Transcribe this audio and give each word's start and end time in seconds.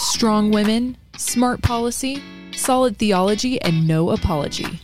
Strong 0.00 0.52
women, 0.52 0.96
smart 1.18 1.60
policy, 1.60 2.22
solid 2.56 2.96
theology, 2.96 3.60
and 3.60 3.86
no 3.86 4.08
apology. 4.12 4.80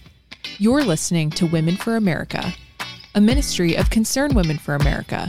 You're 0.58 0.84
listening 0.84 1.30
to 1.30 1.46
Women 1.46 1.78
for 1.78 1.96
America, 1.96 2.52
a 3.14 3.20
ministry 3.22 3.78
of 3.78 3.88
Concerned 3.88 4.36
Women 4.36 4.58
for 4.58 4.74
America, 4.74 5.26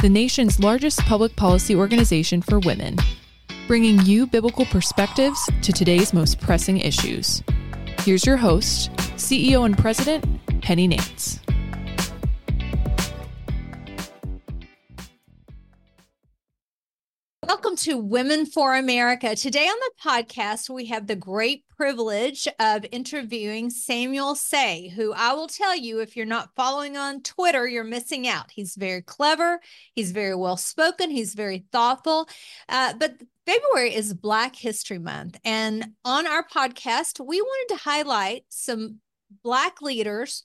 the 0.00 0.08
nation's 0.08 0.60
largest 0.60 1.00
public 1.00 1.34
policy 1.34 1.74
organization 1.74 2.42
for 2.42 2.60
women, 2.60 2.96
bringing 3.66 4.00
you 4.02 4.28
biblical 4.28 4.66
perspectives 4.66 5.50
to 5.62 5.72
today's 5.72 6.14
most 6.14 6.40
pressing 6.40 6.78
issues. 6.78 7.42
Here's 8.02 8.24
your 8.24 8.36
host, 8.36 8.92
CEO 9.16 9.66
and 9.66 9.76
President, 9.76 10.24
Penny 10.62 10.86
Nance. 10.86 11.40
To 17.84 17.98
Women 17.98 18.46
for 18.46 18.74
America. 18.74 19.36
Today 19.36 19.66
on 19.66 19.76
the 19.78 20.10
podcast, 20.10 20.70
we 20.70 20.86
have 20.86 21.06
the 21.06 21.14
great 21.14 21.68
privilege 21.68 22.48
of 22.58 22.86
interviewing 22.90 23.68
Samuel 23.68 24.36
Sey, 24.36 24.88
who 24.88 25.12
I 25.12 25.34
will 25.34 25.48
tell 25.48 25.76
you, 25.76 26.00
if 26.00 26.16
you're 26.16 26.24
not 26.24 26.54
following 26.56 26.96
on 26.96 27.20
Twitter, 27.20 27.68
you're 27.68 27.84
missing 27.84 28.26
out. 28.26 28.50
He's 28.50 28.74
very 28.74 29.02
clever, 29.02 29.60
he's 29.94 30.12
very 30.12 30.34
well 30.34 30.56
spoken, 30.56 31.10
he's 31.10 31.34
very 31.34 31.66
thoughtful. 31.72 32.26
Uh, 32.70 32.94
but 32.94 33.20
February 33.44 33.94
is 33.94 34.14
Black 34.14 34.56
History 34.56 34.98
Month. 34.98 35.38
And 35.44 35.88
on 36.06 36.26
our 36.26 36.42
podcast, 36.48 37.22
we 37.22 37.42
wanted 37.42 37.74
to 37.74 37.82
highlight 37.82 38.44
some 38.48 39.00
Black 39.42 39.82
leaders 39.82 40.42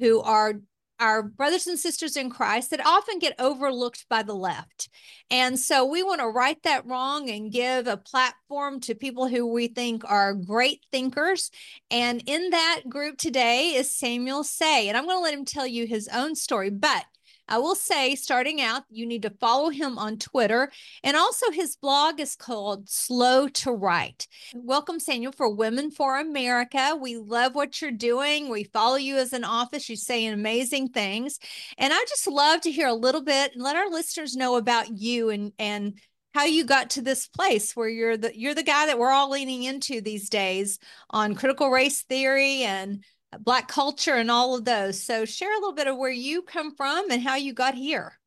who 0.00 0.22
are 0.22 0.54
our 1.00 1.22
brothers 1.22 1.66
and 1.66 1.78
sisters 1.78 2.16
in 2.16 2.30
Christ 2.30 2.70
that 2.70 2.86
often 2.86 3.18
get 3.18 3.34
overlooked 3.38 4.06
by 4.08 4.22
the 4.22 4.34
left. 4.34 4.88
And 5.30 5.58
so 5.58 5.84
we 5.84 6.02
want 6.02 6.20
to 6.20 6.28
right 6.28 6.62
that 6.62 6.86
wrong 6.86 7.30
and 7.30 7.50
give 7.50 7.86
a 7.86 7.96
platform 7.96 8.80
to 8.80 8.94
people 8.94 9.26
who 9.26 9.46
we 9.46 9.68
think 9.68 10.02
are 10.04 10.34
great 10.34 10.84
thinkers. 10.92 11.50
And 11.90 12.22
in 12.26 12.50
that 12.50 12.82
group 12.88 13.16
today 13.16 13.74
is 13.74 13.90
Samuel 13.90 14.44
Sey. 14.44 14.88
And 14.88 14.96
I'm 14.96 15.06
going 15.06 15.16
to 15.16 15.22
let 15.22 15.34
him 15.34 15.44
tell 15.44 15.66
you 15.66 15.86
his 15.86 16.08
own 16.12 16.34
story. 16.34 16.70
But 16.70 17.04
I 17.50 17.58
will 17.58 17.74
say, 17.74 18.14
starting 18.14 18.60
out, 18.60 18.84
you 18.90 19.04
need 19.04 19.22
to 19.22 19.30
follow 19.40 19.70
him 19.70 19.98
on 19.98 20.18
Twitter. 20.18 20.70
And 21.02 21.16
also, 21.16 21.50
his 21.50 21.74
blog 21.74 22.20
is 22.20 22.36
called 22.36 22.88
Slow 22.88 23.48
to 23.48 23.72
Write. 23.72 24.28
Welcome, 24.54 25.00
Samuel, 25.00 25.32
for 25.32 25.52
Women 25.52 25.90
for 25.90 26.20
America. 26.20 26.96
We 26.98 27.16
love 27.16 27.56
what 27.56 27.82
you're 27.82 27.90
doing. 27.90 28.48
We 28.48 28.64
follow 28.64 28.96
you 28.96 29.16
as 29.16 29.32
an 29.32 29.42
office. 29.42 29.88
You're 29.88 29.96
saying 29.96 30.32
amazing 30.32 30.90
things. 30.90 31.40
And 31.76 31.92
I 31.92 31.98
just 32.08 32.28
love 32.28 32.60
to 32.60 32.70
hear 32.70 32.86
a 32.86 32.94
little 32.94 33.22
bit 33.22 33.54
and 33.54 33.64
let 33.64 33.74
our 33.74 33.90
listeners 33.90 34.36
know 34.36 34.56
about 34.56 34.96
you 34.96 35.30
and, 35.30 35.52
and, 35.58 35.98
how 36.32 36.44
you 36.44 36.64
got 36.64 36.90
to 36.90 37.02
this 37.02 37.26
place 37.26 37.74
where 37.74 37.88
you're 37.88 38.16
the 38.16 38.30
you're 38.38 38.54
the 38.54 38.62
guy 38.62 38.86
that 38.86 39.00
we're 39.00 39.10
all 39.10 39.30
leaning 39.30 39.64
into 39.64 40.00
these 40.00 40.28
days 40.28 40.78
on 41.10 41.34
critical 41.34 41.70
race 41.70 42.02
theory 42.02 42.62
and 42.62 43.04
Black 43.38 43.68
culture 43.68 44.14
and 44.14 44.30
all 44.30 44.56
of 44.56 44.64
those. 44.64 45.02
So, 45.02 45.24
share 45.24 45.52
a 45.52 45.60
little 45.60 45.74
bit 45.74 45.86
of 45.86 45.96
where 45.96 46.10
you 46.10 46.42
come 46.42 46.74
from 46.74 47.10
and 47.10 47.22
how 47.22 47.36
you 47.36 47.52
got 47.52 47.74
here. 47.74 48.18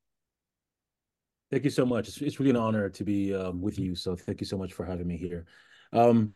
Thank 1.52 1.66
you 1.66 1.70
so 1.70 1.86
much. 1.86 2.08
It's, 2.08 2.22
it's 2.22 2.40
really 2.40 2.52
an 2.52 2.56
honor 2.56 2.90
to 2.90 3.04
be 3.04 3.36
um, 3.36 3.62
with 3.62 3.78
you. 3.78 3.96
So, 3.96 4.16
thank 4.16 4.40
you 4.40 4.48
so 4.48 4.58
much 4.58 4.74
for 4.74 4.86
having 4.86 5.08
me 5.08 5.18
here. 5.18 5.46
Um, 5.92 6.34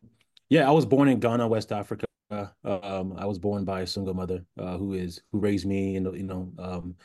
yeah, 0.49 0.67
I 0.67 0.71
was 0.71 0.85
born 0.85 1.07
in 1.07 1.19
Ghana, 1.19 1.47
West 1.47 1.71
Africa. 1.71 2.05
Um, 2.29 3.13
I 3.17 3.25
was 3.25 3.39
born 3.39 3.63
by 3.63 3.81
a 3.81 3.87
single 3.87 4.13
mother 4.13 4.43
uh, 4.59 4.77
who 4.77 4.93
is 4.93 5.21
who 5.31 5.39
raised 5.39 5.65
me, 5.65 5.95
and 5.95 6.13
you 6.15 6.23
know, 6.23 6.51
um, 6.59 6.95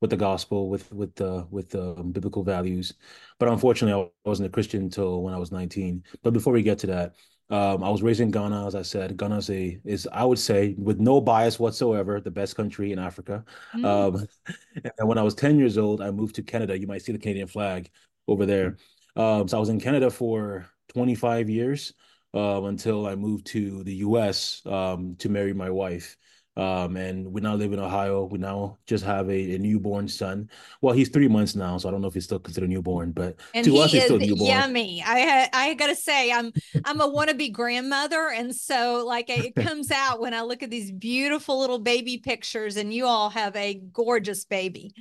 with 0.00 0.10
the 0.10 0.16
gospel, 0.16 0.68
with 0.68 0.92
with 0.92 1.20
uh, 1.20 1.44
with 1.50 1.74
um, 1.74 2.12
biblical 2.12 2.44
values. 2.44 2.94
But 3.38 3.48
unfortunately, 3.48 4.00
I 4.00 4.28
wasn't 4.28 4.46
a 4.46 4.52
Christian 4.52 4.82
until 4.82 5.22
when 5.22 5.34
I 5.34 5.38
was 5.38 5.52
19. 5.52 6.04
But 6.22 6.32
before 6.32 6.52
we 6.52 6.62
get 6.62 6.78
to 6.80 6.86
that, 6.88 7.14
um, 7.50 7.82
I 7.82 7.88
was 7.88 8.02
raised 8.02 8.20
in 8.20 8.30
Ghana, 8.30 8.66
as 8.66 8.74
I 8.74 8.82
said. 8.82 9.16
Ghana 9.16 9.38
is 9.38 9.50
a 9.50 9.80
is 9.84 10.08
I 10.12 10.24
would 10.24 10.38
say 10.38 10.74
with 10.78 11.00
no 11.00 11.20
bias 11.20 11.58
whatsoever 11.58 12.20
the 12.20 12.30
best 12.30 12.56
country 12.56 12.92
in 12.92 12.98
Africa. 12.98 13.44
Mm. 13.74 13.84
Um, 13.84 14.28
and 14.98 15.08
when 15.08 15.16
I 15.18 15.22
was 15.22 15.34
ten 15.34 15.58
years 15.58 15.78
old, 15.78 16.02
I 16.02 16.10
moved 16.10 16.34
to 16.36 16.42
Canada. 16.42 16.78
You 16.78 16.86
might 16.86 17.02
see 17.02 17.12
the 17.12 17.18
Canadian 17.18 17.48
flag 17.48 17.90
over 18.26 18.44
there. 18.44 18.76
Um, 19.16 19.48
so 19.48 19.56
I 19.56 19.60
was 19.60 19.70
in 19.70 19.80
Canada 19.80 20.10
for 20.10 20.66
25 20.88 21.48
years 21.48 21.94
um, 22.34 22.66
until 22.66 23.06
I 23.06 23.14
moved 23.14 23.46
to 23.48 23.82
the 23.82 23.96
U.S. 23.96 24.62
Um, 24.66 25.16
to 25.16 25.28
marry 25.28 25.54
my 25.54 25.70
wife. 25.70 26.16
Um, 26.58 26.96
and 26.96 27.32
we 27.32 27.40
now 27.40 27.54
live 27.54 27.72
in 27.72 27.78
Ohio. 27.78 28.24
We 28.24 28.38
now 28.38 28.78
just 28.84 29.04
have 29.04 29.30
a, 29.30 29.54
a, 29.54 29.58
newborn 29.58 30.08
son. 30.08 30.50
Well, 30.82 30.92
he's 30.92 31.08
three 31.08 31.28
months 31.28 31.54
now, 31.54 31.78
so 31.78 31.88
I 31.88 31.92
don't 31.92 32.02
know 32.02 32.08
if 32.08 32.14
he's 32.14 32.24
still 32.24 32.40
considered 32.40 32.68
newborn, 32.68 33.12
but 33.12 33.36
and 33.54 33.64
to 33.64 33.76
us, 33.78 33.92
he's 33.92 34.02
still 34.02 34.18
newborn. 34.18 34.50
Yummy. 34.50 35.00
I 35.06 35.48
I 35.52 35.74
gotta 35.74 35.94
say, 35.94 36.32
I'm 36.32 36.52
I'm 36.84 37.00
a 37.00 37.08
wannabe 37.08 37.52
grandmother, 37.52 38.30
and 38.34 38.52
so 38.52 39.04
like 39.06 39.30
it 39.30 39.54
comes 39.54 39.92
out 39.92 40.20
when 40.20 40.34
I 40.34 40.42
look 40.42 40.64
at 40.64 40.70
these 40.70 40.90
beautiful 40.90 41.60
little 41.60 41.78
baby 41.78 42.18
pictures, 42.18 42.76
and 42.76 42.92
you 42.92 43.06
all 43.06 43.30
have 43.30 43.54
a 43.54 43.74
gorgeous 43.92 44.44
baby. 44.44 44.92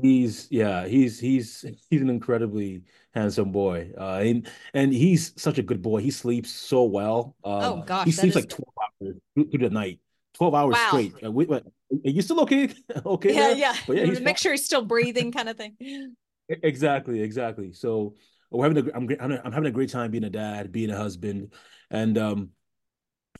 He's 0.00 0.48
yeah, 0.50 0.86
he's 0.86 1.20
he's 1.20 1.62
he's 1.90 2.00
an 2.00 2.08
incredibly 2.08 2.84
handsome 3.14 3.52
boy, 3.52 3.90
uh, 3.98 4.22
and 4.24 4.48
and 4.72 4.94
he's 4.94 5.34
such 5.36 5.58
a 5.58 5.62
good 5.62 5.82
boy. 5.82 6.00
He 6.00 6.10
sleeps 6.10 6.48
so 6.50 6.84
well. 6.84 7.36
Uh, 7.44 7.72
oh 7.72 7.84
gosh, 7.86 8.06
he 8.06 8.12
sleeps 8.12 8.34
like 8.34 8.48
twelve 8.48 8.72
hours 8.80 9.16
through 9.34 9.58
the 9.58 9.68
night. 9.68 10.00
12 10.34 10.54
hours 10.54 10.74
wow. 10.74 10.86
straight. 10.88 11.14
Wait, 11.22 11.48
wait, 11.48 11.62
are 11.92 12.10
you 12.10 12.22
still 12.22 12.40
okay? 12.40 12.68
okay. 13.06 13.34
Yeah, 13.34 13.40
there? 13.40 13.56
yeah. 13.56 13.76
But 13.86 13.96
yeah, 13.96 14.04
he's 14.04 14.20
make 14.20 14.38
sure 14.38 14.52
he's 14.52 14.64
still 14.64 14.84
breathing, 14.84 15.32
kind 15.32 15.48
of 15.48 15.56
thing. 15.56 16.14
exactly, 16.48 17.22
exactly. 17.22 17.72
So 17.72 18.14
we're 18.50 18.68
having 18.68 18.88
a, 18.88 18.96
I'm, 18.96 19.08
I'm 19.44 19.52
having 19.52 19.68
a 19.68 19.72
great 19.72 19.90
time 19.90 20.10
being 20.10 20.24
a 20.24 20.30
dad, 20.30 20.72
being 20.72 20.90
a 20.90 20.96
husband, 20.96 21.52
and 21.90 22.18
um, 22.18 22.50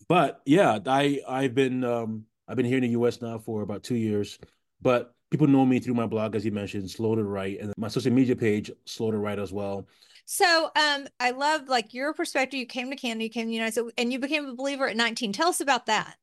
but 0.08 0.40
yeah, 0.44 0.78
I 0.86 1.20
I've 1.28 1.54
been 1.54 1.84
um 1.84 2.24
I've 2.48 2.56
been 2.56 2.66
here 2.66 2.78
in 2.78 2.82
the 2.82 2.90
U.S. 2.90 3.20
now 3.20 3.38
for 3.38 3.62
about 3.62 3.82
two 3.82 3.96
years, 3.96 4.38
but 4.80 5.14
people 5.30 5.46
know 5.46 5.66
me 5.66 5.80
through 5.80 5.94
my 5.94 6.06
blog, 6.06 6.36
as 6.36 6.44
you 6.44 6.52
mentioned, 6.52 6.90
Slow 6.90 7.14
to 7.14 7.24
Write, 7.24 7.60
and 7.60 7.72
my 7.76 7.88
social 7.88 8.12
media 8.12 8.36
page, 8.36 8.70
Slow 8.86 9.10
to 9.10 9.18
Write 9.18 9.38
as 9.38 9.52
well. 9.52 9.86
So 10.26 10.70
um, 10.76 11.06
I 11.20 11.32
love 11.32 11.68
like 11.68 11.92
your 11.92 12.14
perspective. 12.14 12.58
You 12.58 12.66
came 12.66 12.90
to 12.90 12.96
Canada, 12.96 13.24
you 13.24 13.30
came 13.30 13.44
to 13.44 13.48
the 13.48 13.54
United 13.54 13.72
States, 13.72 13.92
and 13.98 14.12
you 14.12 14.18
became 14.18 14.46
a 14.46 14.54
believer 14.54 14.88
at 14.88 14.96
19. 14.96 15.32
Tell 15.32 15.48
us 15.48 15.60
about 15.60 15.86
that. 15.86 16.16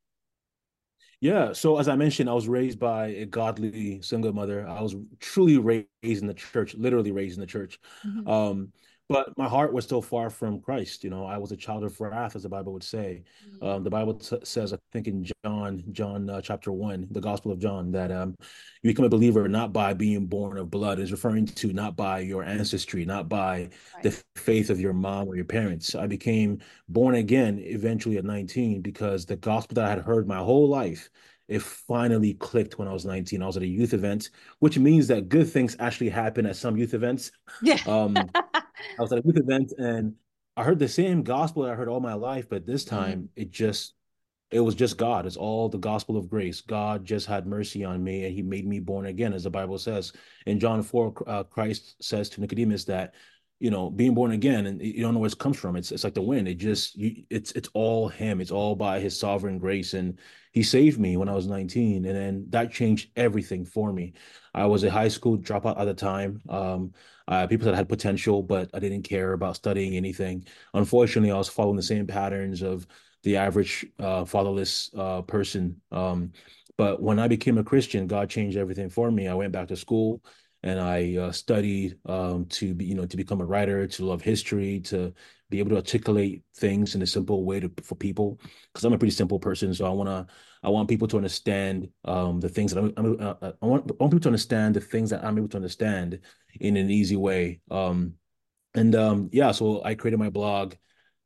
Yeah. 1.22 1.52
So 1.52 1.78
as 1.78 1.86
I 1.86 1.94
mentioned, 1.94 2.28
I 2.28 2.32
was 2.32 2.48
raised 2.48 2.80
by 2.80 3.06
a 3.06 3.26
godly 3.26 4.02
single 4.02 4.32
mother. 4.32 4.66
I 4.68 4.82
was 4.82 4.96
truly 5.20 5.56
raised 5.56 5.86
in 6.02 6.26
the 6.26 6.34
church, 6.34 6.74
literally 6.74 7.12
raised 7.12 7.36
in 7.36 7.40
the 7.40 7.46
church. 7.46 7.78
Mm-hmm. 8.04 8.28
Um, 8.28 8.72
but 9.12 9.36
my 9.36 9.48
heart 9.48 9.72
was 9.72 9.84
still 9.84 10.02
far 10.02 10.30
from 10.30 10.60
Christ. 10.60 11.04
You 11.04 11.10
know, 11.10 11.26
I 11.26 11.36
was 11.36 11.52
a 11.52 11.56
child 11.56 11.84
of 11.84 12.00
wrath, 12.00 12.34
as 12.34 12.42
the 12.42 12.48
Bible 12.48 12.72
would 12.72 12.82
say. 12.82 13.24
Mm-hmm. 13.46 13.66
Um, 13.66 13.84
the 13.84 13.90
Bible 13.90 14.14
t- 14.14 14.38
says, 14.42 14.72
I 14.72 14.78
think 14.92 15.06
in 15.06 15.26
John, 15.44 15.84
John 15.92 16.30
uh, 16.30 16.40
chapter 16.40 16.72
one, 16.72 17.06
the 17.10 17.20
Gospel 17.20 17.52
of 17.52 17.58
John, 17.58 17.92
that 17.92 18.10
um, 18.10 18.34
you 18.82 18.90
become 18.90 19.04
a 19.04 19.10
believer 19.10 19.46
not 19.48 19.72
by 19.72 19.92
being 19.92 20.26
born 20.26 20.56
of 20.56 20.70
blood, 20.70 20.98
is 20.98 21.12
referring 21.12 21.46
to 21.46 21.72
not 21.72 21.96
by 21.96 22.20
your 22.20 22.42
ancestry, 22.42 23.04
not 23.04 23.28
by 23.28 23.68
right. 23.94 24.02
the 24.02 24.22
faith 24.36 24.70
of 24.70 24.80
your 24.80 24.94
mom 24.94 25.28
or 25.28 25.36
your 25.36 25.44
parents. 25.44 25.94
I 25.94 26.06
became 26.06 26.60
born 26.88 27.14
again 27.14 27.58
eventually 27.58 28.16
at 28.16 28.24
19 28.24 28.80
because 28.80 29.26
the 29.26 29.36
gospel 29.36 29.74
that 29.74 29.84
I 29.84 29.90
had 29.90 30.00
heard 30.00 30.26
my 30.26 30.38
whole 30.38 30.68
life 30.68 31.10
it 31.48 31.62
finally 31.62 32.34
clicked 32.34 32.78
when 32.78 32.88
I 32.88 32.92
was 32.92 33.04
19. 33.04 33.42
I 33.42 33.46
was 33.46 33.56
at 33.56 33.62
a 33.62 33.66
youth 33.66 33.94
event, 33.94 34.30
which 34.60 34.78
means 34.78 35.08
that 35.08 35.28
good 35.28 35.48
things 35.48 35.76
actually 35.78 36.08
happen 36.08 36.46
at 36.46 36.56
some 36.56 36.76
youth 36.76 36.94
events. 36.94 37.32
Yeah. 37.62 37.78
um, 37.86 38.16
I 38.34 38.62
was 38.98 39.12
at 39.12 39.18
a 39.18 39.22
youth 39.24 39.38
event 39.38 39.72
and 39.78 40.14
I 40.56 40.64
heard 40.64 40.78
the 40.78 40.88
same 40.88 41.22
gospel 41.22 41.62
that 41.62 41.72
I 41.72 41.74
heard 41.74 41.88
all 41.88 42.00
my 42.00 42.14
life, 42.14 42.48
but 42.48 42.66
this 42.66 42.84
mm-hmm. 42.84 42.96
time 42.96 43.20
mm 43.22 43.28
it 43.36 43.50
just 43.50 43.94
it 44.50 44.60
was 44.60 44.74
just 44.74 44.98
God. 44.98 45.24
It's 45.24 45.38
all 45.38 45.70
the 45.70 45.78
gospel 45.78 46.18
of 46.18 46.28
grace. 46.28 46.60
God 46.60 47.06
just 47.06 47.26
had 47.26 47.46
mercy 47.46 47.84
on 47.84 48.04
me 48.04 48.26
and 48.26 48.34
he 48.34 48.42
made 48.42 48.66
me 48.66 48.80
born 48.80 49.06
again, 49.06 49.32
as 49.32 49.44
the 49.44 49.50
Bible 49.50 49.78
says. 49.78 50.12
In 50.44 50.60
John 50.60 50.82
4, 50.82 51.14
uh, 51.26 51.44
Christ 51.44 51.96
says 52.04 52.28
to 52.30 52.40
Nicodemus 52.42 52.84
that 52.84 53.14
you 53.62 53.70
know, 53.70 53.90
being 53.90 54.12
born 54.12 54.32
again, 54.32 54.66
and 54.66 54.82
you 54.82 55.02
don't 55.04 55.14
know 55.14 55.20
where 55.20 55.28
it 55.28 55.38
comes 55.38 55.56
from. 55.56 55.76
It's 55.76 55.92
it's 55.92 56.02
like 56.02 56.14
the 56.14 56.20
wind. 56.20 56.48
It 56.48 56.56
just 56.56 56.96
you, 56.96 57.22
it's 57.30 57.52
it's 57.52 57.68
all 57.74 58.08
him. 58.08 58.40
It's 58.40 58.50
all 58.50 58.74
by 58.74 58.98
his 58.98 59.16
sovereign 59.16 59.58
grace, 59.58 59.94
and 59.94 60.18
he 60.50 60.64
saved 60.64 60.98
me 60.98 61.16
when 61.16 61.28
I 61.28 61.34
was 61.34 61.46
19, 61.46 62.04
and 62.04 62.16
then 62.16 62.46
that 62.50 62.72
changed 62.72 63.10
everything 63.14 63.64
for 63.64 63.92
me. 63.92 64.14
I 64.52 64.66
was 64.66 64.82
a 64.82 64.90
high 64.90 65.06
school 65.06 65.38
dropout 65.38 65.78
at 65.78 65.84
the 65.84 65.94
time. 65.94 66.42
Um, 66.48 66.92
uh, 67.28 67.46
people 67.46 67.72
had 67.72 67.88
potential, 67.88 68.42
but 68.42 68.68
I 68.74 68.80
didn't 68.80 69.02
care 69.02 69.32
about 69.32 69.54
studying 69.54 69.94
anything. 69.96 70.44
Unfortunately, 70.74 71.30
I 71.30 71.38
was 71.38 71.48
following 71.48 71.76
the 71.76 71.84
same 71.84 72.08
patterns 72.08 72.62
of 72.62 72.84
the 73.22 73.36
average 73.36 73.86
uh, 74.00 74.24
fatherless 74.24 74.90
uh, 74.98 75.22
person. 75.22 75.80
Um, 75.92 76.32
but 76.76 77.00
when 77.00 77.20
I 77.20 77.28
became 77.28 77.58
a 77.58 77.64
Christian, 77.64 78.08
God 78.08 78.28
changed 78.28 78.56
everything 78.56 78.88
for 78.90 79.08
me. 79.12 79.28
I 79.28 79.34
went 79.34 79.52
back 79.52 79.68
to 79.68 79.76
school 79.76 80.20
and 80.62 80.80
I 80.80 81.16
uh, 81.16 81.32
studied 81.32 81.98
um, 82.06 82.46
to 82.46 82.74
be, 82.74 82.84
you 82.84 82.94
know, 82.94 83.06
to 83.06 83.16
become 83.16 83.40
a 83.40 83.44
writer, 83.44 83.86
to 83.86 84.04
love 84.04 84.22
history, 84.22 84.80
to 84.80 85.12
be 85.50 85.58
able 85.58 85.70
to 85.70 85.76
articulate 85.76 86.44
things 86.56 86.94
in 86.94 87.02
a 87.02 87.06
simple 87.06 87.44
way 87.44 87.60
to 87.60 87.70
for 87.82 87.94
people. 87.96 88.40
Because 88.72 88.84
I'm 88.84 88.92
a 88.92 88.98
pretty 88.98 89.14
simple 89.14 89.38
person, 89.38 89.74
so 89.74 89.86
I 89.86 89.90
wanna, 89.90 90.26
I 90.62 90.68
want 90.70 90.88
people 90.88 91.08
to 91.08 91.16
understand 91.16 91.88
um, 92.04 92.40
the 92.40 92.48
things 92.48 92.72
that 92.72 92.80
I'm, 92.80 92.92
I'm 92.96 93.20
uh, 93.20 93.52
I, 93.60 93.66
want, 93.66 93.90
I 93.90 93.94
want 93.94 94.12
people 94.12 94.20
to 94.20 94.28
understand 94.28 94.76
the 94.76 94.80
things 94.80 95.10
that 95.10 95.24
I'm 95.24 95.36
able 95.38 95.48
to 95.48 95.56
understand 95.56 96.20
in 96.60 96.76
an 96.76 96.90
easy 96.90 97.16
way. 97.16 97.60
Um, 97.70 98.14
and 98.74 98.94
um, 98.94 99.28
yeah, 99.32 99.52
so 99.52 99.82
I 99.84 99.94
created 99.94 100.18
my 100.18 100.30
blog 100.30 100.74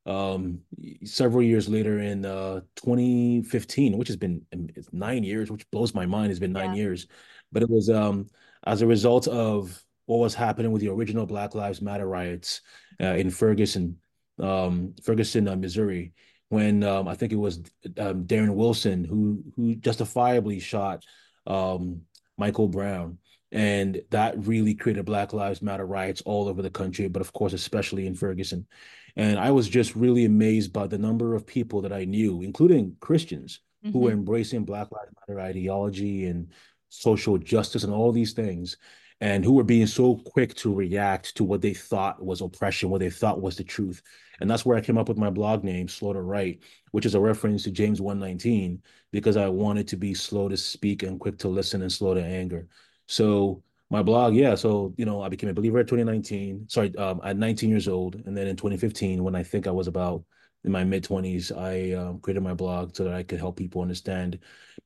um, 0.05 0.61
several 1.03 1.43
years 1.43 1.67
later 1.69 1.99
in 1.99 2.25
uh, 2.25 2.61
2015, 2.75 3.97
which 3.97 4.07
has 4.07 4.17
been 4.17 4.45
um, 4.53 4.67
nine 4.91 5.23
years, 5.23 5.51
which 5.51 5.69
blows 5.71 5.93
my 5.93 6.05
mind. 6.05 6.31
It's 6.31 6.39
been 6.39 6.53
nine 6.53 6.71
Yeah. 6.71 6.77
years, 6.83 7.07
but 7.51 7.61
it 7.61 7.69
was 7.69 7.89
um, 7.89 8.27
as 8.65 8.81
a 8.81 8.87
result 8.87 9.27
of 9.27 9.83
what 10.05 10.19
was 10.19 10.33
happening 10.33 10.71
with 10.71 10.81
the 10.81 10.89
original 10.89 11.25
Black 11.25 11.53
Lives 11.53 11.81
Matter 11.81 12.07
riots 12.07 12.61
uh, 13.01 13.07
in 13.07 13.29
Ferguson, 13.29 13.97
um, 14.39 14.95
Ferguson, 15.03 15.47
uh, 15.47 15.55
Missouri, 15.55 16.13
when 16.49 16.83
um, 16.83 17.07
I 17.07 17.15
think 17.15 17.33
it 17.33 17.37
was 17.37 17.57
um, 17.97 18.25
Darren 18.25 18.55
Wilson 18.55 19.03
who 19.03 19.43
who 19.55 19.75
justifiably 19.75 20.59
shot 20.59 21.03
um, 21.45 22.01
Michael 22.37 22.67
Brown. 22.67 23.17
And 23.51 24.01
that 24.09 24.45
really 24.45 24.75
created 24.75 25.05
Black 25.05 25.31
Lives 25.31 25.61
Matter 25.61 25.85
riots 25.85 26.21
all 26.25 26.49
over 26.49 26.61
the 26.61 26.69
country, 26.69 27.07
but 27.07 27.21
of 27.21 27.31
course, 27.31 27.53
especially 27.53 28.05
in 28.05 28.13
Ferguson. 28.13 28.67
And 29.15 29.39
I 29.39 29.51
was 29.51 29.69
just 29.69 29.95
really 29.95 30.25
amazed 30.25 30.73
by 30.73 30.87
the 30.87 30.97
number 30.97 31.33
of 31.33 31.47
people 31.47 31.81
that 31.81 31.93
I 31.93 32.03
knew, 32.03 32.41
including 32.41 32.97
Christians, 32.99 33.61
who 33.91 33.99
were 33.99 34.11
embracing 34.11 34.65
Black 34.65 34.91
Lives 34.91 35.11
Matter 35.27 35.39
ideology 35.39 36.25
and 36.25 36.51
social 36.89 37.37
justice 37.37 37.83
and 37.83 37.93
all 37.93 38.11
these 38.11 38.33
things, 38.33 38.77
and 39.21 39.43
who 39.43 39.53
were 39.53 39.63
being 39.63 39.87
so 39.87 40.17
quick 40.17 40.53
to 40.55 40.73
react 40.73 41.35
to 41.35 41.43
what 41.43 41.61
they 41.61 41.73
thought 41.73 42.23
was 42.23 42.41
oppression, 42.41 42.89
what 42.89 42.99
they 42.99 43.09
thought 43.09 43.41
was 43.41 43.57
the 43.57 43.63
truth. 43.63 44.01
And 44.39 44.49
that's 44.49 44.65
where 44.65 44.77
I 44.77 44.81
came 44.81 44.97
up 44.97 45.09
with 45.09 45.17
my 45.17 45.31
blog 45.31 45.63
name, 45.63 45.87
Slow 45.87 46.13
to 46.13 46.21
Write, 46.21 46.61
which 46.91 47.05
is 47.05 47.15
a 47.15 47.19
reference 47.19 47.63
to 47.63 47.71
James 47.71 47.99
119, 47.99 48.81
because 49.11 49.35
I 49.37 49.47
wanted 49.47 49.87
to 49.89 49.97
be 49.97 50.13
slow 50.13 50.47
to 50.47 50.57
speak 50.57 51.01
and 51.03 51.19
quick 51.19 51.39
to 51.39 51.47
listen 51.47 51.81
and 51.81 51.91
slow 51.91 52.13
to 52.13 52.23
anger. 52.23 52.67
So 53.07 53.63
my 53.89 54.03
blog, 54.03 54.35
yeah. 54.35 54.55
So, 54.55 54.93
you 54.97 55.05
know, 55.05 55.21
I 55.21 55.29
became 55.29 55.49
a 55.49 55.53
believer 55.53 55.79
at 55.79 55.87
2019, 55.87 56.67
sorry, 56.69 56.95
um, 56.97 57.21
at 57.23 57.37
19 57.37 57.69
years 57.69 57.87
old. 57.87 58.15
And 58.25 58.35
then 58.37 58.47
in 58.47 58.55
2015, 58.55 59.23
when 59.23 59.35
I 59.35 59.43
think 59.43 59.65
I 59.65 59.71
was 59.71 59.87
about 59.87 60.23
in 60.63 60.71
my 60.71 60.83
mid 60.83 61.03
20s, 61.03 61.51
I 61.51 61.93
um, 61.93 62.19
created 62.19 62.43
my 62.43 62.53
blog 62.53 62.95
so 62.95 63.03
that 63.05 63.13
I 63.13 63.23
could 63.23 63.39
help 63.39 63.57
people 63.57 63.81
understand 63.81 64.39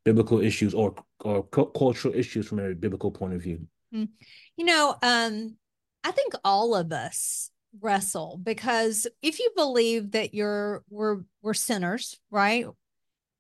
biblical 0.04 0.40
issues 0.40 0.74
or 0.74 0.96
or 1.20 1.44
cu- 1.44 1.72
cultural 1.72 2.14
issues 2.16 2.48
from 2.48 2.60
a 2.60 2.74
biblical 2.76 3.12
point 3.12 3.34
of 3.34 3.42
view. 3.42 3.68
Mm. 3.94 4.10
You 4.58 4.66
know, 4.66 4.96
um, 5.02 5.56
I 6.04 6.12
think 6.12 6.34
all 6.44 6.76
of 6.76 6.92
us 6.92 7.50
wrestle 7.80 8.40
because 8.42 9.08
if 9.22 9.40
you 9.40 9.52
believe 9.56 10.12
that 10.12 10.34
you're 10.34 10.84
we're 10.90 11.22
we're 11.42 11.54
sinners, 11.54 12.20
right? 12.30 12.66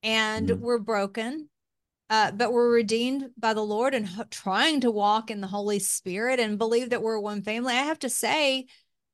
And 0.04 0.50
Mhm. 0.50 0.60
we're 0.60 0.80
broken, 0.80 1.50
uh, 2.10 2.32
but 2.32 2.52
we're 2.52 2.72
redeemed 2.72 3.32
by 3.38 3.54
the 3.54 3.64
Lord 3.64 3.94
and 3.94 4.08
h- 4.08 4.30
trying 4.32 4.82
to 4.82 4.92
walk 4.92 5.30
in 5.30 5.42
the 5.42 5.48
Holy 5.48 5.80
Spirit 5.80 6.40
and 6.40 6.58
believe 6.58 6.90
that 6.90 7.04
we're 7.04 7.20
one 7.20 7.44
family. 7.44 7.74
I 7.74 7.84
have 7.84 8.00
to 8.00 8.10
say, 8.10 8.66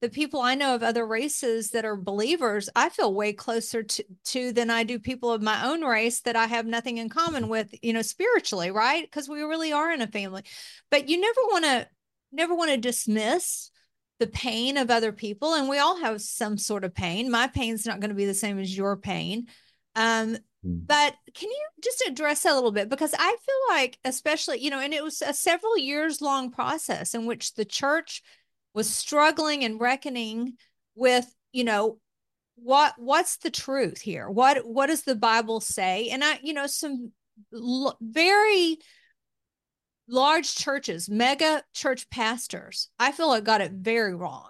the 0.02 0.10
people 0.10 0.42
I 0.42 0.56
know 0.56 0.76
of 0.76 0.84
other 0.84 1.06
races 1.06 1.72
that 1.72 1.86
are 1.86 1.96
believers, 1.96 2.70
I 2.76 2.90
feel 2.90 3.14
way 3.14 3.34
closer 3.34 3.82
to, 3.84 4.06
to 4.26 4.52
than 4.52 4.70
I 4.70 4.84
do 4.84 5.00
people 5.00 5.32
of 5.32 5.42
my 5.42 5.66
own 5.66 5.82
race 5.82 6.22
that 6.22 6.36
I 6.36 6.46
have 6.46 6.66
nothing 6.66 6.98
in 6.98 7.10
common 7.10 7.50
with, 7.50 7.74
you 7.82 7.94
know, 7.94 8.04
spiritually, 8.04 8.70
right? 8.70 9.04
Because 9.04 9.28
we 9.28 9.42
really 9.42 9.74
are 9.74 9.92
in 9.92 10.02
a 10.02 10.08
family. 10.08 10.44
But 10.92 11.10
you 11.10 11.20
never 11.20 11.42
want 11.52 11.66
to 11.66 11.88
never 12.32 12.54
want 12.54 12.72
to 12.72 12.78
dismiss 12.78 13.72
the 14.20 14.28
pain 14.28 14.78
of 14.78 14.92
other 14.92 15.12
people. 15.12 15.54
And 15.54 15.70
we 15.70 15.80
all 15.80 16.00
have 16.02 16.22
some 16.22 16.58
sort 16.58 16.84
of 16.84 16.94
pain. 16.94 17.32
My 17.32 17.48
pain's 17.48 17.86
not 17.86 18.00
going 18.00 18.10
to 18.10 18.16
be 18.16 18.26
the 18.26 18.34
same 18.34 18.60
as 18.60 18.76
your 18.76 18.98
pain. 18.98 19.48
Um, 19.96 20.38
Mm. 20.66 20.88
but 20.88 21.14
can 21.34 21.50
you 21.50 21.68
just 21.84 22.04
address 22.08 22.44
that 22.44 22.54
a 22.54 22.56
little 22.56 22.72
bit? 22.72 22.90
Because 22.90 23.14
I 23.14 23.38
feel 23.46 23.76
like, 23.76 24.00
especially, 24.04 24.60
you 24.60 24.70
know, 24.70 24.80
and 24.80 24.94
it 24.94 25.04
was 25.04 25.22
a 25.22 25.34
several 25.34 25.78
years 25.78 26.22
long 26.22 26.52
process 26.52 27.14
in 27.14 27.26
which 27.26 27.54
the 27.54 27.66
church 27.66 28.24
was 28.78 28.88
struggling 28.88 29.64
and 29.66 29.82
reckoning 29.82 30.54
with, 30.94 31.26
you 31.52 31.64
know, 31.64 31.98
what 32.56 32.94
what's 32.98 33.38
the 33.38 33.50
truth 33.50 34.00
here? 34.00 34.30
What 34.30 34.60
what 34.68 34.86
does 34.86 35.02
the 35.02 35.16
Bible 35.16 35.60
say? 35.62 36.10
And 36.10 36.24
I, 36.24 36.40
you 36.44 36.54
know, 36.54 36.68
some 36.68 37.12
l- 37.52 37.98
very 38.00 38.78
large 40.08 40.56
churches, 40.56 41.10
mega 41.10 41.64
church 41.74 42.08
pastors, 42.12 42.90
I 43.00 43.12
feel 43.12 43.30
like 43.30 43.44
got 43.44 43.62
it 43.62 43.72
very 43.72 44.14
wrong. 44.16 44.50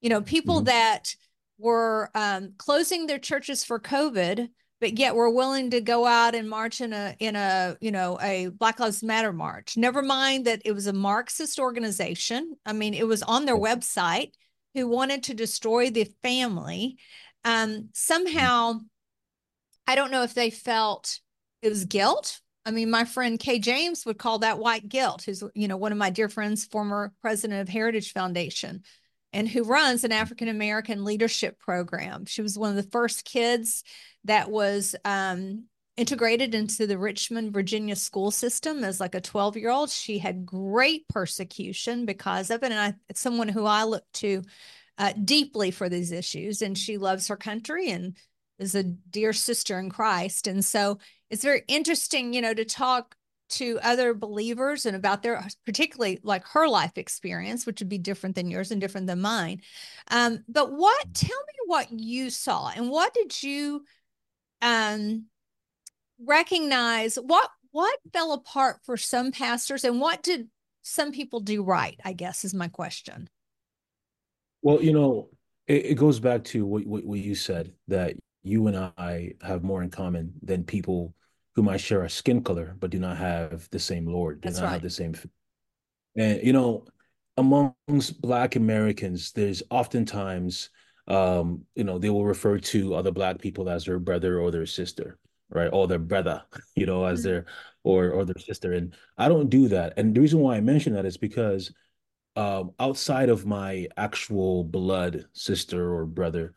You 0.00 0.08
know, 0.08 0.22
people 0.22 0.62
Mhm. 0.62 0.66
that 0.66 1.14
were 1.58 2.10
um, 2.14 2.54
closing 2.56 3.06
their 3.06 3.18
churches 3.18 3.64
for 3.64 3.78
COVID, 3.78 4.48
but 4.80 4.98
yet 4.98 5.14
we're 5.14 5.30
willing 5.30 5.70
to 5.70 5.80
go 5.80 6.06
out 6.06 6.34
and 6.34 6.48
march 6.48 6.80
in 6.80 6.92
a 6.92 7.14
in 7.18 7.36
a 7.36 7.76
you 7.80 7.90
know 7.90 8.18
a 8.20 8.48
Black 8.48 8.78
Lives 8.80 9.02
Matter 9.02 9.32
march. 9.32 9.76
Never 9.76 10.02
mind 10.02 10.46
that 10.46 10.62
it 10.64 10.72
was 10.72 10.86
a 10.86 10.92
Marxist 10.92 11.58
organization. 11.58 12.56
I 12.64 12.72
mean, 12.72 12.94
it 12.94 13.06
was 13.06 13.22
on 13.22 13.44
their 13.44 13.56
website 13.56 14.32
who 14.74 14.86
wanted 14.86 15.24
to 15.24 15.34
destroy 15.34 15.90
the 15.90 16.04
family. 16.22 16.98
Um, 17.44 17.88
somehow, 17.94 18.80
I 19.86 19.94
don't 19.94 20.10
know 20.10 20.22
if 20.22 20.34
they 20.34 20.50
felt 20.50 21.20
it 21.62 21.68
was 21.68 21.84
guilt. 21.84 22.40
I 22.64 22.70
mean, 22.70 22.90
my 22.90 23.04
friend 23.04 23.38
Kay 23.38 23.58
James 23.60 24.04
would 24.04 24.18
call 24.18 24.40
that 24.40 24.58
white 24.58 24.88
guilt, 24.88 25.22
who's, 25.22 25.42
you 25.54 25.68
know, 25.68 25.78
one 25.78 25.92
of 25.92 25.98
my 25.98 26.10
dear 26.10 26.28
friends, 26.28 26.66
former 26.66 27.12
president 27.22 27.62
of 27.62 27.68
Heritage 27.68 28.12
Foundation, 28.12 28.82
and 29.32 29.48
who 29.48 29.64
runs 29.64 30.04
an 30.04 30.12
African 30.12 30.48
American 30.48 31.04
leadership 31.04 31.58
program. 31.58 32.24
She 32.24 32.42
was 32.42 32.58
one 32.58 32.70
of 32.70 32.76
the 32.76 32.90
first 32.90 33.24
kids 33.24 33.84
that 34.24 34.50
was 34.50 34.96
um, 35.04 35.64
integrated 35.96 36.54
into 36.54 36.86
the 36.86 36.96
Richmond, 36.96 37.52
Virginia 37.52 37.96
school 37.96 38.30
system 38.30 38.84
as 38.84 39.00
like 39.00 39.14
a 39.14 39.20
12 39.20 39.56
year 39.56 39.70
old. 39.70 39.90
She 39.90 40.18
had 40.18 40.46
great 40.46 41.08
persecution 41.08 42.06
because 42.06 42.50
of 42.50 42.62
it. 42.62 42.70
And 42.70 42.80
I, 42.80 42.94
it's 43.08 43.20
someone 43.20 43.48
who 43.48 43.66
I 43.66 43.84
look 43.84 44.04
to 44.14 44.42
uh, 44.96 45.12
deeply 45.24 45.70
for 45.70 45.88
these 45.88 46.12
issues. 46.12 46.62
And 46.62 46.78
she 46.78 46.98
loves 46.98 47.28
her 47.28 47.36
country 47.36 47.90
and 47.90 48.16
is 48.58 48.74
a 48.74 48.82
dear 48.82 49.32
sister 49.32 49.78
in 49.78 49.90
Christ. 49.90 50.46
And 50.46 50.64
so 50.64 50.98
it's 51.30 51.44
very 51.44 51.62
interesting, 51.68 52.32
you 52.32 52.42
know, 52.42 52.54
to 52.54 52.64
talk 52.64 53.16
to 53.48 53.78
other 53.82 54.14
believers 54.14 54.86
and 54.86 54.96
about 54.96 55.22
their 55.22 55.42
particularly 55.64 56.18
like 56.22 56.46
her 56.48 56.68
life 56.68 56.96
experience 56.96 57.64
which 57.66 57.80
would 57.80 57.88
be 57.88 57.98
different 57.98 58.34
than 58.34 58.50
yours 58.50 58.70
and 58.70 58.80
different 58.80 59.06
than 59.06 59.20
mine. 59.20 59.60
Um, 60.10 60.44
but 60.48 60.72
what 60.72 61.14
tell 61.14 61.28
me 61.28 61.54
what 61.66 61.90
you 61.90 62.30
saw 62.30 62.70
and 62.74 62.90
what 62.90 63.14
did 63.14 63.42
you 63.42 63.84
um, 64.62 65.26
recognize? 66.24 67.16
What 67.16 67.50
what 67.70 67.98
fell 68.12 68.32
apart 68.32 68.78
for 68.84 68.96
some 68.96 69.32
pastors 69.32 69.84
and 69.84 70.00
what 70.00 70.22
did 70.22 70.48
some 70.80 71.12
people 71.12 71.40
do 71.40 71.62
right 71.62 72.00
i 72.04 72.14
guess 72.14 72.44
is 72.44 72.54
my 72.54 72.68
question. 72.68 73.28
Well, 74.62 74.82
you 74.82 74.92
know, 74.92 75.28
it, 75.66 75.86
it 75.86 75.94
goes 75.94 76.18
back 76.20 76.44
to 76.44 76.66
what, 76.66 76.86
what 76.86 77.04
what 77.04 77.18
you 77.18 77.34
said 77.34 77.72
that 77.88 78.14
you 78.42 78.66
and 78.66 78.76
I 78.96 79.34
have 79.42 79.62
more 79.62 79.82
in 79.82 79.90
common 79.90 80.32
than 80.42 80.64
people 80.64 81.14
who 81.58 81.64
might 81.64 81.80
share 81.80 82.04
a 82.04 82.10
skin 82.10 82.40
color 82.40 82.76
but 82.78 82.90
do 82.90 83.00
not 83.00 83.16
have 83.16 83.68
the 83.72 83.80
same 83.80 84.06
Lord, 84.06 84.40
do 84.40 84.46
that's 84.46 84.60
not 84.60 84.70
right 84.70 84.72
have 84.74 84.82
the 84.82 84.90
same. 84.90 85.14
And 86.16 86.40
you 86.42 86.52
know, 86.52 86.84
amongst 87.36 88.20
Black 88.20 88.54
Americans, 88.54 89.32
there's 89.32 89.62
oftentimes, 89.70 90.70
um, 91.08 91.64
you 91.74 91.82
know, 91.82 91.98
they 91.98 92.10
will 92.10 92.24
refer 92.24 92.58
to 92.58 92.94
other 92.94 93.10
Black 93.10 93.40
people 93.40 93.68
as 93.68 93.84
their 93.86 93.98
brother 93.98 94.38
or 94.38 94.52
their 94.52 94.66
sister, 94.66 95.18
right? 95.50 95.70
Or 95.72 95.88
their 95.88 95.98
brother, 95.98 96.44
you 96.76 96.86
know, 96.86 97.04
as 97.04 97.22
Mhm. 97.22 97.24
their 97.24 97.46
or 97.82 98.10
or 98.10 98.24
their 98.24 98.38
sister. 98.38 98.72
And 98.72 98.94
I 99.16 99.28
don't 99.28 99.50
do 99.50 99.66
that. 99.68 99.94
And 99.96 100.14
the 100.14 100.20
reason 100.20 100.38
why 100.38 100.56
I 100.56 100.60
mention 100.60 100.92
that 100.94 101.06
is 101.06 101.16
because 101.16 101.72
um, 102.36 102.72
outside 102.78 103.30
of 103.30 103.46
my 103.46 103.88
actual 103.96 104.64
blood 104.64 105.26
sister 105.32 105.92
or 105.92 106.06
brother, 106.06 106.54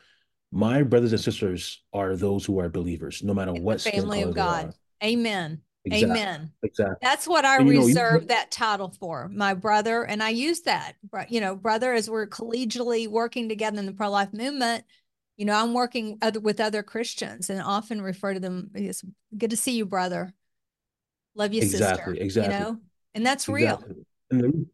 my 0.52 0.84
brothers 0.84 1.14
and 1.14 1.22
sisters 1.22 1.84
are 1.94 2.16
those 2.16 2.46
who 2.46 2.60
are 2.60 2.70
believers, 2.70 3.24
no 3.24 3.34
matter 3.34 3.54
the 3.54 3.62
what 3.62 3.82
skin 3.82 4.04
family 4.04 4.22
color 4.22 4.30
of 4.30 4.36
they 4.36 4.42
god 4.42 4.66
are. 4.68 4.76
Amen 5.04 5.62
Exactly, 5.84 6.12
amen 6.12 6.52
exactly. 6.62 6.96
That's 7.02 7.28
what 7.28 7.44
I 7.44 7.58
And 7.58 7.68
you 7.68 7.74
know, 7.74 7.86
reserve 7.88 8.28
that 8.28 8.52
title 8.52 8.94
for, 9.00 9.30
my 9.34 9.56
brother. 9.56 10.04
And 10.04 10.22
I 10.22 10.30
use 10.30 10.62
that, 10.62 10.94
you 11.28 11.42
know, 11.42 11.56
brother, 11.56 11.94
as 11.94 12.08
we're 12.08 12.28
collegially 12.28 13.08
working 13.08 13.50
together 13.50 13.80
in 13.80 13.88
the 13.88 13.94
pro 13.94 14.12
life 14.12 14.32
movement. 14.32 14.84
You 15.38 15.46
know, 15.46 15.56
I'm 15.56 15.74
working 15.74 16.20
other, 16.22 16.40
with 16.40 16.60
other 16.60 16.84
Christians 16.84 17.50
and 17.50 17.64
often 17.64 18.00
refer 18.00 18.36
to 18.36 18.40
them 18.40 18.70
as 18.76 19.04
good 19.36 19.50
to 19.50 19.58
see 19.58 19.72
you, 19.72 19.88
brother. 19.88 20.32
Love 21.34 21.52
you, 21.52 21.64
sister, 21.64 22.14
exactly, 22.16 22.54
you 22.54 22.60
know, 22.60 22.78
and 23.16 23.26
that's 23.26 23.50
real. 23.50 23.84
And 24.30 24.42
the, 24.42 24.66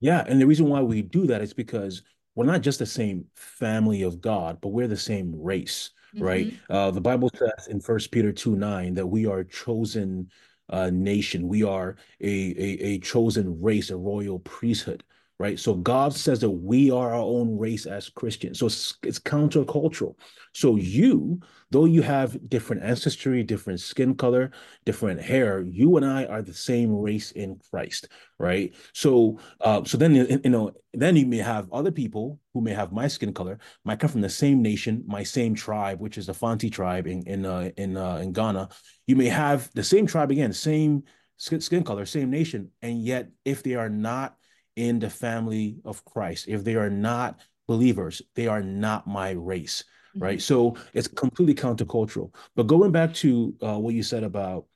yeah, 0.00 0.22
and 0.28 0.40
the 0.40 0.46
reason 0.46 0.68
why 0.68 0.82
we 0.82 1.02
do 1.02 1.26
that 1.26 1.40
is 1.40 1.52
because 1.52 2.02
we're 2.36 2.44
not 2.44 2.60
just 2.60 2.78
the 2.78 2.86
same 2.86 3.24
family 3.34 4.02
of 4.02 4.20
God, 4.20 4.60
but 4.60 4.68
we're 4.68 4.86
the 4.86 4.96
same 4.96 5.34
race, 5.34 5.90
right? 6.18 6.48
Mhm. 6.48 6.58
Uh, 6.70 6.90
the 6.90 7.00
Bible 7.00 7.30
says 7.36 7.66
in 7.68 7.80
First 7.80 8.10
Peter 8.10 8.32
2 8.32 8.56
9 8.56 8.94
that 8.94 9.06
we 9.06 9.26
are 9.26 9.40
a 9.40 9.44
chosen 9.48 10.30
uh, 10.68 10.90
nation. 10.90 11.48
We 11.48 11.62
are 11.62 11.96
a, 12.20 12.26
a 12.28 12.94
a 12.94 12.98
chosen 13.00 13.60
race, 13.60 13.90
a 13.90 13.96
royal 13.96 14.38
priesthood, 14.40 15.04
right? 15.38 15.58
So 15.58 15.74
God 15.74 16.14
says 16.14 16.40
that 16.40 16.50
we 16.50 16.90
are 16.90 17.12
our 17.12 17.22
own 17.22 17.58
race 17.58 17.86
as 17.86 18.08
Christians. 18.08 18.60
So 18.60 18.66
it's, 18.66 18.94
it's 19.02 19.18
countercultural. 19.18 20.14
So 20.52 20.76
you, 20.76 21.40
though 21.72 21.86
you 21.86 22.02
have 22.02 22.48
different 22.48 22.84
ancestry, 22.84 23.42
different 23.42 23.80
skin 23.80 24.14
color, 24.14 24.52
different 24.84 25.20
hair, 25.20 25.60
you 25.60 25.96
and 25.96 26.06
I 26.06 26.26
are 26.26 26.42
the 26.42 26.54
same 26.54 26.94
race 26.94 27.32
in 27.32 27.58
Christ, 27.70 28.08
right? 28.38 28.72
So, 28.92 29.40
uh, 29.60 29.82
so 29.82 29.98
then 29.98 30.14
you 30.14 30.50
know, 30.50 30.70
then 30.92 31.16
you 31.16 31.26
may 31.26 31.38
have 31.38 31.72
other 31.72 31.90
people 31.90 32.38
who 32.52 32.60
may 32.60 32.72
have 32.72 32.92
my 32.92 33.08
skin 33.08 33.34
color, 33.34 33.58
might 33.84 33.98
come 33.98 34.10
from 34.10 34.20
the 34.20 34.28
same 34.28 34.62
nation, 34.62 35.02
my 35.06 35.24
same 35.24 35.56
tribe, 35.56 36.00
which 36.00 36.16
is 36.16 36.26
the 36.26 36.34
Fanti 36.34 36.70
tribe 36.70 37.08
in 37.08 37.22
in 37.26 37.44
uh, 37.44 37.70
in 37.76 37.96
uh, 37.96 38.16
in 38.18 38.32
Ghana. 38.32 38.68
You 39.08 39.16
may 39.16 39.28
have 39.28 39.68
the 39.74 39.82
same 39.82 40.06
tribe 40.06 40.30
again, 40.30 40.52
same 40.52 41.02
skin, 41.38 41.60
skin 41.60 41.82
color, 41.82 42.06
same 42.06 42.30
nation, 42.30 42.70
and 42.82 43.02
yet 43.02 43.30
if 43.44 43.64
they 43.64 43.74
are 43.74 43.90
not 43.90 44.36
in 44.76 44.98
the 44.98 45.10
family 45.10 45.76
of 45.84 46.04
Christ. 46.04 46.46
If 46.48 46.64
they 46.64 46.74
are 46.74 46.90
not 46.90 47.40
believers, 47.66 48.22
they 48.34 48.46
are 48.46 48.62
not 48.62 49.06
my 49.06 49.30
race, 49.30 49.84
mm-hmm. 50.10 50.22
right? 50.22 50.42
So 50.42 50.76
it's 50.92 51.08
completely 51.08 51.54
countercultural. 51.54 52.34
But 52.56 52.66
going 52.66 52.92
back 52.92 53.14
to 53.14 53.54
uh, 53.62 53.78
what 53.78 53.94
you 53.94 54.02
said 54.02 54.24
about 54.24 54.66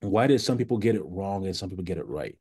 why 0.00 0.26
did 0.26 0.40
some 0.40 0.56
people 0.56 0.78
get 0.78 0.94
it 0.94 1.04
wrong 1.04 1.46
and 1.46 1.56
some 1.56 1.68
people 1.68 1.84
get 1.84 1.98
it 1.98 2.06
right? 2.06 2.36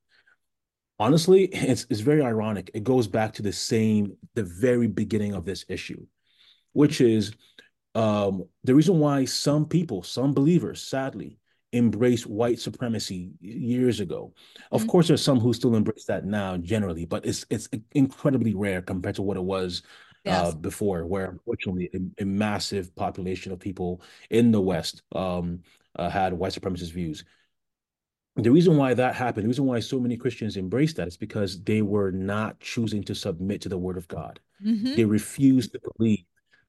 Honestly, 0.99 1.45
it's 1.51 1.85
it's 1.89 2.01
very 2.01 2.21
ironic. 2.21 2.71
It 2.73 2.83
goes 2.83 3.07
back 3.07 3.33
to 3.33 3.41
the 3.41 3.53
same, 3.53 4.15
the 4.35 4.43
very 4.43 4.87
beginning 4.87 5.33
of 5.33 5.45
this 5.45 5.65
issue, 5.67 6.05
which 6.73 7.01
is 7.01 7.33
um, 7.95 8.45
the 8.63 8.75
reason 8.75 8.99
why 8.99 9.25
some 9.25 9.65
people, 9.65 10.03
some 10.03 10.33
believers, 10.33 10.83
sadly, 10.83 11.39
embrace 11.77 12.25
white 12.25 12.59
supremacy 12.59 13.31
years 13.39 13.99
ago. 13.99 14.33
Of 14.71 14.81
mm-hmm. 14.81 14.89
course, 14.89 15.07
there's 15.07 15.23
some 15.23 15.39
who 15.39 15.53
still 15.53 15.75
embrace 15.75 16.05
that 16.05 16.25
now 16.25 16.57
generally, 16.57 17.05
but 17.05 17.25
it's 17.25 17.45
it's 17.49 17.69
incredibly 17.93 18.53
rare 18.53 18.81
compared 18.81 19.15
to 19.15 19.21
what 19.21 19.37
it 19.37 19.43
was 19.43 19.83
uh, 20.25 20.29
yes. 20.29 20.47
uh, 20.47 20.55
before, 20.55 21.05
where 21.05 21.25
unfortunately 21.29 21.89
a, 21.93 22.23
a, 22.23 22.25
massive 22.25 22.93
population 22.95 23.51
of 23.51 23.59
people 23.59 24.01
in 24.29 24.51
the 24.51 24.59
West 24.59 25.03
um, 25.15 25.61
uh, 25.95 26.09
had 26.09 26.33
white 26.33 26.53
supremacist 26.53 26.91
views. 26.91 27.23
The 28.35 28.51
reason 28.51 28.77
why 28.77 28.93
that 28.93 29.15
happened, 29.15 29.45
the 29.45 29.47
reason 29.47 29.65
why 29.65 29.79
so 29.79 29.99
many 29.99 30.15
Christians 30.15 30.57
embraced 30.57 30.97
that 30.97 31.07
is 31.07 31.17
because 31.17 31.63
they 31.63 31.81
were 31.81 32.11
not 32.11 32.59
choosing 32.59 33.03
to 33.05 33.15
submit 33.15 33.61
to 33.61 33.69
the 33.69 33.77
word 33.77 33.97
of 33.97 34.07
God. 34.07 34.39
Mm-hmm. 34.63 34.95
They 34.95 35.05
refused 35.05 35.71
to 35.73 35.79
believe 35.97 36.23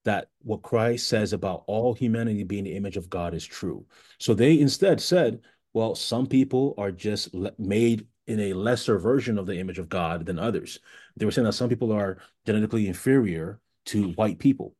that 0.04 0.30
what 0.42 0.62
Christ 0.62 1.08
says 1.08 1.32
about 1.32 1.64
all 1.66 1.94
humanity 1.94 2.44
being 2.44 2.64
the 2.64 2.76
image 2.76 2.96
of 2.96 3.10
God 3.10 3.34
is 3.34 3.44
true. 3.44 3.84
So 4.18 4.34
they 4.34 4.58
instead 4.58 5.00
said, 5.00 5.40
well, 5.74 5.94
some 5.94 6.26
people 6.26 6.74
are 6.78 6.90
just 6.90 7.34
made 7.58 8.06
in 8.26 8.40
a 8.40 8.52
lesser 8.52 8.98
version 8.98 9.38
of 9.38 9.46
the 9.46 9.58
image 9.58 9.78
of 9.78 9.88
God 9.88 10.26
than 10.26 10.38
others. 10.38 10.78
They 11.16 11.24
were 11.24 11.30
saying 11.30 11.46
that 11.46 11.52
some 11.52 11.68
people 11.68 11.92
are 11.92 12.18
genetically 12.46 12.86
inferior 12.86 13.60
to 13.86 14.12
white 14.12 14.38
people. 14.38 14.74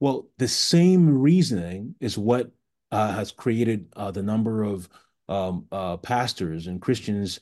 Well, 0.00 0.28
the 0.38 0.48
same 0.48 1.18
reasoning 1.18 1.94
is 2.00 2.18
what 2.18 2.50
uh, 2.90 3.12
has 3.12 3.32
created 3.32 3.88
uh, 3.96 4.10
the 4.10 4.22
number 4.22 4.62
of 4.62 4.88
um, 5.28 5.66
uh, 5.70 5.96
pastors 5.98 6.66
and 6.66 6.80
Christians 6.80 7.40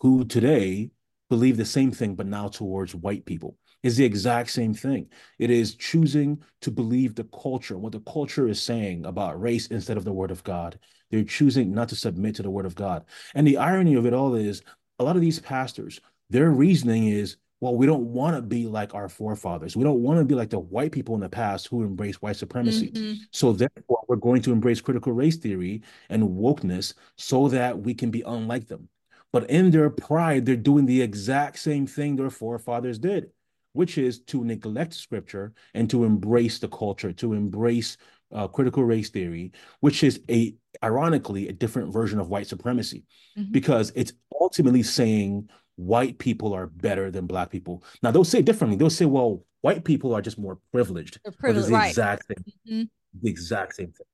who 0.00 0.24
today 0.24 0.90
believe 1.28 1.56
the 1.56 1.64
same 1.64 1.90
thing, 1.90 2.14
but 2.14 2.26
now 2.26 2.48
towards 2.48 2.94
white 2.94 3.24
people 3.24 3.56
is 3.82 3.96
the 3.96 4.04
exact 4.04 4.50
same 4.50 4.74
thing. 4.74 5.06
It 5.38 5.50
is 5.50 5.74
choosing 5.74 6.42
to 6.62 6.70
believe 6.70 7.14
the 7.14 7.24
culture, 7.24 7.78
what 7.78 7.92
the 7.92 8.00
culture 8.00 8.48
is 8.48 8.60
saying 8.60 9.06
about 9.06 9.40
race 9.40 9.68
instead 9.68 9.96
of 9.96 10.04
the 10.04 10.12
word 10.12 10.30
of 10.30 10.42
God. 10.44 10.78
They're 11.10 11.24
choosing 11.24 11.72
not 11.72 11.88
to 11.90 11.96
submit 11.96 12.34
to 12.36 12.42
the 12.42 12.50
word 12.50 12.66
of 12.66 12.74
God. 12.74 13.04
And 13.34 13.46
the 13.46 13.56
irony 13.56 13.94
of 13.94 14.04
it 14.04 14.12
all 14.12 14.34
is 14.34 14.62
a 14.98 15.04
lot 15.04 15.16
of 15.16 15.22
these 15.22 15.38
pastors, 15.40 16.00
their 16.30 16.50
reasoning 16.50 17.06
is, 17.08 17.36
well, 17.60 17.74
we 17.74 17.86
don't 17.86 18.12
want 18.12 18.36
to 18.36 18.42
be 18.42 18.66
like 18.66 18.94
our 18.94 19.08
forefathers. 19.08 19.76
We 19.76 19.84
don't 19.84 20.02
want 20.02 20.18
to 20.18 20.24
be 20.24 20.34
like 20.34 20.50
the 20.50 20.58
white 20.58 20.92
people 20.92 21.14
in 21.14 21.20
the 21.20 21.28
past 21.28 21.68
who 21.68 21.82
embraced 21.82 22.22
white 22.22 22.36
supremacy. 22.36 22.90
Mm-hmm. 22.90 23.14
So 23.32 23.52
therefore, 23.52 24.00
we're 24.08 24.16
going 24.16 24.42
to 24.42 24.52
embrace 24.52 24.80
critical 24.80 25.12
race 25.12 25.36
theory 25.36 25.82
and 26.08 26.22
wokeness 26.22 26.94
so 27.16 27.48
that 27.48 27.78
we 27.78 27.94
can 27.94 28.10
be 28.10 28.22
unlike 28.22 28.68
them. 28.68 28.88
But 29.32 29.50
in 29.50 29.70
their 29.70 29.90
pride, 29.90 30.46
they're 30.46 30.56
doing 30.56 30.86
the 30.86 31.02
exact 31.02 31.58
same 31.58 31.86
thing 31.86 32.16
their 32.16 32.30
forefathers 32.30 32.98
did 32.98 33.30
which 33.72 33.98
is 33.98 34.20
to 34.20 34.44
neglect 34.44 34.94
scripture 34.94 35.52
and 35.74 35.88
to 35.90 36.04
embrace 36.04 36.58
the 36.58 36.68
culture, 36.68 37.12
to 37.12 37.32
embrace 37.32 37.96
uh, 38.32 38.46
critical 38.46 38.84
race 38.84 39.10
theory, 39.10 39.52
which 39.80 40.02
is 40.04 40.20
a 40.30 40.54
ironically 40.82 41.48
a 41.48 41.52
different 41.52 41.92
version 41.92 42.18
of 42.18 42.28
white 42.28 42.46
supremacy, 42.46 43.04
mm-hmm. 43.38 43.50
because 43.52 43.92
it's 43.94 44.12
ultimately 44.40 44.82
saying 44.82 45.48
white 45.76 46.18
people 46.18 46.52
are 46.52 46.66
better 46.66 47.10
than 47.10 47.26
black 47.26 47.50
people. 47.50 47.84
Now 48.02 48.10
they'll 48.10 48.24
say 48.24 48.42
differently. 48.42 48.76
They'll 48.76 48.90
say, 48.90 49.06
well, 49.06 49.44
white 49.60 49.84
people 49.84 50.14
are 50.14 50.22
just 50.22 50.38
more 50.38 50.58
privileged. 50.72 51.20
They're 51.24 51.32
privileged, 51.32 51.68
the 51.68 51.74
right. 51.74 51.88
exact 51.88 52.26
same, 52.26 52.44
mm-hmm. 52.68 53.22
the 53.22 53.30
exact 53.30 53.76
same 53.76 53.92
thing. 53.92 54.06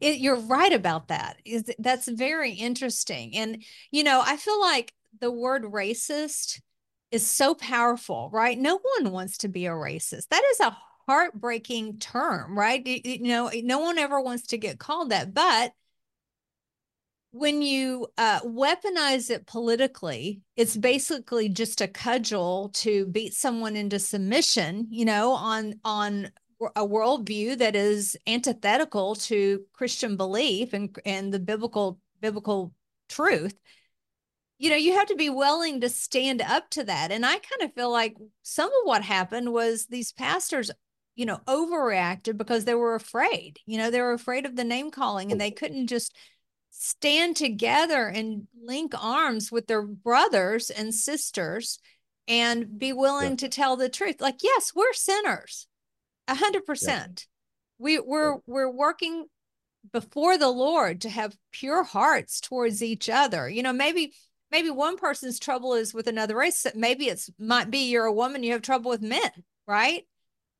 It, 0.00 0.20
you're 0.20 0.40
right 0.40 0.72
about 0.72 1.08
that. 1.08 1.36
Is 1.44 1.64
that's 1.78 2.08
very 2.08 2.52
interesting, 2.52 3.36
and 3.36 3.62
you 3.90 4.04
know, 4.04 4.22
I 4.24 4.36
feel 4.36 4.60
like 4.60 4.92
the 5.20 5.30
word 5.30 5.64
racist 5.64 6.60
is 7.10 7.26
so 7.26 7.54
powerful, 7.54 8.30
right? 8.32 8.58
No 8.58 8.80
one 8.98 9.12
wants 9.12 9.38
to 9.38 9.48
be 9.48 9.66
a 9.66 9.70
racist. 9.70 10.28
That 10.28 10.42
is 10.52 10.60
a 10.60 10.76
heartbreaking 11.06 11.98
term, 11.98 12.56
right? 12.56 12.86
You, 12.86 13.22
know, 13.22 13.50
no 13.62 13.80
one 13.80 13.98
ever 13.98 14.20
wants 14.20 14.48
to 14.48 14.58
get 14.58 14.78
called 14.78 15.10
that. 15.10 15.34
But 15.34 15.72
when 17.32 17.62
you 17.62 18.08
uh, 18.18 18.40
weaponize 18.40 19.30
it 19.30 19.46
politically, 19.46 20.40
it's 20.56 20.76
basically 20.76 21.48
just 21.48 21.80
a 21.80 21.88
cudgel 21.88 22.70
to 22.74 23.06
beat 23.06 23.34
someone 23.34 23.76
into 23.76 23.98
submission, 23.98 24.86
you 24.90 25.04
know, 25.04 25.32
on 25.32 25.74
on 25.84 26.30
a 26.76 26.86
worldview 26.86 27.56
that 27.58 27.74
is 27.74 28.16
antithetical 28.26 29.14
to 29.14 29.62
Christian 29.72 30.16
belief 30.16 30.72
and 30.72 30.96
and 31.04 31.32
the 31.32 31.38
biblical 31.38 31.98
biblical 32.20 32.74
truth 33.08 33.54
you 34.60 34.68
know, 34.68 34.76
you 34.76 34.92
have 34.92 35.08
to 35.08 35.16
be 35.16 35.30
willing 35.30 35.80
to 35.80 35.88
stand 35.88 36.42
up 36.42 36.68
to 36.68 36.84
that. 36.84 37.10
And 37.10 37.24
I 37.24 37.30
kind 37.30 37.62
of 37.62 37.72
feel 37.72 37.90
like 37.90 38.14
some 38.42 38.68
of 38.68 38.82
what 38.84 39.02
happened 39.02 39.54
was 39.54 39.86
these 39.86 40.12
pastors, 40.12 40.70
you 41.16 41.24
know, 41.24 41.40
overreacted 41.48 42.36
because 42.36 42.66
they 42.66 42.74
were 42.74 42.94
afraid. 42.94 43.58
You 43.64 43.78
know, 43.78 43.90
they 43.90 44.02
were 44.02 44.12
afraid 44.12 44.44
of 44.44 44.56
the 44.56 44.64
name 44.64 44.90
calling 44.90 45.32
and 45.32 45.40
they 45.40 45.50
couldn't 45.50 45.86
just 45.86 46.14
stand 46.68 47.36
together 47.36 48.06
and 48.06 48.48
link 48.62 48.92
arms 49.02 49.50
with 49.50 49.66
their 49.66 49.80
brothers 49.80 50.68
and 50.68 50.94
sisters 50.94 51.78
and 52.28 52.78
be 52.78 52.92
willing 52.92 53.30
yeah. 53.30 53.36
to 53.36 53.48
tell 53.48 53.76
the 53.76 53.88
truth. 53.88 54.20
Like, 54.20 54.42
yes, 54.42 54.72
we're 54.74 54.92
sinners. 54.92 55.68
A 56.28 56.34
hundred 56.34 56.66
percent. 56.66 57.26
We 57.78 57.98
we're 57.98 58.36
we're 58.46 58.70
working 58.70 59.24
before 59.90 60.36
the 60.36 60.50
Lord 60.50 61.00
to 61.00 61.08
have 61.08 61.34
pure 61.50 61.82
hearts 61.82 62.42
towards 62.42 62.82
each 62.82 63.08
other. 63.08 63.48
You 63.48 63.62
know, 63.62 63.72
maybe 63.72 64.12
maybe 64.50 64.70
one 64.70 64.96
person's 64.96 65.38
trouble 65.38 65.74
is 65.74 65.94
with 65.94 66.06
another 66.06 66.36
race. 66.36 66.66
Maybe 66.74 67.06
it's 67.06 67.30
might 67.38 67.70
be 67.70 67.90
you're 67.90 68.04
a 68.04 68.12
woman, 68.12 68.42
you 68.42 68.52
have 68.52 68.62
trouble 68.62 68.90
with 68.90 69.02
men, 69.02 69.30
right? 69.66 70.06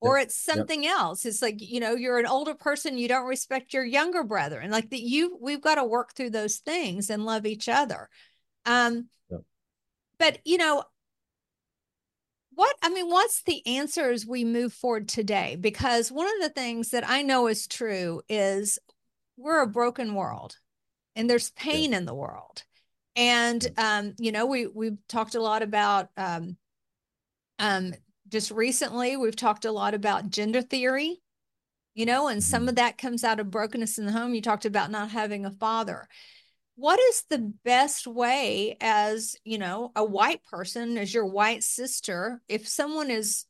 Or 0.02 0.18
it's 0.18 0.34
something 0.34 0.84
yep. 0.84 0.96
else. 0.98 1.26
It's 1.26 1.42
like, 1.42 1.56
you 1.60 1.78
know, 1.78 1.94
you're 1.94 2.18
an 2.18 2.26
older 2.26 2.54
person, 2.54 2.96
you 2.96 3.06
don't 3.06 3.26
respect 3.26 3.74
your 3.74 3.84
younger 3.84 4.24
brother. 4.24 4.58
And 4.58 4.72
like 4.72 4.88
that 4.90 5.02
you 5.02 5.36
we've 5.40 5.60
got 5.60 5.74
to 5.74 5.84
work 5.84 6.14
through 6.14 6.30
those 6.30 6.56
things 6.56 7.10
and 7.10 7.26
love 7.26 7.44
each 7.44 7.68
other. 7.68 8.08
Um 8.64 9.08
yep. 9.30 9.40
but 10.18 10.38
you 10.44 10.56
know, 10.56 10.84
what 12.54 12.76
I 12.82 12.88
mean, 12.88 13.08
what's 13.08 13.42
the 13.42 13.66
answer 13.66 14.10
as 14.10 14.26
we 14.26 14.44
move 14.44 14.72
forward 14.72 15.08
today? 15.08 15.56
Because 15.60 16.10
one 16.10 16.26
of 16.26 16.42
the 16.42 16.50
things 16.50 16.90
that 16.90 17.08
I 17.08 17.22
know 17.22 17.46
is 17.46 17.66
true 17.66 18.22
is 18.28 18.78
we're 19.36 19.62
a 19.62 19.66
broken 19.66 20.14
world 20.14 20.56
and 21.14 21.28
there's 21.28 21.50
pain 21.50 21.94
in 21.94 22.04
the 22.04 22.14
world 22.14 22.64
and 23.16 23.66
um, 23.76 24.14
you 24.18 24.32
know 24.32 24.46
we 24.46 24.66
we've 24.66 24.98
talked 25.08 25.34
a 25.34 25.42
lot 25.42 25.62
about 25.62 26.08
um, 26.16 26.56
um, 27.58 27.92
just 28.28 28.50
recently 28.50 29.16
we've 29.16 29.36
talked 29.36 29.64
a 29.64 29.72
lot 29.72 29.94
about 29.94 30.30
gender 30.30 30.62
theory 30.62 31.20
you 31.94 32.06
know 32.06 32.28
and 32.28 32.42
some 32.42 32.62
mm-hmm. 32.62 32.70
of 32.70 32.74
that 32.76 32.98
comes 32.98 33.24
out 33.24 33.40
of 33.40 33.50
brokenness 33.50 33.98
in 33.98 34.06
the 34.06 34.12
home 34.12 34.34
you 34.34 34.42
talked 34.42 34.64
about 34.64 34.90
not 34.90 35.10
having 35.10 35.44
a 35.44 35.50
father 35.50 36.08
what 36.76 36.98
is 36.98 37.24
the 37.28 37.52
best 37.64 38.06
way 38.06 38.76
as 38.80 39.36
you 39.44 39.58
know 39.58 39.92
a 39.96 40.04
white 40.04 40.42
person 40.44 40.96
as 40.96 41.12
your 41.12 41.26
white 41.26 41.62
sister 41.62 42.40
if 42.48 42.66
someone 42.66 43.10
is 43.10 43.44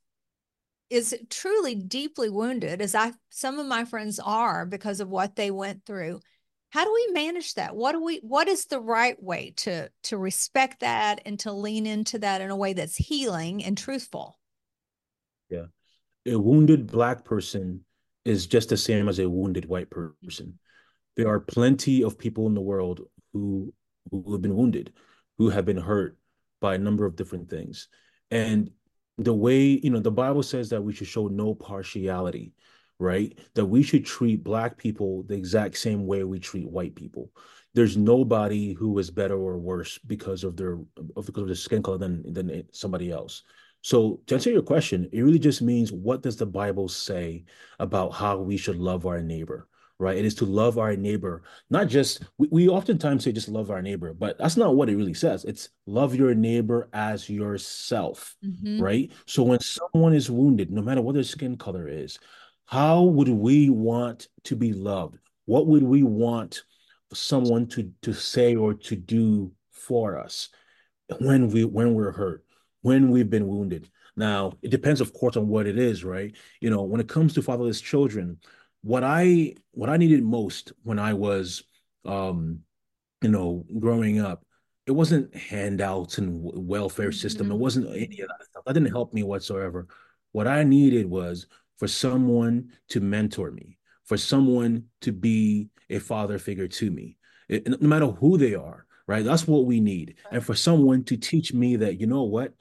is 0.89 1.15
truly 1.29 1.75
deeply 1.75 2.29
wounded 2.29 2.81
as 2.81 2.95
i 2.95 3.13
some 3.29 3.59
of 3.59 3.67
my 3.67 3.85
friends 3.85 4.19
are 4.19 4.67
because 4.67 5.01
of 5.01 5.09
what 5.09 5.37
they 5.37 5.51
went 5.51 5.85
through 5.85 6.21
how 6.71 6.85
do 6.85 6.93
we 6.93 7.13
manage 7.13 7.55
that? 7.55 7.75
What 7.75 7.93
do 7.93 8.03
we 8.03 8.19
what 8.19 8.49
is 8.49 8.67
the 8.67 8.81
right 8.81 9.21
way 9.23 9.55
to 9.59 9.91
to 10.05 10.17
respect 10.17 10.81
that 10.81 11.21
and 11.27 11.39
to 11.41 11.53
lean 11.53 11.87
into 11.87 12.19
that 12.21 12.41
in 12.41 12.51
a 12.51 12.57
way 12.57 12.73
that's 12.73 12.97
healing 12.97 13.65
and 13.65 13.77
truthful? 13.77 14.39
Yeah. 15.49 15.67
A 16.27 16.39
wounded 16.39 16.87
black 16.87 17.25
person 17.25 17.85
is 18.25 18.47
just 18.47 18.69
the 18.69 18.77
same 18.77 19.09
as 19.09 19.19
a 19.19 19.29
wounded 19.29 19.67
white 19.67 19.91
person. 19.91 20.59
There 21.17 21.29
are 21.29 21.41
plenty 21.41 22.05
of 22.05 22.19
people 22.19 22.47
in 22.47 22.55
the 22.55 22.61
world 22.61 23.01
who 23.33 23.75
who 24.11 24.33
have 24.33 24.43
been 24.43 24.57
wounded 24.57 24.93
who 25.39 25.49
have 25.49 25.65
been 25.65 25.79
hurt 25.79 26.19
by 26.61 26.75
a 26.75 26.79
number 26.79 27.07
of 27.07 27.17
different 27.17 27.49
things. 27.49 27.89
And 28.31 28.71
the 29.17 29.33
way, 29.33 29.81
you 29.83 29.89
know, 29.89 30.01
the 30.01 30.11
Bible 30.11 30.43
says 30.43 30.69
that 30.69 30.83
we 30.83 30.93
should 30.93 31.07
show 31.07 31.29
no 31.29 31.55
partiality, 31.55 32.53
right? 33.01 33.37
That 33.55 33.67
we 33.67 33.83
should 33.83 34.05
treat 34.05 34.45
black 34.45 34.77
people 34.77 35.25
the 35.25 35.35
exact 35.35 35.79
same 35.79 36.07
way 36.07 36.23
we 36.23 36.39
treat 36.39 36.69
white 36.69 36.95
people. 36.95 37.33
There's 37.75 37.97
nobody 37.97 38.75
who 38.75 38.99
is 38.99 39.11
better 39.11 39.37
or 39.37 39.59
worse 39.59 39.99
because 39.99 40.45
of 40.45 40.57
their 40.57 40.75
of 41.17 41.27
because 41.27 41.43
of 41.43 41.49
their 41.49 41.57
skin 41.57 41.83
color 41.83 41.99
than 41.99 42.33
than 42.33 42.65
somebody 42.73 43.11
else. 43.11 43.43
So 43.83 44.21
to 44.27 44.35
answer 44.35 44.51
your 44.51 44.63
question, 44.63 45.09
it 45.11 45.23
really 45.23 45.39
just 45.39 45.63
means 45.63 45.91
what 45.91 46.23
does 46.23 46.37
the 46.37 46.47
Bible 46.47 46.89
say 46.89 47.45
about 47.79 48.11
how 48.11 48.37
we 48.39 48.59
should 48.59 48.77
love 48.77 49.07
our 49.07 49.23
neighbor? 49.23 49.67
right? 50.01 50.17
It 50.17 50.25
is 50.25 50.35
to 50.37 50.47
love 50.47 50.79
our 50.79 50.97
neighbor, 50.97 51.43
not 51.69 51.87
just, 51.89 52.25
we, 52.39 52.49
we 52.51 52.69
oftentimes 52.69 53.23
say 53.23 53.33
just 53.33 53.51
love 53.51 53.71
our 53.71 53.83
neighbor, 53.83 54.15
but 54.15 54.39
that's 54.39 54.57
not 54.57 54.75
what 54.75 54.89
it 54.89 54.97
really 54.97 55.15
says. 55.15 55.45
It's 55.45 55.69
love 55.87 56.15
your 56.15 56.35
neighbor 56.35 56.89
as 56.95 57.29
yourself, 57.29 58.35
mm-hmm. 58.43 58.83
right? 58.83 59.13
So 59.27 59.43
when 59.43 59.61
someone 59.61 60.15
is 60.15 60.31
wounded, 60.31 60.71
no 60.73 60.81
matter 60.81 61.03
what 61.03 61.15
their 61.15 61.23
skin 61.23 61.57
color 61.59 61.87
is, 61.87 62.19
how 62.71 63.03
would 63.03 63.29
we 63.29 63.69
want 63.69 64.29
to 64.45 64.55
be 64.55 64.73
loved? 64.73 65.19
What 65.47 65.67
would 65.67 65.83
we 65.83 66.05
want 66.05 66.63
someone 67.13 67.67
to, 67.69 67.91
to 68.03 68.13
say 68.13 68.55
or 68.55 68.75
to 68.75 68.95
do 68.95 69.51
for 69.73 70.17
us 70.17 70.51
when 71.19 71.49
we 71.49 71.65
when 71.65 71.95
we're 71.95 72.13
hurt, 72.13 72.45
when 72.83 73.11
we've 73.11 73.29
been 73.29 73.49
wounded? 73.49 73.91
Now, 74.17 74.53
it 74.63 74.71
depends, 74.71 75.01
of 75.01 75.13
course, 75.13 75.37
on 75.37 75.49
what 75.49 75.67
it 75.67 75.79
is, 75.79 76.05
right? 76.05 76.33
You 76.61 76.71
know, 76.71 76.83
when 76.83 77.01
it 77.01 77.09
comes 77.09 77.35
to 77.35 77.43
fatherless 77.43 77.81
children, 77.81 78.39
what 78.83 79.03
I 79.03 79.55
what 79.73 79.91
I 79.91 79.97
needed 79.97 80.23
most 80.23 80.73
when 80.85 81.01
I 81.01 81.15
was 81.15 81.65
um 82.05 82.61
you 83.21 83.29
know 83.29 83.67
growing 83.79 84.21
up 84.21 84.43
it 84.87 84.93
wasn't 84.93 85.35
handouts 85.37 86.17
and 86.17 86.41
welfare 86.43 87.13
system 87.13 87.49
mm-hmm. 87.49 87.57
it 87.57 87.59
wasn't 87.59 87.89
any 87.89 88.21
of 88.21 88.29
that 88.29 88.47
stuff 88.49 88.65
that 88.65 88.73
didn't 88.73 88.89
help 88.89 89.13
me 89.13 89.23
whatsoever 89.23 89.87
what 90.33 90.49
I 90.49 90.65
needed 90.65 91.05
was 91.05 91.47
for 91.81 91.89
someone 91.89 92.71
to 92.89 93.01
mentor 93.01 93.51
me 93.51 93.77
for 94.05 94.17
someone 94.17 94.85
to 95.01 95.11
be 95.11 95.69
a 95.89 95.99
father 95.99 96.39
figure 96.39 96.69
to 96.69 96.91
me 96.91 97.17
it, 97.49 97.69
no 97.81 97.89
matter 97.89 98.07
who 98.07 98.39
they 98.39 98.55
are 98.55 98.87
right 99.09 99.25
that's 99.25 99.49
what 99.49 99.65
we 99.65 99.81
need 99.81 100.15
and 100.31 100.47
for 100.47 100.55
someone 100.55 101.03
to 101.03 101.17
teach 101.17 101.53
me 101.53 101.75
that 101.75 102.01
you 102.01 102.07
know 102.07 102.23
what 102.23 102.55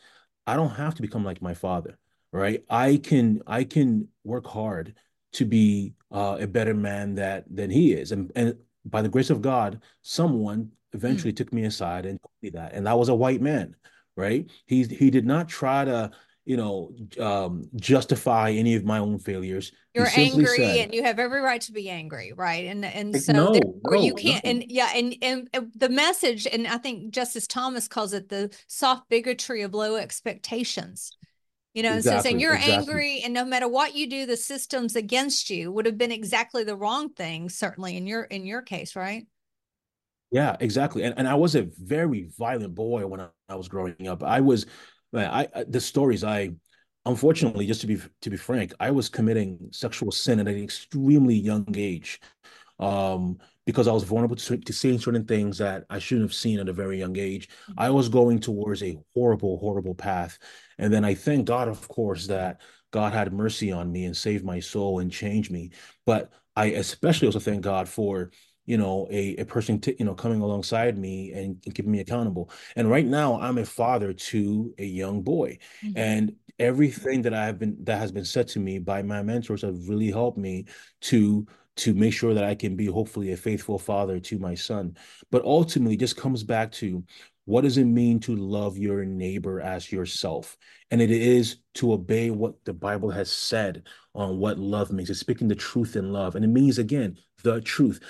I 0.48 0.56
don't 0.56 0.72
have 0.72 0.96
to 0.96 1.04
become 1.04 1.24
like 1.24 1.44
my 1.44 1.54
father 1.54 2.00
right 2.32 2.64
I 2.68 2.98
can 2.98 3.44
I 3.46 3.64
can 3.64 4.08
work 4.24 4.48
hard 4.48 4.96
to 5.34 5.46
be 5.46 5.94
uh, 6.12 6.38
a 6.40 6.48
better 6.48 6.74
man 6.74 7.16
that 7.16 7.46
than 7.50 7.70
he 7.70 7.94
is. 7.94 8.12
And 8.12 8.32
and 8.36 8.56
by 8.86 9.02
the 9.02 9.10
grace 9.10 9.30
of 9.30 9.42
God, 9.42 9.82
someone 10.02 10.72
eventually 10.94 11.34
mm. 11.34 11.38
took 11.38 11.54
me 11.54 11.66
aside 11.66 12.06
and 12.06 12.20
told 12.22 12.32
me 12.42 12.50
that, 12.52 12.74
and 12.74 12.88
that 12.88 12.98
was 12.98 13.10
a 13.10 13.16
white 13.16 13.42
man, 13.42 13.76
right? 14.16 14.50
He 14.66 14.84
he 14.84 15.10
did 15.10 15.26
not 15.26 15.50
try 15.50 15.86
to 15.86 16.12
you 16.50 16.58
know 16.58 16.92
um, 17.20 17.70
justify 17.76 18.50
any 18.50 18.74
of 18.74 18.84
my 18.84 18.98
own 18.98 19.20
failures. 19.20 19.72
You're 19.94 20.08
angry, 20.16 20.58
said, 20.58 20.78
and 20.78 20.94
you 20.96 21.04
have 21.04 21.20
every 21.20 21.42
right 21.42 21.62
to 21.62 21.72
be 21.72 21.90
angry, 21.90 22.34
right? 22.36 22.66
And 22.66 22.84
and 22.84 23.16
so 23.22 23.34
no, 23.34 23.60
no, 23.86 24.02
you 24.02 24.16
can't. 24.16 24.44
No. 24.44 24.50
And 24.50 24.66
yeah, 24.68 24.90
and 24.96 25.16
and 25.22 25.50
the 25.76 25.90
message, 25.90 26.48
and 26.48 26.66
I 26.66 26.78
think 26.78 27.14
Justice 27.14 27.46
Thomas 27.46 27.88
calls 27.88 28.14
it 28.14 28.30
the 28.30 28.52
soft 28.68 29.10
bigotry 29.10 29.62
of 29.62 29.76
low 29.76 29.96
expectations 29.96 31.12
you 31.76 31.84
know, 31.84 31.94
exactly, 31.94 32.18
and 32.18 32.24
so 32.24 32.24
saying 32.24 32.40
you're 32.40 32.56
exactly. 32.56 32.74
angry 32.74 33.22
and 33.24 33.32
no 33.32 33.46
matter 33.46 33.68
what 33.68 33.96
you 33.96 34.10
do, 34.10 34.26
the 34.26 34.36
system's 34.36 34.96
against 34.96 35.52
you 35.52 35.72
would 35.72 35.86
have 35.86 36.00
been 36.00 36.12
exactly 36.12 36.64
the 36.64 36.76
wrong 36.76 37.10
thing, 37.10 37.48
certainly 37.48 37.96
in 37.96 38.08
your 38.08 38.24
in 38.24 38.44
your 38.44 38.64
case, 38.64 38.96
right? 38.96 39.28
Yeah, 40.32 40.58
exactly. 40.60 41.04
And 41.04 41.14
and 41.16 41.28
I 41.28 41.36
was 41.36 41.56
a 41.56 41.70
very 41.78 42.32
violent 42.38 42.74
boy 42.74 43.06
when 43.06 43.22
I, 43.22 43.28
I 43.48 43.56
was 43.56 43.68
growing 43.68 44.08
up. 44.08 44.24
I 44.24 44.42
was 44.42 44.66
man, 45.12 45.30
I, 45.32 45.48
I 45.56 45.64
the 45.64 45.82
stories 45.82 46.24
I 46.24 46.52
unfortunately, 47.06 47.66
just 47.66 47.82
to 47.82 47.88
be 47.88 47.98
to 48.22 48.30
be 48.30 48.38
frank, 48.38 48.74
I 48.80 48.92
was 48.92 49.10
committing 49.10 49.70
sexual 49.72 50.12
sin 50.12 50.40
at 50.40 50.48
an 50.48 50.64
extremely 50.64 51.36
young 51.36 51.66
age. 51.76 52.20
Um, 52.80 53.40
because 53.66 53.88
I 53.88 53.92
was 53.92 54.04
vulnerable 54.04 54.36
to, 54.36 54.58
to 54.58 54.74
seeing 54.74 54.98
certain 54.98 55.26
things 55.26 55.60
that 55.60 55.86
I 55.92 56.00
shouldn't 56.00 56.28
have 56.28 56.34
seen 56.34 56.60
at 56.60 56.70
a 56.70 56.74
very 56.74 56.98
young 56.98 57.16
age. 57.18 57.50
I 57.78 57.86
mm-hmm. 57.86 57.96
was 57.96 58.10
going 58.10 58.40
towards 58.40 58.82
a 58.82 58.98
horrible, 59.14 59.60
horrible 59.60 59.94
path. 59.94 60.40
And 60.80 60.92
then 60.92 61.06
I 61.06 61.14
thank 61.14 61.46
God, 61.46 61.68
of 61.68 61.88
course, 61.88 62.26
that 62.28 62.62
God 62.92 63.14
had 63.14 63.32
mercy 63.32 63.72
on 63.72 63.92
me 63.92 64.06
and 64.06 64.18
saved 64.18 64.44
my 64.44 64.60
soul 64.60 65.00
and 65.00 65.12
changed 65.12 65.52
me. 65.52 65.70
But 66.08 66.32
I 66.56 66.68
especially 66.68 67.28
also 67.28 67.40
thank 67.40 67.62
God 67.62 67.88
for 67.88 68.32
you 68.70 68.78
know 68.78 69.08
a, 69.10 69.36
a 69.38 69.46
person 69.46 69.80
t- 69.80 69.96
you 69.98 70.06
know 70.06 70.14
coming 70.14 70.42
alongside 70.42 70.98
me 70.98 71.32
and, 71.34 71.60
and, 71.66 71.74
keeping 71.76 71.92
me 71.92 72.00
accountable 72.00 72.52
and 72.76 72.90
right 72.90 73.06
now 73.06 73.40
i'm 73.42 73.58
a 73.58 73.66
father 73.66 74.14
to 74.14 74.74
a 74.78 74.86
young 74.86 75.22
boy 75.22 75.58
mm-hmm. 75.84 75.98
and 75.98 76.36
everything 76.60 77.24
that 77.24 77.34
i 77.34 77.46
have 77.46 77.58
been 77.58 77.76
that 77.84 77.98
has 77.98 78.12
been 78.12 78.26
said 78.26 78.48
to 78.48 78.60
me 78.60 78.78
by 78.78 79.02
my 79.02 79.24
mentors 79.24 79.64
have 79.64 79.90
really 79.90 80.12
helped 80.12 80.38
me 80.38 80.66
to 81.02 81.48
to 81.78 81.94
make 81.94 82.12
sure 82.12 82.34
that 82.34 82.44
I 82.44 82.56
can 82.56 82.76
be 82.76 82.88
hopefully 82.88 83.32
a 83.32 83.38
faithful 83.38 83.80
father 83.80 84.20
to 84.20 84.38
my 84.38 84.54
son. 84.54 84.98
But 85.32 85.46
ultimately, 85.46 85.96
just 85.96 86.18
comes 86.18 86.44
back 86.44 86.74
to 86.74 87.06
what 87.46 87.62
does 87.62 87.78
it 87.78 87.86
mean 87.86 88.20
to 88.22 88.36
love 88.36 88.78
your 88.78 89.06
neighbor 89.06 89.62
as 89.62 89.90
yourself? 89.90 90.58
And 90.92 91.02
it 91.02 91.10
is 91.10 91.58
to 91.76 91.94
obey 91.94 92.32
what 92.32 92.64
the 92.66 92.74
Bible 92.74 93.10
has 93.12 93.32
said 93.32 93.84
on 94.14 94.38
what 94.40 94.60
love 94.60 94.92
means. 94.92 95.10
It's 95.10 95.22
speaking 95.22 95.48
the 95.48 95.56
truth 95.56 95.96
in 95.96 96.12
love. 96.12 96.36
And 96.36 96.44
it 96.44 96.50
means, 96.50 96.80
again, 96.80 97.18
the 97.44 97.62
truth. 97.62 98.02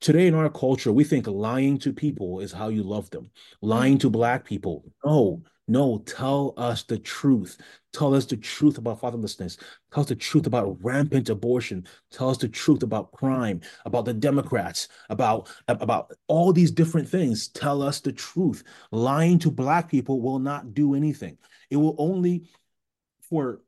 Today 0.00 0.28
in 0.28 0.34
our 0.34 0.48
culture, 0.48 0.92
we 0.92 1.02
think 1.02 1.26
lying 1.26 1.76
to 1.78 1.92
people 1.92 2.38
is 2.38 2.52
how 2.52 2.68
you 2.68 2.84
love 2.84 3.10
them. 3.10 3.30
Lying 3.62 3.96
mm. 3.96 4.00
to 4.00 4.10
Black 4.10 4.44
people, 4.44 4.84
no, 5.04 5.42
no, 5.66 5.98
tell 6.06 6.54
us 6.56 6.84
the 6.84 6.98
truth. 6.98 7.58
Tell 7.92 8.14
us 8.14 8.24
the 8.24 8.36
truth 8.36 8.78
about 8.78 9.00
fatherlessness. 9.00 9.60
Tell 9.92 10.02
us 10.02 10.08
the 10.08 10.14
truth 10.14 10.46
about 10.46 10.78
rampant 10.82 11.28
abortion. 11.30 11.84
Tell 12.12 12.30
us 12.30 12.38
the 12.38 12.48
truth 12.48 12.84
about 12.84 13.10
crime, 13.10 13.60
about 13.84 14.04
the 14.04 14.14
Democrats, 14.14 14.88
about, 15.10 15.50
about 15.66 16.12
all 16.28 16.52
these 16.52 16.70
different 16.70 17.08
things. 17.08 17.48
Tell 17.48 17.82
us 17.82 18.00
the 18.00 18.12
truth. 18.12 18.62
Lying 18.92 19.38
to 19.40 19.50
Black 19.50 19.90
people 19.90 20.22
will 20.22 20.38
not 20.38 20.74
do 20.74 20.94
anything. 20.94 21.36
It 21.70 21.76
will 21.76 21.96
only, 21.98 22.48
for 23.28 23.60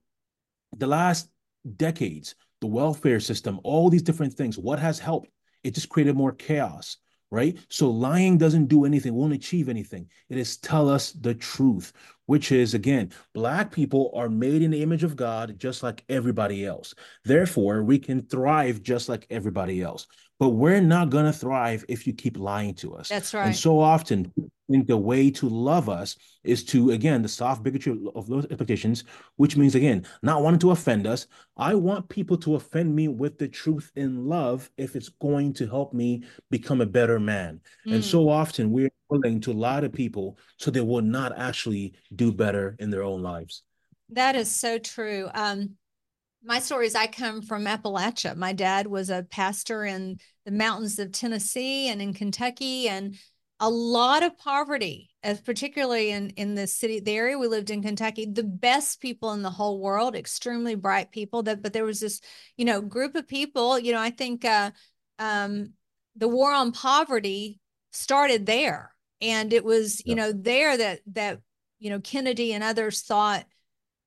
the 0.77 0.87
last 0.87 1.29
decades, 1.77 2.37
the 2.61 2.69
welfare 2.69 3.21
system, 3.21 3.59
all 3.65 3.91
these 3.91 4.03
different 4.03 4.35
things, 4.35 4.57
what 4.57 4.79
has 4.79 4.99
helped? 5.01 5.29
It 5.63 5.75
just 5.75 5.89
created 5.89 6.17
more 6.17 6.33
chaos 6.33 6.97
right? 7.31 7.59
So 7.69 7.89
lying 7.91 8.39
doesn't 8.39 8.67
do 8.67 8.85
anything, 8.85 9.15
won't 9.15 9.33
achieve 9.33 9.69
anything. 9.69 10.09
It 10.29 10.37
is 10.37 10.57
tell 10.57 10.89
us 10.89 11.13
the 11.13 11.35
truth, 11.35 11.93
which 12.31 12.53
is 12.53 12.75
again, 12.75 13.11
black 13.35 13.73
people 13.73 14.13
are 14.15 14.29
made 14.29 14.63
in 14.63 14.71
the 14.71 14.85
image 14.85 15.03
of 15.03 15.17
God 15.17 15.59
just 15.59 15.83
like 15.83 16.05
everybody 16.09 16.65
else. 16.65 16.95
Therefore, 17.25 17.83
we 17.83 17.99
can 17.99 18.23
thrive 18.23 18.85
just 18.85 19.09
like 19.09 19.27
everybody 19.31 19.83
else. 19.83 20.07
But 20.39 20.51
we're 20.51 20.81
not 20.81 21.11
going 21.11 21.25
to 21.25 21.33
thrive 21.33 21.85
if 21.89 22.07
you 22.07 22.13
keep 22.13 22.39
lying 22.39 22.75
to 22.75 22.95
us. 22.95 23.09
That's 23.09 23.35
right. 23.35 23.47
And 23.47 23.57
so 23.57 23.81
often 23.81 24.33
think 24.71 24.87
the 24.87 24.97
way 24.97 25.29
to 25.29 25.49
love 25.49 25.89
us 25.89 26.17
is 26.45 26.63
to 26.65 26.93
again 26.93 27.23
the 27.23 27.29
soft 27.29 27.65
bigotry 27.65 27.99
of 28.15 28.29
those 28.29 28.45
expectations 28.47 29.03
which 29.37 29.57
means 29.57 29.75
again 29.75 30.07
not 30.23 30.43
wanting 30.43 30.61
to 30.61 30.71
offend 30.71 31.09
us 31.09 31.27
i 31.57 31.75
want 31.75 32.09
people 32.09 32.37
to 32.37 32.55
offend 32.55 32.95
me 32.95 33.09
with 33.09 33.37
the 33.37 33.49
truth 33.49 33.91
in 33.97 34.27
love 34.27 34.71
if 34.77 34.95
it's 34.95 35.09
going 35.09 35.53
to 35.53 35.67
help 35.67 35.93
me 35.93 36.23
become 36.51 36.81
a 36.81 36.87
better 36.87 37.19
man 37.19 37.61
mm. 37.85 37.95
and 37.95 38.05
so 38.05 38.29
often 38.29 38.71
we're 38.71 38.93
willing 39.11 39.41
to 39.41 39.53
lie 39.53 39.81
to 39.81 39.89
people 39.89 40.39
so 40.57 40.71
they 40.71 40.81
will 40.81 41.03
not 41.03 41.37
actually 41.37 41.95
do 42.15 42.33
better 42.33 42.77
in 42.79 42.91
their 42.91 43.03
own 43.03 43.23
lives 43.23 43.63
that 44.09 44.35
is 44.35 44.51
so 44.51 44.79
true 44.79 45.29
um 45.35 45.71
my 46.43 46.59
story 46.59 46.87
is 46.87 46.95
I 46.95 47.07
come 47.07 47.43
from 47.43 47.67
Appalachia. 47.67 48.35
My 48.35 48.53
dad 48.53 48.87
was 48.87 49.11
a 49.11 49.27
pastor 49.31 49.85
in 49.85 50.19
the 50.47 50.51
mountains 50.51 50.99
of 50.99 51.13
Tennessee 51.13 51.89
and 51.89 52.01
in 52.01 52.15
Kentucky. 52.15 52.89
And 52.89 53.17
a 53.61 53.69
lot 53.69 54.23
of 54.23 54.39
poverty, 54.39 55.11
as 55.23 55.41
particularly 55.41 56.11
in 56.11 56.31
in 56.31 56.55
the 56.55 56.67
city, 56.67 57.01
the 57.01 57.15
area 57.15 57.39
we 57.39 57.47
lived 57.47 57.69
in, 57.69 57.83
Kentucky. 57.83 58.25
The 58.25 58.43
best 58.43 59.01
people 59.01 59.33
in 59.33 59.43
the 59.43 59.51
whole 59.51 59.81
world, 59.81 60.17
extremely 60.17 60.75
bright 60.75 61.13
people. 61.13 61.43
That, 61.43 61.63
but 61.63 61.75
there 61.75 61.85
was 61.85 62.01
this, 62.01 62.23
you 62.57 62.65
know, 62.65 62.81
group 62.81 63.15
of 63.17 63.29
people. 63.29 63.79
You 63.79 63.93
know, 63.93 64.01
I 64.01 64.11
think 64.11 64.47
uh, 64.47 64.71
um, 65.19 65.75
the 66.17 66.29
war 66.29 66.51
on 66.53 66.73
poverty 66.73 67.61
started 67.93 68.47
there, 68.47 68.93
and 69.21 69.53
it 69.53 69.65
was, 69.65 70.03
you 70.05 70.15
know, 70.15 70.33
there 70.33 70.77
that 70.77 71.01
that 71.09 71.41
you 71.79 71.91
know 71.91 72.01
Kennedy 72.01 72.53
and 72.53 72.65
others 72.65 73.03
thought 73.03 73.45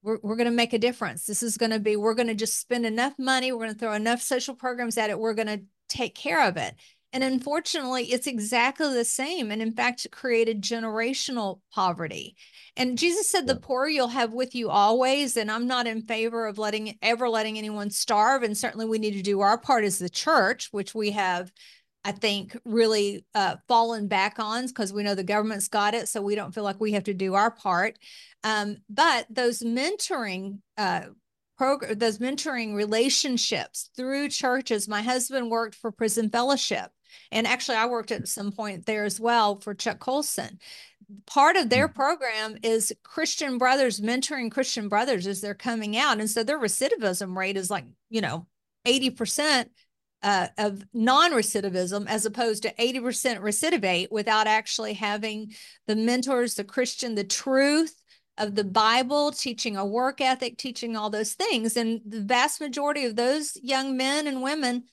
we're, 0.03 0.19
we're 0.21 0.35
going 0.35 0.45
to 0.45 0.51
make 0.51 0.73
a 0.73 0.79
difference. 0.79 1.25
This 1.25 1.41
is 1.41 1.57
going 1.57 1.71
to 1.71 1.79
be, 1.79 1.95
we're 1.95 2.13
going 2.13 2.27
to 2.27 2.35
just 2.35 2.59
spend 2.59 2.85
enough 2.85 3.13
money. 3.17 3.51
We're 3.51 3.63
going 3.63 3.73
to 3.73 3.79
throw 3.79 3.93
enough 3.93 4.21
social 4.21 4.53
programs 4.53 4.97
at 4.97 5.09
it. 5.09 5.17
We're 5.17 5.33
going 5.33 5.47
to 5.47 5.61
take 5.89 6.13
care 6.13 6.45
of 6.45 6.57
it. 6.57 6.75
And 7.13 7.23
unfortunately, 7.23 8.11
it's 8.11 8.25
exactly 8.25 8.91
the 8.91 9.05
same. 9.05 9.51
And 9.51 9.61
in 9.61 9.71
fact, 9.71 10.03
it 10.03 10.11
created 10.11 10.63
generational 10.63 11.59
poverty. 11.71 12.35
And 12.75 12.97
Jesus 12.97 13.29
said, 13.29 13.45
The 13.45 13.55
poor 13.55 13.87
you'll 13.87 14.07
have 14.07 14.33
with 14.33 14.55
you 14.55 14.71
always. 14.71 15.37
And 15.37 15.51
I'm 15.51 15.67
not 15.67 15.85
in 15.85 16.01
favor 16.01 16.47
of 16.47 16.57
letting 16.57 16.97
ever 17.03 17.29
letting 17.29 17.59
anyone 17.59 17.91
starve. 17.91 18.41
And 18.41 18.57
certainly 18.57 18.87
we 18.87 18.97
need 18.97 19.13
to 19.13 19.21
do 19.21 19.41
our 19.41 19.59
part 19.59 19.83
as 19.83 19.99
the 19.99 20.09
church, 20.09 20.69
which 20.71 20.95
we 20.95 21.11
have 21.11 21.51
I 22.05 22.11
think, 22.11 22.57
really 22.65 23.25
uh, 23.33 23.55
fallen 23.67 24.07
back 24.07 24.37
on 24.37 24.67
because 24.67 24.91
we 24.91 25.03
know 25.03 25.15
the 25.15 25.23
government's 25.23 25.69
got 25.69 25.93
it. 25.93 26.09
So 26.09 26.21
we 26.21 26.35
don't 26.35 26.53
feel 26.53 26.63
like 26.63 26.79
we 26.79 26.91
have 26.93 27.05
to 27.05 27.13
do 27.13 27.33
our 27.33 27.51
part. 27.51 27.97
Um, 28.43 28.77
but 28.89 29.25
those 29.29 29.59
mentoring 29.59 30.59
uh, 30.77 31.03
program, 31.57 31.97
those 31.97 32.17
mentoring 32.17 32.75
relationships 32.75 33.89
through 33.95 34.29
churches, 34.29 34.87
my 34.87 35.01
husband 35.01 35.49
worked 35.49 35.75
for 35.75 35.91
Prison 35.91 36.29
Fellowship. 36.29 36.91
And 37.31 37.47
actually, 37.47 37.77
I 37.77 37.85
worked 37.85 38.11
at 38.11 38.27
some 38.27 38.51
point 38.51 38.85
there 38.85 39.05
as 39.05 39.19
well 39.19 39.59
for 39.59 39.73
Chuck 39.73 39.99
Colson. 39.99 40.59
Part 41.25 41.55
of 41.55 41.69
their 41.69 41.87
mm. 41.87 41.95
program 41.95 42.57
is 42.63 42.91
Christian 43.03 43.57
brothers 43.57 43.99
mentoring 43.99 44.51
Christian 44.51 44.89
brothers 44.89 45.27
as 45.27 45.39
they're 45.39 45.53
coming 45.53 45.95
out. 45.95 46.19
And 46.19 46.29
so 46.29 46.43
their 46.43 46.59
recidivism 46.59 47.37
rate 47.37 47.55
is 47.55 47.69
like, 47.69 47.85
you 48.09 48.21
know, 48.21 48.47
80% 48.85 49.67
uh, 50.23 50.47
of 50.57 50.83
non-recidivism 50.93 52.07
as 52.07 52.25
opposed 52.25 52.63
to 52.63 52.73
80% 52.75 53.39
recidivate 53.41 54.07
without 54.09 54.47
actually 54.47 54.93
having 54.93 55.53
the 55.85 55.95
mentors 55.95 56.55
the 56.55 56.63
christian 56.63 57.15
the 57.15 57.23
truth 57.23 58.01
of 58.37 58.55
the 58.55 58.63
bible 58.63 59.31
teaching 59.31 59.77
a 59.77 59.85
work 59.85 60.19
ethic 60.19 60.57
teaching 60.57 60.95
all 60.95 61.09
those 61.09 61.33
things. 61.33 61.77
And 61.77 62.01
the 62.05 62.21
vast 62.21 62.59
majority 62.59 63.05
of 63.05 63.15
those 63.15 63.57
young 63.61 63.95
men 63.97 64.27
and 64.27 64.41
women 64.41 64.85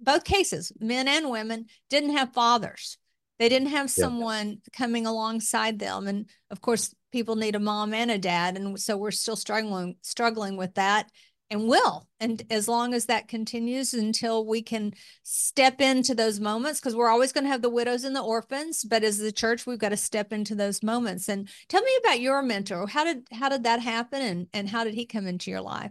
both 0.00 0.24
cases 0.24 0.72
men 0.78 1.08
and 1.08 1.28
women 1.28 1.66
didn't 1.88 2.16
have 2.16 2.32
fathers. 2.32 2.96
They 3.38 3.48
didn't 3.48 3.68
have 3.68 3.90
someone 3.90 4.58
coming 4.72 5.06
alongside 5.06 5.78
them. 5.78 6.06
And 6.06 6.28
of 6.50 6.60
course 6.60 6.94
people 7.10 7.36
need 7.36 7.54
a 7.54 7.60
mom 7.60 7.92
and 7.92 8.10
a 8.10 8.18
dad. 8.18 8.56
And 8.56 8.78
so 8.78 8.96
we're 8.96 9.10
still 9.10 9.36
struggling 9.36 9.96
struggling 10.02 10.56
with 10.56 10.74
that 10.74 11.10
and 11.50 11.66
will 11.66 12.06
and 12.20 12.42
as 12.50 12.68
long 12.68 12.94
as 12.94 13.06
that 13.06 13.28
continues 13.28 13.92
until 13.92 14.46
we 14.46 14.62
can 14.62 14.92
step 15.22 15.80
into 15.80 16.14
those 16.14 16.38
moments 16.38 16.80
because 16.80 16.94
we're 16.94 17.10
always 17.10 17.32
going 17.32 17.44
to 17.44 17.50
have 17.50 17.62
the 17.62 17.68
widows 17.68 18.04
and 18.04 18.14
the 18.14 18.22
orphans 18.22 18.84
but 18.84 19.02
as 19.02 19.18
the 19.18 19.32
church 19.32 19.66
we've 19.66 19.78
got 19.78 19.88
to 19.88 19.96
step 19.96 20.32
into 20.32 20.54
those 20.54 20.82
moments 20.82 21.28
and 21.28 21.48
tell 21.68 21.82
me 21.82 21.92
about 22.04 22.20
your 22.20 22.42
mentor 22.42 22.86
how 22.86 23.04
did 23.04 23.26
how 23.32 23.48
did 23.48 23.64
that 23.64 23.80
happen 23.80 24.22
and 24.22 24.46
and 24.52 24.68
how 24.68 24.84
did 24.84 24.94
he 24.94 25.04
come 25.04 25.26
into 25.26 25.50
your 25.50 25.60
life 25.60 25.90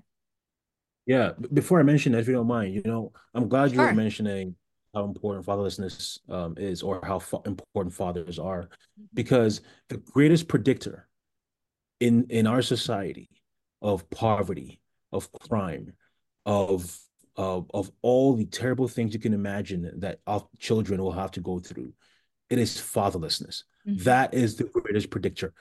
yeah 1.05 1.31
before 1.53 1.79
i 1.79 1.83
mention 1.83 2.13
that 2.13 2.19
if 2.19 2.27
you 2.27 2.33
don't 2.33 2.47
mind 2.47 2.73
you 2.73 2.81
know 2.85 3.11
i'm 3.33 3.49
glad 3.49 3.71
sure. 3.71 3.83
you're 3.83 3.93
mentioning 3.93 4.55
how 4.93 5.03
important 5.03 5.45
fatherlessness 5.45 6.17
um, 6.29 6.55
is 6.57 6.81
or 6.81 6.99
how 7.05 7.19
fa- 7.19 7.41
important 7.45 7.93
fathers 7.93 8.39
are 8.39 8.63
mm-hmm. 8.63 9.03
because 9.13 9.61
the 9.89 9.97
greatest 9.97 10.47
predictor 10.47 11.07
in 11.99 12.25
in 12.29 12.47
our 12.47 12.61
society 12.61 13.29
of 13.81 14.09
poverty 14.09 14.79
of 15.11 15.31
crime, 15.31 15.93
of 16.45 16.99
of 17.35 17.69
of 17.73 17.91
all 18.01 18.35
the 18.35 18.45
terrible 18.45 18.87
things 18.87 19.13
you 19.13 19.19
can 19.19 19.33
imagine 19.33 19.91
that 19.97 20.19
our 20.27 20.45
children 20.57 21.01
will 21.01 21.11
have 21.11 21.31
to 21.31 21.41
go 21.41 21.59
through. 21.59 21.93
It 22.49 22.59
is 22.59 22.77
fatherlessness. 22.77 23.63
Mm-hmm. 23.87 24.03
That 24.03 24.33
is 24.33 24.55
the 24.55 24.65
greatest 24.65 25.09
predictor. 25.09 25.53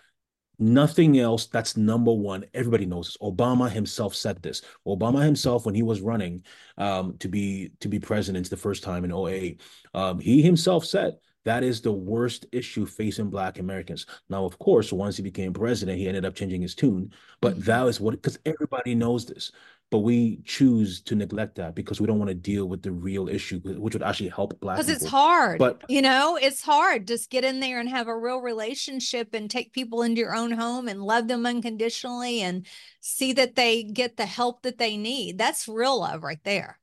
Nothing 0.59 1.21
else. 1.21 1.47
That's 1.47 1.77
number 1.77 2.13
one. 2.13 2.45
Everybody 2.53 2.85
knows 2.85 3.09
this. 3.09 3.17
Obama 3.19 3.71
himself 3.71 4.15
said 4.15 4.43
this. 4.43 4.63
Obama 4.87 5.25
himself, 5.25 5.65
when 5.65 5.75
he 5.75 5.85
was 5.85 6.01
running 6.01 6.43
um, 6.77 7.17
to 7.19 7.29
be 7.29 7.71
to 7.81 7.89
be 7.89 8.01
president 8.01 8.51
the 8.51 8.57
first 8.57 8.83
time 8.83 9.05
in 9.05 9.13
08, 9.13 9.61
um, 9.95 10.19
he 10.19 10.43
himself 10.43 10.85
said 10.85 11.13
that 11.45 11.63
is 11.63 11.81
the 11.81 11.93
worst 11.93 12.47
issue 12.53 12.87
facing 12.87 13.31
Black 13.31 13.59
Americans. 13.59 14.07
Now, 14.29 14.45
of 14.45 14.59
course, 14.59 14.93
once 14.93 15.17
he 15.17 15.23
became 15.23 15.53
president, 15.53 15.99
he 15.99 16.09
ended 16.09 16.25
up 16.25 16.35
changing 16.35 16.63
his 16.63 16.75
tune. 16.75 17.13
But 17.41 17.55
mm-hmm. 17.55 17.63
that 17.63 17.87
is 17.87 18.01
what, 18.01 18.13
because 18.13 18.39
everybody 18.45 18.95
knows 18.95 19.27
this. 19.27 19.53
But 19.91 20.01
we 20.01 20.43
choose 20.45 21.01
to 21.03 21.15
neglect 21.15 21.55
that 21.55 21.75
because 21.75 21.99
we 21.99 22.07
don't 22.07 22.19
want 22.19 22.29
to 22.29 22.35
deal 22.35 22.67
with 22.69 22.83
the 22.83 22.93
real 22.93 23.27
issue, 23.27 23.59
which 23.61 23.95
would 23.95 24.03
actually 24.03 24.29
help 24.29 24.61
Black 24.61 24.77
Because 24.77 24.91
it's 24.91 25.07
hard. 25.07 25.59
But 25.59 25.83
you 25.89 26.03
know, 26.03 26.37
it's 26.37 26.61
hard. 26.61 27.09
Just 27.09 27.31
get 27.31 27.43
in 27.43 27.61
there 27.61 27.81
and 27.81 27.89
have 27.89 28.07
a 28.07 28.17
real 28.17 28.43
relationship 28.43 29.33
and 29.33 29.51
take 29.51 29.73
people 29.73 30.03
into 30.03 30.21
your 30.21 30.35
own 30.35 30.51
home 30.51 30.89
and 30.89 31.03
love 31.03 31.27
them 31.27 31.47
unconditionally 31.47 32.43
and 32.43 32.67
see 33.01 33.33
that 33.33 33.55
they 33.55 33.83
get 33.83 34.19
the 34.19 34.27
help 34.27 34.61
that 34.63 34.77
they 34.77 34.99
need. 34.99 35.39
That's 35.39 35.67
real 35.67 36.01
love 36.01 36.23
right 36.23 36.45
there. 36.45 36.79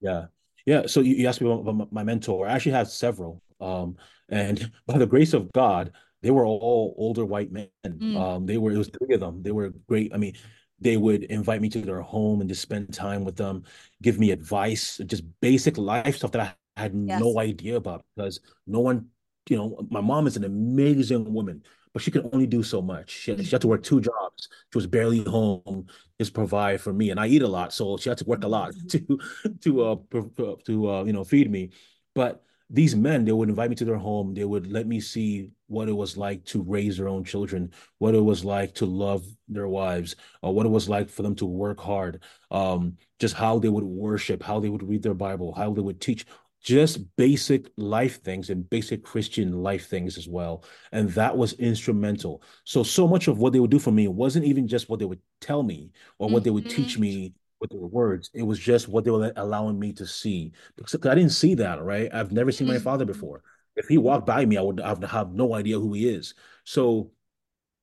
Yeah. 0.00 0.26
Yeah. 0.66 0.86
So 0.86 1.00
you, 1.00 1.26
asked 1.26 1.40
me 1.40 1.50
about 1.50 1.92
my 1.92 2.04
mentor. 2.04 2.46
I 2.46 2.52
actually 2.52 2.72
have 2.72 2.88
several. 2.88 3.42
Um, 3.60 3.96
and 4.28 4.70
by 4.86 4.98
the 4.98 5.06
grace 5.06 5.32
of 5.32 5.52
God, 5.52 5.92
they 6.22 6.30
were 6.30 6.46
all 6.46 6.94
older 6.96 7.24
white 7.24 7.52
men. 7.52 7.68
Mm. 7.86 8.16
Um, 8.16 8.46
they 8.46 8.56
were 8.56 8.72
it 8.72 8.78
was 8.78 8.88
three 8.88 9.14
of 9.14 9.20
them. 9.20 9.42
They 9.42 9.52
were 9.52 9.70
great. 9.86 10.14
I 10.14 10.16
mean, 10.16 10.34
they 10.80 10.96
would 10.96 11.24
invite 11.24 11.60
me 11.60 11.68
to 11.70 11.80
their 11.80 12.00
home 12.00 12.40
and 12.40 12.48
just 12.48 12.62
spend 12.62 12.92
time 12.92 13.24
with 13.24 13.36
them, 13.36 13.64
give 14.02 14.18
me 14.18 14.30
advice, 14.30 15.00
just 15.06 15.24
basic 15.40 15.78
life 15.78 16.16
stuff 16.16 16.32
that 16.32 16.56
I 16.76 16.80
had 16.80 16.92
yes. 16.94 17.20
no 17.20 17.38
idea 17.38 17.76
about 17.76 18.04
because 18.16 18.40
no 18.66 18.80
one, 18.80 19.06
you 19.48 19.56
know, 19.56 19.78
my 19.90 20.00
mom 20.00 20.26
is 20.26 20.36
an 20.36 20.44
amazing 20.44 21.32
woman, 21.32 21.62
but 21.92 22.02
she 22.02 22.10
could 22.10 22.28
only 22.32 22.46
do 22.46 22.62
so 22.62 22.82
much. 22.82 23.10
She 23.10 23.30
had, 23.30 23.44
she 23.44 23.50
had 23.50 23.60
to 23.60 23.68
work 23.68 23.82
two 23.82 24.00
jobs. 24.00 24.48
She 24.72 24.78
was 24.78 24.86
barely 24.86 25.22
home, 25.22 25.86
just 26.18 26.34
provide 26.34 26.80
for 26.80 26.92
me, 26.92 27.10
and 27.10 27.20
I 27.20 27.28
eat 27.28 27.42
a 27.42 27.48
lot, 27.48 27.72
so 27.72 27.96
she 27.96 28.08
had 28.08 28.18
to 28.18 28.24
work 28.24 28.42
a 28.44 28.48
lot 28.48 28.74
to 28.88 29.18
to 29.60 29.84
uh 29.84 29.96
to 30.66 30.90
uh 30.90 31.04
you 31.04 31.12
know 31.12 31.24
feed 31.24 31.50
me. 31.50 31.70
But 32.14 32.42
these 32.74 32.96
men, 32.96 33.24
they 33.24 33.32
would 33.32 33.48
invite 33.48 33.70
me 33.70 33.76
to 33.76 33.84
their 33.84 33.96
home. 33.96 34.34
They 34.34 34.44
would 34.44 34.70
let 34.70 34.86
me 34.86 34.98
see 34.98 35.50
what 35.68 35.88
it 35.88 35.92
was 35.92 36.16
like 36.16 36.44
to 36.46 36.62
raise 36.62 36.96
their 36.96 37.08
own 37.08 37.22
children, 37.22 37.72
what 37.98 38.16
it 38.16 38.20
was 38.20 38.44
like 38.44 38.74
to 38.74 38.86
love 38.86 39.24
their 39.48 39.68
wives, 39.68 40.16
or 40.42 40.52
what 40.52 40.66
it 40.66 40.70
was 40.70 40.88
like 40.88 41.08
for 41.08 41.22
them 41.22 41.36
to 41.36 41.46
work 41.46 41.80
hard, 41.80 42.22
um, 42.50 42.96
just 43.20 43.34
how 43.34 43.60
they 43.60 43.68
would 43.68 43.84
worship, 43.84 44.42
how 44.42 44.58
they 44.58 44.68
would 44.68 44.82
read 44.82 45.04
their 45.04 45.14
Bible, 45.14 45.54
how 45.54 45.72
they 45.72 45.80
would 45.80 46.00
teach, 46.00 46.26
just 46.64 47.14
basic 47.16 47.70
life 47.76 48.22
things 48.22 48.50
and 48.50 48.68
basic 48.68 49.04
Christian 49.04 49.62
life 49.62 49.86
things 49.88 50.18
as 50.18 50.26
well. 50.26 50.64
And 50.90 51.10
that 51.10 51.36
was 51.36 51.52
instrumental. 51.54 52.42
So, 52.64 52.82
so 52.82 53.06
much 53.06 53.28
of 53.28 53.38
what 53.38 53.52
they 53.52 53.60
would 53.60 53.70
do 53.70 53.78
for 53.78 53.92
me 53.92 54.08
wasn't 54.08 54.46
even 54.46 54.66
just 54.66 54.88
what 54.88 54.98
they 54.98 55.04
would 55.04 55.20
tell 55.40 55.62
me 55.62 55.92
or 56.18 56.28
what 56.28 56.38
mm-hmm. 56.38 56.44
they 56.44 56.50
would 56.50 56.70
teach 56.70 56.94
mm-hmm. 56.94 57.02
me 57.02 57.34
with 57.60 57.70
their 57.70 57.80
words. 57.80 58.30
It 58.34 58.42
was 58.42 58.58
just 58.58 58.88
what 58.88 59.04
they 59.04 59.10
were 59.10 59.32
allowing 59.36 59.78
me 59.78 59.92
to 59.94 60.06
see 60.06 60.52
because 60.76 60.94
I 61.06 61.14
didn't 61.14 61.30
see 61.30 61.54
that. 61.56 61.82
Right, 61.82 62.12
I've 62.12 62.32
never 62.32 62.52
seen 62.52 62.68
my 62.68 62.78
father 62.78 63.04
mm-hmm. 63.04 63.12
before. 63.12 63.42
If 63.76 63.88
he 63.88 63.98
walked 63.98 64.26
by 64.26 64.44
me, 64.44 64.56
I 64.56 64.62
would 64.62 64.80
have, 64.80 65.02
have 65.02 65.32
no 65.32 65.54
idea 65.54 65.80
who 65.80 65.92
he 65.94 66.08
is. 66.08 66.34
So 66.64 67.10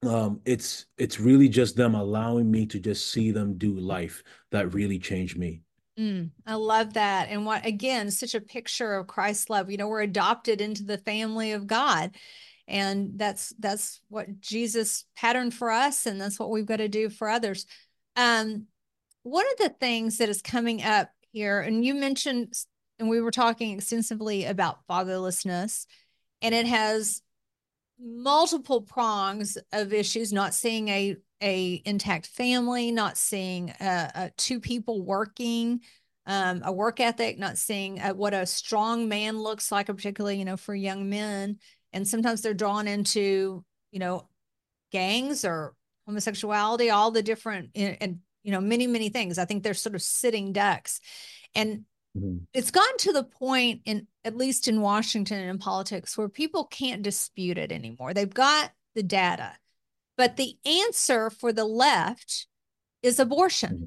um, 0.04 0.42
it's 0.46 0.86
it's 0.98 1.20
really 1.20 1.50
just 1.50 1.76
them 1.76 1.96
allowing 1.96 2.50
me 2.50 2.66
to 2.68 2.80
just 2.80 3.12
see 3.12 3.32
them 3.32 3.58
do 3.58 3.74
life 3.74 4.24
that 4.52 4.74
really 4.74 5.00
changed 5.00 5.38
me. 5.38 5.62
Mm, 6.00 6.32
I 6.46 6.56
love 6.56 6.94
that. 6.94 7.30
And 7.30 7.46
what 7.46 7.66
again, 7.66 8.10
such 8.10 8.34
a 8.34 8.42
picture 8.42 8.94
of 8.94 9.08
Christ's 9.08 9.50
love. 9.50 9.70
You 9.70 9.78
know, 9.78 9.88
we're 9.88 10.02
adopted 10.02 10.62
into 10.62 10.84
the 10.84 10.98
family 10.98 11.52
of 11.52 11.68
God. 11.68 12.16
And 12.68 13.12
that's 13.16 13.54
that's 13.60 14.00
what 14.08 14.40
Jesus 14.40 15.06
patterned 15.18 15.54
for 15.54 15.72
us, 15.72 16.06
and 16.06 16.22
that's 16.22 16.40
what 16.40 16.50
we've 16.50 16.66
got 16.66 16.78
to 16.78 16.88
do 16.88 17.10
for 17.10 17.28
others. 17.28 17.66
Um, 18.16 18.68
one 19.24 19.46
of 19.52 19.58
the 19.58 19.76
things 19.80 20.18
that 20.18 20.30
is 20.30 20.42
coming 20.42 20.84
up 20.84 21.12
here, 21.32 21.62
and 21.62 21.86
you 21.86 21.94
mentioned, 21.94 22.54
and 23.00 23.10
we 23.10 23.22
were 23.22 23.32
talking 23.32 23.78
extensively 23.78 24.46
about 24.46 24.86
fatherlessness, 24.90 25.86
and 26.42 26.56
it 26.56 26.66
has 26.66 27.22
multiple 28.00 28.82
prongs 28.82 29.58
of 29.72 29.94
issues 29.94 30.34
not 30.34 30.54
seeing 30.54 30.88
a 30.90 31.16
a 31.44 31.82
intact 31.86 32.28
family 32.28 32.92
not 32.92 33.18
seeing 33.18 33.72
uh, 33.80 34.12
uh, 34.14 34.30
two 34.38 34.60
people 34.60 35.04
working 35.04 35.82
um, 36.26 36.62
a 36.66 36.72
work 36.72 37.00
ethic 37.00 37.38
not 37.38 37.58
seeing 37.58 38.00
uh, 38.00 38.14
what 38.14 38.34
a 38.34 38.46
strong 38.46 39.08
man 39.08 39.38
looks 39.38 39.72
like 39.72 39.88
particularly 39.88 40.38
you 40.38 40.46
know 40.46 40.58
for 40.58 40.74
young 40.74 41.10
men. 41.10 41.58
And 41.94 42.08
sometimes 42.08 42.42
they're 42.42 42.54
drawn 42.54 42.88
into 42.88 43.64
you 43.92 44.00
know 44.00 44.28
gangs 44.92 45.46
or 45.46 45.76
homosexuality 46.06 46.90
all 46.90 47.12
the 47.12 47.24
different 47.24 47.70
and 47.76 48.20
you 48.44 48.52
know, 48.52 48.62
many, 48.62 48.88
many 48.88 49.10
things. 49.10 49.38
I 49.38 49.46
think 49.46 49.64
they're 49.64 49.74
sort 49.74 49.96
of 49.96 50.02
sitting 50.02 50.54
ducks. 50.54 51.00
And 51.56 51.86
mm-hmm. 52.18 52.38
it's 52.54 52.72
gotten 52.72 52.98
to 53.00 53.14
the 53.14 53.24
point 53.24 53.82
in 53.86 54.08
at 54.24 54.38
least 54.38 54.68
in 54.68 54.82
Washington 54.82 55.40
and 55.40 55.50
in 55.50 55.58
politics 55.58 56.18
where 56.18 56.30
people 56.30 56.66
can't 56.66 57.02
dispute 57.02 57.58
it 57.58 57.72
anymore. 57.72 58.14
They've 58.14 58.32
got 58.32 58.72
the 58.96 59.04
data. 59.04 59.54
But 60.18 60.38
the 60.38 60.54
answer 60.66 61.30
for 61.30 61.52
the 61.52 61.66
left 61.66 62.48
is 63.02 63.20
abortion, 63.20 63.70
mm-hmm. 63.70 63.86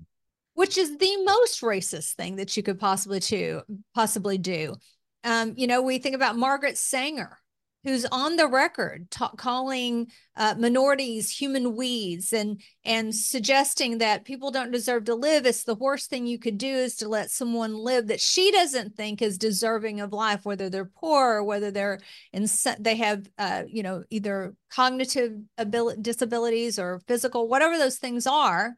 which 0.55 0.77
is 0.77 0.97
the 0.97 1.17
most 1.25 1.61
racist 1.61 2.15
thing 2.15 2.37
that 2.37 2.57
you 2.57 2.63
could 2.63 2.81
possibly 2.81 3.21
to 3.21 3.63
possibly 3.95 4.39
do. 4.39 4.75
Um, 5.23 5.55
you 5.57 5.67
know, 5.67 5.83
we 5.83 5.99
think 5.99 6.15
about 6.15 6.37
Margaret 6.37 6.77
Sanger, 6.77 7.39
who's 7.85 8.07
on 8.07 8.37
the 8.37 8.49
record 8.49 9.07
calling 9.37 10.11
uh, 10.37 10.55
minorities 10.59 11.31
human 11.31 11.77
weeds 11.77 12.33
and 12.33 12.61
and 12.85 13.15
suggesting 13.15 13.99
that 13.99 14.25
people 14.25 14.51
don't 14.51 14.73
deserve 14.73 15.05
to 15.05 15.15
live. 15.15 15.47
It's 15.47 15.65
the 15.65 15.75
worst 15.75 16.09
thing 16.09 16.27
you 16.27 16.39
could 16.39 16.59
do 16.59 16.67
is 16.67 16.97
to 16.97 17.09
let 17.09 17.31
someone 17.31 17.75
live 17.75 18.09
that 18.09 18.21
she 18.21 18.51
doesn't 18.51 18.97
think 18.97 19.21
is 19.21 19.39
deserving 19.39 20.01
of 20.01 20.13
life 20.13 20.45
whether 20.45 20.71
they're 20.71 20.85
poor 20.87 21.35
or 21.35 21.45
whether 21.45 21.71
they're 21.71 22.01
in 22.33 22.47
they 22.81 22.97
have 22.97 23.29
uh, 23.39 23.65
you 23.69 23.83
know 23.83 24.03
either 24.11 24.55
cognitive 24.71 25.33
ability 25.59 26.01
disabilities 26.01 26.79
or 26.79 27.01
physical 27.07 27.49
whatever 27.49 27.79
those 27.79 27.99
things 27.99 28.27
are. 28.27 28.77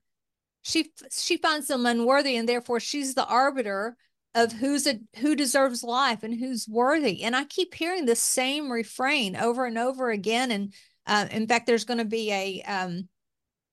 She 0.62 0.90
she 1.12 1.37
finds 1.37 1.69
them 1.69 1.87
unworthy 1.87 2.37
and 2.37 2.49
therefore 2.49 2.81
she's 2.81 3.14
the 3.14 3.27
arbiter 3.27 3.97
of 4.37 4.53
who's 4.53 4.87
a 4.87 5.01
who 5.18 5.35
deserves 5.35 5.83
life 5.83 6.22
and 6.22 6.38
who's 6.38 6.68
worthy. 6.68 7.22
And 7.25 7.35
I 7.35 7.44
keep 7.44 7.75
hearing 7.75 8.05
the 8.05 8.14
same 8.14 8.70
refrain 8.70 9.35
over 9.35 9.64
and 9.64 9.79
over 9.79 10.11
again. 10.11 10.51
And 10.51 10.75
uh, 11.07 11.27
in 11.31 11.49
fact, 11.49 11.66
there's 11.66 11.87
going 11.87 11.99
to 11.99 12.05
be 12.05 12.31
a 12.31 12.62
um, 12.62 13.09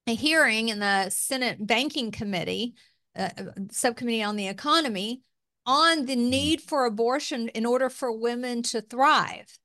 a 0.08 0.16
hearing 0.16 0.70
in 0.70 0.80
the 0.80 1.10
Senate 1.10 1.66
Banking 1.66 2.12
Committee, 2.12 2.76
uh, 3.16 3.30
uh, 3.38 3.44
subcommittee 3.72 4.24
on 4.24 4.38
the 4.38 4.48
economy, 4.48 5.22
on 5.66 6.06
the 6.06 6.16
mm-hmm. 6.16 6.30
need 6.30 6.62
for 6.62 6.86
abortion 6.86 7.50
in 7.50 7.66
order 7.66 7.90
for 7.90 8.18
women 8.18 8.64
to 8.64 8.80
thrive. 8.82 9.60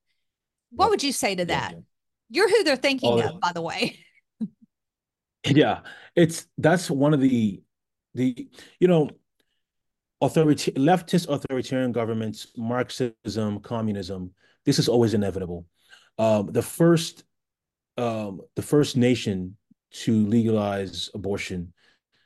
What 0.71 0.89
would 0.89 1.01
you 1.01 1.13
say 1.13 1.33
to 1.33 1.45
that? 1.45 1.75
You're 2.29 2.49
who 2.49 2.63
they're 2.63 2.75
thinking 2.75 3.09
oh, 3.09 3.19
of, 3.21 3.39
by 3.39 3.53
the 3.53 3.61
way. 3.61 3.99
yeah, 5.45 5.79
it's 6.13 6.45
that's 6.57 6.91
one 6.91 7.13
of 7.13 7.21
the 7.21 7.61
the 8.15 8.49
you 8.79 8.87
know 8.89 9.09
authority 10.21 10.71
leftist 10.73 11.29
authoritarian 11.29 11.91
governments, 11.91 12.47
Marxism, 12.57 13.59
communism. 13.61 14.31
This 14.65 14.79
is 14.79 14.89
always 14.89 15.13
inevitable. 15.13 15.65
Um, 16.17 16.51
the 16.51 16.61
first, 16.61 17.23
um, 17.97 18.41
the 18.55 18.61
first 18.61 18.97
nation 18.97 19.55
to 19.91 20.25
legalize 20.27 21.09
abortion 21.13 21.73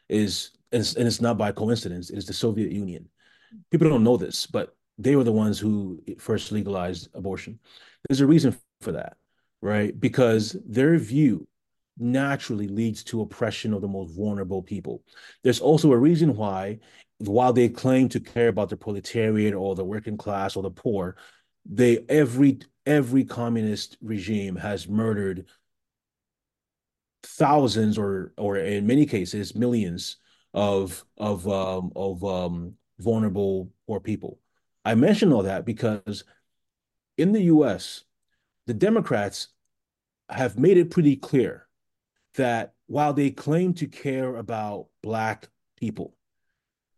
is, 0.10 0.52
and 0.72 0.82
it's, 0.82 0.96
and 0.96 1.08
it's 1.08 1.22
not 1.22 1.38
by 1.38 1.52
coincidence. 1.52 2.10
It 2.10 2.18
is 2.18 2.26
the 2.26 2.34
Soviet 2.34 2.72
Union. 2.72 3.08
People 3.72 3.90
don't 3.90 4.04
know 4.04 4.18
this, 4.18 4.48
but 4.48 4.76
they 4.98 5.16
were 5.16 5.24
the 5.24 5.32
ones 5.32 5.60
who 5.60 6.02
first 6.18 6.52
legalized 6.52 7.10
abortion. 7.14 7.60
There's 8.08 8.22
a 8.22 8.28
reason 8.28 8.58
for 8.82 8.94
that, 8.94 9.18
right? 9.62 9.98
Because 9.98 10.58
their 10.66 10.98
view 10.98 11.48
naturally 11.98 12.68
leads 12.68 13.04
to 13.04 13.22
oppression 13.22 13.74
of 13.74 13.82
the 13.82 13.88
most 13.88 14.16
vulnerable 14.16 14.62
people. 14.62 15.04
There's 15.44 15.60
also 15.60 15.92
a 15.92 15.98
reason 15.98 16.36
why 16.36 16.80
while 17.20 17.54
they 17.54 17.70
claim 17.70 18.10
to 18.10 18.20
care 18.20 18.48
about 18.48 18.70
the 18.70 18.78
proletariat 18.78 19.54
or 19.54 19.76
the 19.76 19.86
working 19.86 20.18
class 20.18 20.56
or 20.56 20.64
the 20.64 20.72
poor, 20.72 21.16
they 21.66 22.06
every 22.10 22.60
every 22.86 23.24
communist 23.24 23.98
regime 24.02 24.56
has 24.56 24.88
murdered 24.88 25.46
thousands 27.24 27.98
or 27.98 28.34
or 28.38 28.58
in 28.58 28.86
many 28.86 29.06
cases 29.06 29.56
millions 29.56 30.18
of 30.54 31.04
of 31.18 31.48
um, 31.48 31.92
of 31.96 32.24
um, 32.24 32.74
vulnerable 33.00 33.72
poor 33.88 34.00
people. 34.00 34.40
I 34.86 34.96
mention 34.96 35.32
all 35.32 35.44
that 35.44 35.66
because 35.66 36.24
in 37.18 37.32
the 37.32 37.44
U.S., 37.44 38.04
the 38.68 38.74
Democrats 38.74 39.50
have 40.30 40.58
made 40.58 40.78
it 40.78 40.92
pretty 40.92 41.16
clear 41.16 41.68
that 42.36 42.74
while 42.88 43.14
they 43.14 43.30
claim 43.32 43.74
to 43.76 43.88
care 43.88 44.36
about 44.36 44.88
Black 45.02 45.48
people, 45.78 46.16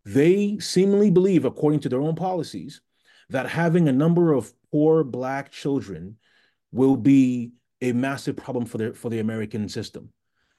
they 0.06 0.60
seemingly 0.60 1.10
believe, 1.10 1.46
according 1.46 1.80
to 1.82 1.90
their 1.90 2.02
own 2.02 2.16
policies, 2.16 2.82
that 3.30 3.50
having 3.50 3.88
a 3.88 3.94
number 3.94 4.34
of 4.34 4.54
poor 4.72 5.04
Black 5.04 5.52
children 5.52 6.18
will 6.72 6.96
be 6.96 7.52
a 7.82 7.92
massive 7.92 8.36
problem 8.36 8.66
for 8.66 8.78
the, 8.78 8.94
for 8.94 9.10
the 9.10 9.20
American 9.20 9.68
system. 9.68 10.10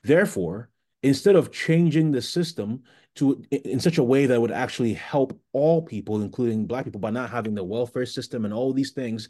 Therefore, 0.02 0.70
instead 1.02 1.36
of 1.36 1.52
changing 1.52 2.10
the 2.10 2.22
system 2.22 2.82
to 3.14 3.44
in 3.50 3.78
such 3.80 3.98
a 3.98 4.02
way 4.02 4.26
that 4.26 4.40
would 4.40 4.50
actually 4.50 4.94
help 4.94 5.38
all 5.52 5.82
people, 5.82 6.20
including 6.22 6.66
Black 6.66 6.84
people, 6.84 7.00
by 7.00 7.10
not 7.10 7.30
having 7.30 7.54
the 7.54 7.64
welfare 7.64 8.06
system 8.06 8.44
and 8.44 8.52
all 8.52 8.72
these 8.72 8.92
things, 8.92 9.28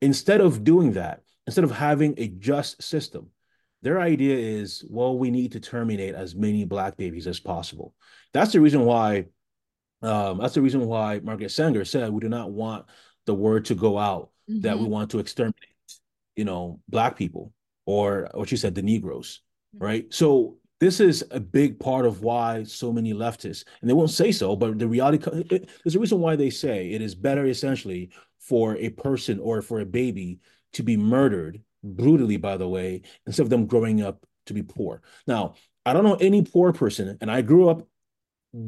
instead 0.00 0.40
of 0.40 0.64
doing 0.64 0.92
that, 0.92 1.22
instead 1.46 1.64
of 1.64 1.70
having 1.72 2.14
a 2.16 2.28
just 2.28 2.82
system, 2.82 3.30
their 3.82 4.00
idea 4.00 4.36
is, 4.36 4.84
well, 4.88 5.18
we 5.18 5.30
need 5.30 5.52
to 5.52 5.60
terminate 5.60 6.14
as 6.14 6.34
many 6.34 6.64
Black 6.64 6.96
babies 6.96 7.26
as 7.26 7.40
possible. 7.40 7.94
That's 8.32 8.52
the 8.52 8.60
reason 8.60 8.84
why. 8.84 9.26
Um, 10.02 10.38
that's 10.38 10.54
the 10.54 10.62
reason 10.62 10.84
why 10.86 11.20
Margaret 11.22 11.50
Sanger 11.50 11.84
said 11.84 12.10
we 12.10 12.20
do 12.20 12.28
not 12.28 12.50
want 12.50 12.86
the 13.26 13.34
word 13.34 13.66
to 13.66 13.76
go 13.76 13.98
out 13.98 14.30
mm-hmm. 14.50 14.62
that 14.62 14.76
we 14.76 14.84
mm-hmm. 14.84 14.92
want 14.92 15.10
to 15.12 15.20
exterminate, 15.20 15.54
you 16.34 16.44
know, 16.44 16.80
black 16.88 17.16
people 17.16 17.52
or 17.86 18.28
what 18.34 18.48
she 18.48 18.56
said, 18.56 18.74
the 18.74 18.82
Negroes, 18.82 19.42
mm-hmm. 19.74 19.84
right? 19.84 20.06
So 20.12 20.56
this 20.80 20.98
is 20.98 21.24
a 21.30 21.38
big 21.38 21.78
part 21.78 22.04
of 22.04 22.22
why 22.22 22.64
so 22.64 22.92
many 22.92 23.14
leftists, 23.14 23.64
and 23.80 23.88
they 23.88 23.94
won't 23.94 24.10
say 24.10 24.32
so, 24.32 24.56
but 24.56 24.76
the 24.76 24.88
reality 24.88 25.22
it, 25.50 25.70
there's 25.84 25.94
a 25.94 26.00
reason 26.00 26.18
why 26.18 26.34
they 26.34 26.50
say 26.50 26.90
it 26.90 27.00
is 27.00 27.14
better 27.14 27.46
essentially 27.46 28.10
for 28.40 28.76
a 28.76 28.88
person 28.88 29.38
or 29.38 29.62
for 29.62 29.78
a 29.78 29.86
baby 29.86 30.40
to 30.72 30.82
be 30.82 30.96
murdered 30.96 31.60
brutally, 31.82 32.36
by 32.36 32.56
the 32.56 32.68
way, 32.68 33.02
instead 33.26 33.42
of 33.42 33.50
them 33.50 33.66
growing 33.66 34.02
up 34.02 34.24
to 34.46 34.54
be 34.54 34.62
poor. 34.62 35.02
Now, 35.26 35.54
I 35.84 35.92
don't 35.92 36.04
know 36.04 36.14
any 36.14 36.42
poor 36.42 36.72
person, 36.72 37.18
and 37.20 37.30
I 37.30 37.42
grew 37.42 37.68
up 37.68 37.86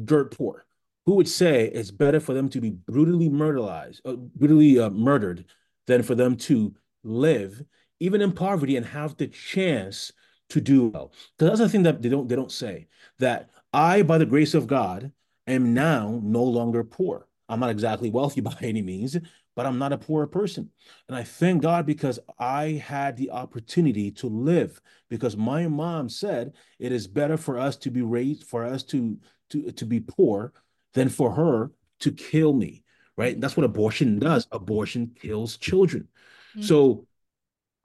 dirt 0.05 0.35
poor, 0.35 0.65
who 1.05 1.15
would 1.15 1.27
say 1.27 1.65
it's 1.67 1.91
better 1.91 2.19
for 2.19 2.33
them 2.33 2.49
to 2.49 2.61
be 2.61 2.71
brutally 2.71 3.29
murderized, 3.29 4.01
uh, 4.05 4.15
brutally 4.15 4.79
uh, 4.79 4.89
murdered, 4.89 5.45
than 5.87 6.03
for 6.03 6.15
them 6.15 6.35
to 6.35 6.73
live 7.03 7.63
even 7.99 8.21
in 8.21 8.31
poverty 8.31 8.75
and 8.75 8.85
have 8.85 9.15
the 9.17 9.27
chance 9.27 10.11
to 10.49 10.61
do 10.61 10.87
well. 10.87 11.13
Because 11.37 11.59
that's 11.59 11.59
the 11.59 11.69
thing 11.69 11.83
that 11.83 12.01
they 12.01 12.09
don't 12.09 12.27
they 12.27 12.35
don't 12.35 12.51
say 12.51 12.87
that 13.19 13.49
I, 13.73 14.03
by 14.03 14.17
the 14.17 14.25
grace 14.25 14.53
of 14.53 14.67
God, 14.67 15.11
am 15.47 15.73
now 15.73 16.19
no 16.23 16.43
longer 16.43 16.83
poor. 16.83 17.27
I'm 17.47 17.59
not 17.59 17.69
exactly 17.69 18.09
wealthy 18.09 18.41
by 18.41 18.55
any 18.61 18.81
means, 18.81 19.17
but 19.55 19.65
I'm 19.65 19.79
not 19.79 19.93
a 19.93 19.97
poor 19.97 20.27
person. 20.27 20.69
And 21.07 21.17
I 21.17 21.23
thank 21.23 21.61
God 21.61 21.85
because 21.85 22.19
I 22.37 22.83
had 22.85 23.15
the 23.15 23.31
opportunity 23.31 24.11
to 24.11 24.27
live 24.27 24.81
because 25.09 25.37
my 25.37 25.67
mom 25.67 26.09
said 26.09 26.53
it 26.79 26.91
is 26.91 27.07
better 27.07 27.37
for 27.37 27.57
us 27.57 27.77
to 27.77 27.91
be 27.91 28.01
raised, 28.01 28.43
for 28.43 28.63
us 28.65 28.83
to 28.83 29.17
to, 29.51 29.71
to 29.71 29.85
be 29.85 29.99
poor 29.99 30.53
than 30.93 31.09
for 31.09 31.31
her 31.31 31.71
to 31.99 32.11
kill 32.11 32.53
me. 32.53 32.83
Right. 33.17 33.39
That's 33.39 33.55
what 33.55 33.63
abortion 33.63 34.19
does. 34.19 34.47
Abortion 34.51 35.15
kills 35.19 35.55
children. 35.57 36.09
Mm-hmm. 36.51 36.63
So 36.63 37.07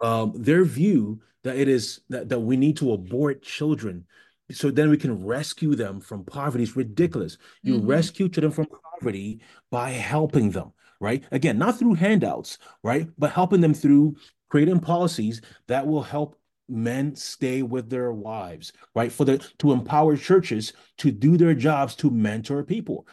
um, 0.00 0.32
their 0.34 0.64
view 0.64 1.20
that 1.44 1.56
it 1.56 1.68
is 1.68 2.00
that, 2.08 2.28
that 2.30 2.40
we 2.40 2.56
need 2.56 2.78
to 2.78 2.92
abort 2.92 3.42
children 3.42 4.06
so 4.52 4.70
then 4.70 4.90
we 4.90 4.96
can 4.96 5.24
rescue 5.24 5.74
them 5.74 6.00
from 6.00 6.24
poverty 6.24 6.64
is 6.64 6.76
ridiculous. 6.76 7.38
You 7.62 7.76
mm-hmm. 7.76 7.86
rescue 7.86 8.28
children 8.28 8.52
from 8.52 8.66
poverty 8.66 9.40
by 9.70 9.90
helping 9.90 10.50
them 10.50 10.72
right? 11.00 11.24
Again, 11.32 11.58
not 11.58 11.78
through 11.78 11.94
handouts, 11.94 12.58
right? 12.82 13.08
But 13.18 13.32
helping 13.32 13.60
them 13.60 13.74
through 13.74 14.16
creating 14.48 14.80
policies 14.80 15.40
that 15.66 15.86
will 15.86 16.02
help 16.02 16.36
men 16.68 17.16
stay 17.16 17.62
with 17.62 17.90
their 17.90 18.12
wives, 18.12 18.72
right? 18.94 19.10
For 19.10 19.24
the 19.24 19.38
to 19.58 19.72
empower 19.72 20.16
churches 20.16 20.72
to 20.98 21.10
do 21.10 21.36
their 21.36 21.54
jobs 21.54 21.96
to 21.96 22.10
mentor 22.10 22.62
people. 22.62 23.06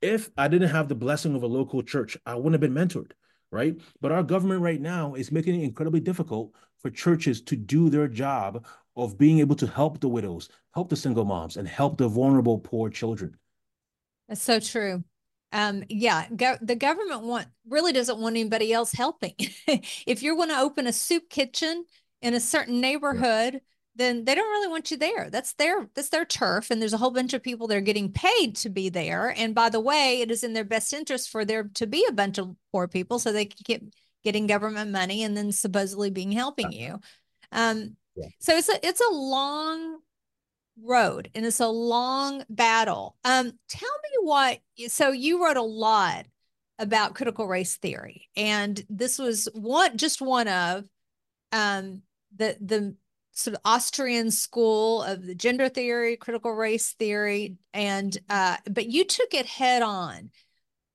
If 0.00 0.30
I 0.36 0.48
didn't 0.48 0.70
have 0.70 0.88
the 0.88 0.94
blessing 0.94 1.34
of 1.34 1.42
a 1.42 1.46
local 1.46 1.82
church, 1.82 2.16
I 2.26 2.34
wouldn't 2.34 2.54
have 2.54 2.60
been 2.60 2.74
mentored, 2.74 3.12
right? 3.52 3.76
But 4.00 4.12
our 4.12 4.22
government 4.22 4.62
right 4.62 4.80
now 4.80 5.14
is 5.14 5.30
making 5.30 5.60
it 5.60 5.64
incredibly 5.64 6.00
difficult 6.00 6.52
for 6.78 6.90
churches 6.90 7.40
to 7.42 7.56
do 7.56 7.88
their 7.88 8.08
job 8.08 8.66
of 8.96 9.18
being 9.18 9.38
able 9.38 9.56
to 9.56 9.66
help 9.66 10.00
the 10.00 10.08
widows, 10.08 10.48
help 10.74 10.88
the 10.88 10.96
single 10.96 11.24
moms, 11.24 11.56
and 11.56 11.66
help 11.66 11.98
the 11.98 12.08
vulnerable 12.08 12.58
poor 12.58 12.90
children. 12.90 13.36
That's 14.28 14.42
so 14.42 14.60
true 14.60 15.04
um, 15.54 15.84
yeah, 15.88 16.26
go, 16.34 16.56
the 16.60 16.74
government 16.74 17.22
want 17.22 17.46
really 17.68 17.92
doesn't 17.92 18.18
want 18.18 18.34
anybody 18.34 18.72
else 18.72 18.92
helping. 18.92 19.34
if 20.04 20.20
you 20.22 20.36
want 20.36 20.50
to 20.50 20.58
open 20.58 20.88
a 20.88 20.92
soup 20.92 21.30
kitchen 21.30 21.84
in 22.20 22.34
a 22.34 22.40
certain 22.40 22.80
neighborhood, 22.80 23.60
then 23.94 24.24
they 24.24 24.34
don't 24.34 24.50
really 24.50 24.66
want 24.66 24.90
you 24.90 24.96
there. 24.96 25.30
That's 25.30 25.54
their 25.54 25.88
that's 25.94 26.08
their 26.08 26.24
turf, 26.24 26.72
and 26.72 26.82
there's 26.82 26.92
a 26.92 26.98
whole 26.98 27.12
bunch 27.12 27.34
of 27.34 27.42
people 27.42 27.68
that 27.68 27.76
are 27.76 27.80
getting 27.82 28.10
paid 28.12 28.56
to 28.56 28.68
be 28.68 28.88
there. 28.88 29.32
And 29.36 29.54
by 29.54 29.68
the 29.68 29.78
way, 29.78 30.20
it 30.20 30.32
is 30.32 30.42
in 30.42 30.54
their 30.54 30.64
best 30.64 30.92
interest 30.92 31.30
for 31.30 31.44
there 31.44 31.70
to 31.74 31.86
be 31.86 32.04
a 32.08 32.12
bunch 32.12 32.38
of 32.38 32.56
poor 32.72 32.88
people, 32.88 33.20
so 33.20 33.30
they 33.30 33.44
can 33.44 33.62
keep 33.64 33.94
getting 34.24 34.48
government 34.48 34.90
money 34.90 35.22
and 35.22 35.36
then 35.36 35.52
supposedly 35.52 36.10
being 36.10 36.32
helping 36.32 36.72
you. 36.72 36.98
Um, 37.52 37.96
yeah. 38.16 38.26
So 38.40 38.56
it's 38.56 38.68
a 38.68 38.84
it's 38.84 39.00
a 39.00 39.14
long 39.14 40.00
road 40.82 41.30
and 41.34 41.46
it's 41.46 41.60
a 41.60 41.68
long 41.68 42.44
battle. 42.48 43.16
Um, 43.24 43.52
tell 43.68 43.88
me 44.02 44.10
what, 44.22 44.58
so 44.88 45.10
you 45.10 45.44
wrote 45.44 45.56
a 45.56 45.62
lot 45.62 46.26
about 46.78 47.14
critical 47.14 47.46
race 47.46 47.76
theory, 47.76 48.28
and 48.36 48.84
this 48.90 49.18
was 49.18 49.48
one, 49.54 49.96
just 49.96 50.20
one 50.20 50.48
of 50.48 50.84
um, 51.52 52.02
the, 52.36 52.56
the 52.60 52.96
sort 53.32 53.54
of 53.54 53.60
Austrian 53.64 54.30
school 54.30 55.02
of 55.02 55.24
the 55.24 55.34
gender 55.34 55.68
theory, 55.68 56.16
critical 56.16 56.52
race 56.52 56.94
theory, 56.98 57.56
and, 57.72 58.16
uh, 58.28 58.56
but 58.70 58.86
you 58.86 59.04
took 59.04 59.34
it 59.34 59.46
head 59.46 59.82
on. 59.82 60.30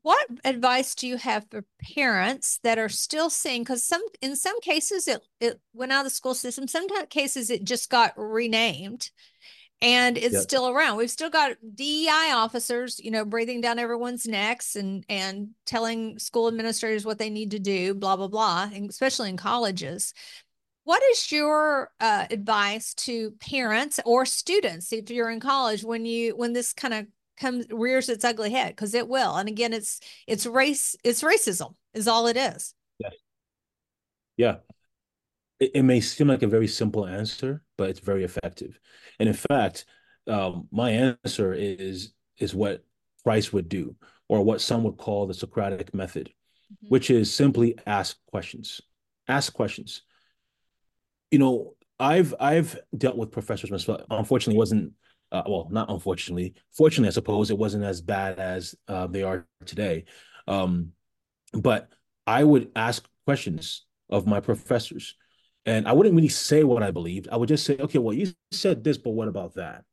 What 0.01 0.27
advice 0.45 0.95
do 0.95 1.07
you 1.07 1.17
have 1.17 1.45
for 1.51 1.65
parents 1.93 2.59
that 2.63 2.79
are 2.79 2.87
still 2.87 3.29
seeing? 3.29 3.63
Because 3.63 3.83
some, 3.83 4.01
in 4.21 4.37
some 4.37 4.59
cases, 4.61 5.09
it 5.09 5.21
it 5.41 5.59
went 5.73 5.91
out 5.91 5.99
of 5.99 6.05
the 6.05 6.09
school 6.09 6.33
system. 6.33 6.69
Some 6.69 6.87
cases, 7.09 7.49
it 7.49 7.65
just 7.65 7.89
got 7.89 8.13
renamed, 8.15 9.11
and 9.81 10.17
it's 10.17 10.33
yep. 10.33 10.43
still 10.43 10.69
around. 10.69 10.97
We've 10.97 11.09
still 11.09 11.29
got 11.29 11.53
DEI 11.75 12.31
officers, 12.33 12.99
you 12.99 13.11
know, 13.11 13.25
breathing 13.25 13.61
down 13.61 13.79
everyone's 13.79 14.25
necks 14.27 14.75
and 14.75 15.05
and 15.09 15.49
telling 15.65 16.19
school 16.19 16.47
administrators 16.47 17.05
what 17.05 17.19
they 17.19 17.29
need 17.29 17.51
to 17.51 17.59
do, 17.59 17.93
blah 17.93 18.15
blah 18.15 18.27
blah, 18.27 18.69
especially 18.89 19.29
in 19.29 19.37
colleges. 19.37 20.13
What 20.83 21.03
is 21.11 21.31
your 21.31 21.91
uh, 21.99 22.25
advice 22.31 22.93
to 22.95 23.31
parents 23.39 23.99
or 24.05 24.25
students 24.25 24.91
if 24.91 25.11
you're 25.11 25.29
in 25.29 25.39
college 25.39 25.83
when 25.83 26.05
you 26.05 26.35
when 26.35 26.53
this 26.53 26.73
kind 26.73 26.93
of 26.93 27.05
comes 27.39 27.65
rears 27.69 28.09
its 28.09 28.25
ugly 28.25 28.51
head 28.51 28.75
because 28.75 28.93
it 28.93 29.07
will. 29.07 29.35
And 29.35 29.49
again, 29.49 29.73
it's 29.73 29.99
it's 30.27 30.45
race, 30.45 30.95
it's 31.03 31.23
racism 31.23 31.75
is 31.93 32.07
all 32.07 32.27
it 32.27 32.37
is. 32.37 32.73
Yes. 32.99 33.13
Yeah. 34.37 34.55
It, 35.59 35.71
it 35.75 35.83
may 35.83 36.01
seem 36.01 36.27
like 36.27 36.43
a 36.43 36.47
very 36.47 36.67
simple 36.67 37.05
answer, 37.05 37.63
but 37.77 37.89
it's 37.89 37.99
very 37.99 38.23
effective. 38.23 38.79
And 39.19 39.27
in 39.27 39.35
fact, 39.35 39.85
um, 40.27 40.67
my 40.71 40.91
answer 40.91 41.53
is 41.53 42.13
is 42.37 42.55
what 42.55 42.83
Christ 43.23 43.51
would 43.53 43.69
do, 43.69 43.95
or 44.27 44.43
what 44.43 44.61
some 44.61 44.83
would 44.83 44.97
call 44.97 45.27
the 45.27 45.33
Socratic 45.33 45.93
method, 45.93 46.29
mm-hmm. 46.29 46.87
which 46.87 47.09
is 47.09 47.33
simply 47.33 47.77
ask 47.85 48.17
questions. 48.27 48.81
Ask 49.27 49.53
questions. 49.53 50.03
You 51.31 51.39
know, 51.39 51.75
I've 51.99 52.33
I've 52.39 52.79
dealt 52.97 53.17
with 53.17 53.31
professors 53.31 53.71
myself. 53.71 54.01
Unfortunately, 54.09 54.57
wasn't 54.57 54.93
uh, 55.31 55.43
well, 55.47 55.67
not 55.71 55.89
unfortunately. 55.89 56.55
Fortunately, 56.71 57.09
I 57.09 57.11
suppose 57.11 57.51
it 57.51 57.57
wasn't 57.57 57.83
as 57.83 58.01
bad 58.01 58.39
as 58.39 58.75
uh, 58.87 59.07
they 59.07 59.23
are 59.23 59.47
today. 59.65 60.05
Um, 60.47 60.93
but 61.53 61.89
I 62.25 62.43
would 62.43 62.71
ask 62.75 63.07
questions 63.25 63.85
of 64.09 64.27
my 64.27 64.39
professors, 64.39 65.15
and 65.65 65.87
I 65.87 65.93
wouldn't 65.93 66.15
really 66.15 66.29
say 66.29 66.63
what 66.63 66.83
I 66.83 66.91
believed. 66.91 67.27
I 67.31 67.37
would 67.37 67.49
just 67.49 67.65
say, 67.65 67.77
"Okay, 67.79 67.99
well, 67.99 68.13
you 68.13 68.31
said 68.51 68.83
this, 68.83 68.97
but 68.97 69.11
what 69.11 69.27
about 69.27 69.55
that?" 69.55 69.83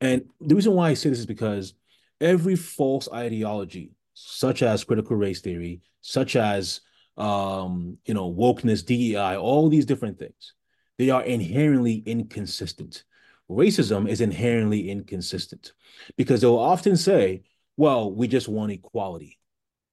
And 0.00 0.26
the 0.40 0.54
reason 0.54 0.74
why 0.74 0.90
I 0.90 0.94
say 0.94 1.10
this 1.10 1.20
is 1.20 1.26
because 1.26 1.74
every 2.20 2.56
false 2.56 3.08
ideology, 3.12 3.92
such 4.14 4.62
as 4.62 4.84
critical 4.84 5.16
race 5.16 5.40
theory, 5.40 5.80
such 6.00 6.36
as 6.36 6.80
um, 7.16 7.98
you 8.06 8.14
know, 8.14 8.32
wokeness, 8.32 8.84
DEI, 8.84 9.36
all 9.36 9.68
these 9.68 9.86
different 9.86 10.18
things, 10.18 10.54
they 10.98 11.10
are 11.10 11.22
inherently 11.22 12.02
inconsistent. 12.06 13.04
Racism 13.50 14.08
is 14.08 14.20
inherently 14.20 14.90
inconsistent 14.90 15.72
because 16.16 16.40
they'll 16.40 16.56
often 16.56 16.96
say, 16.96 17.42
well, 17.76 18.10
we 18.10 18.26
just 18.26 18.48
want 18.48 18.72
equality. 18.72 19.38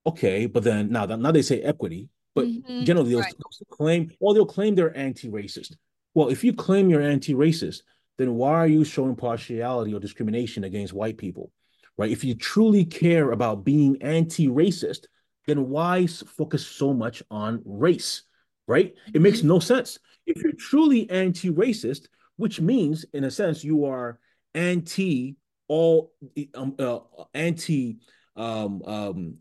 Okay, 0.05 0.45
but 0.47 0.63
then 0.63 0.89
now 0.89 1.05
now 1.05 1.31
they 1.31 1.41
say 1.41 1.61
equity, 1.61 2.09
but 2.35 2.45
mm-hmm. 2.45 2.83
generally 2.83 3.11
they'll, 3.11 3.21
right. 3.21 3.33
they'll 3.37 3.75
claim, 3.77 4.11
well, 4.19 4.33
they'll 4.33 4.45
claim 4.45 4.75
they're 4.75 4.95
anti-racist. 4.97 5.75
Well, 6.13 6.29
if 6.29 6.43
you 6.43 6.53
claim 6.53 6.89
you're 6.89 7.01
anti-racist, 7.01 7.81
then 8.17 8.35
why 8.35 8.51
are 8.51 8.67
you 8.67 8.83
showing 8.83 9.15
partiality 9.15 9.93
or 9.93 9.99
discrimination 9.99 10.63
against 10.63 10.93
white 10.93 11.17
people? 11.17 11.51
Right? 11.97 12.11
If 12.11 12.23
you 12.23 12.35
truly 12.35 12.85
care 12.85 13.31
about 13.31 13.63
being 13.63 14.01
anti-racist, 14.01 15.05
then 15.47 15.69
why 15.69 16.07
focus 16.07 16.65
so 16.65 16.93
much 16.93 17.23
on 17.31 17.61
race? 17.65 18.23
Right? 18.67 18.93
Mm-hmm. 18.95 19.11
It 19.15 19.21
makes 19.21 19.39
mm-hmm. 19.39 19.47
no 19.47 19.59
sense. 19.59 19.99
If 20.25 20.41
you're 20.43 20.53
truly 20.53 21.09
anti-racist, 21.09 22.07
which 22.37 22.61
means, 22.61 23.05
in 23.13 23.23
a 23.23 23.31
sense, 23.31 23.63
you 23.63 23.85
are 23.85 24.19
anti 24.55 25.35
all 25.67 26.11
um, 26.55 26.75
uh, 26.79 26.99
anti 27.33 27.97
um, 28.35 28.81
um, 28.85 29.37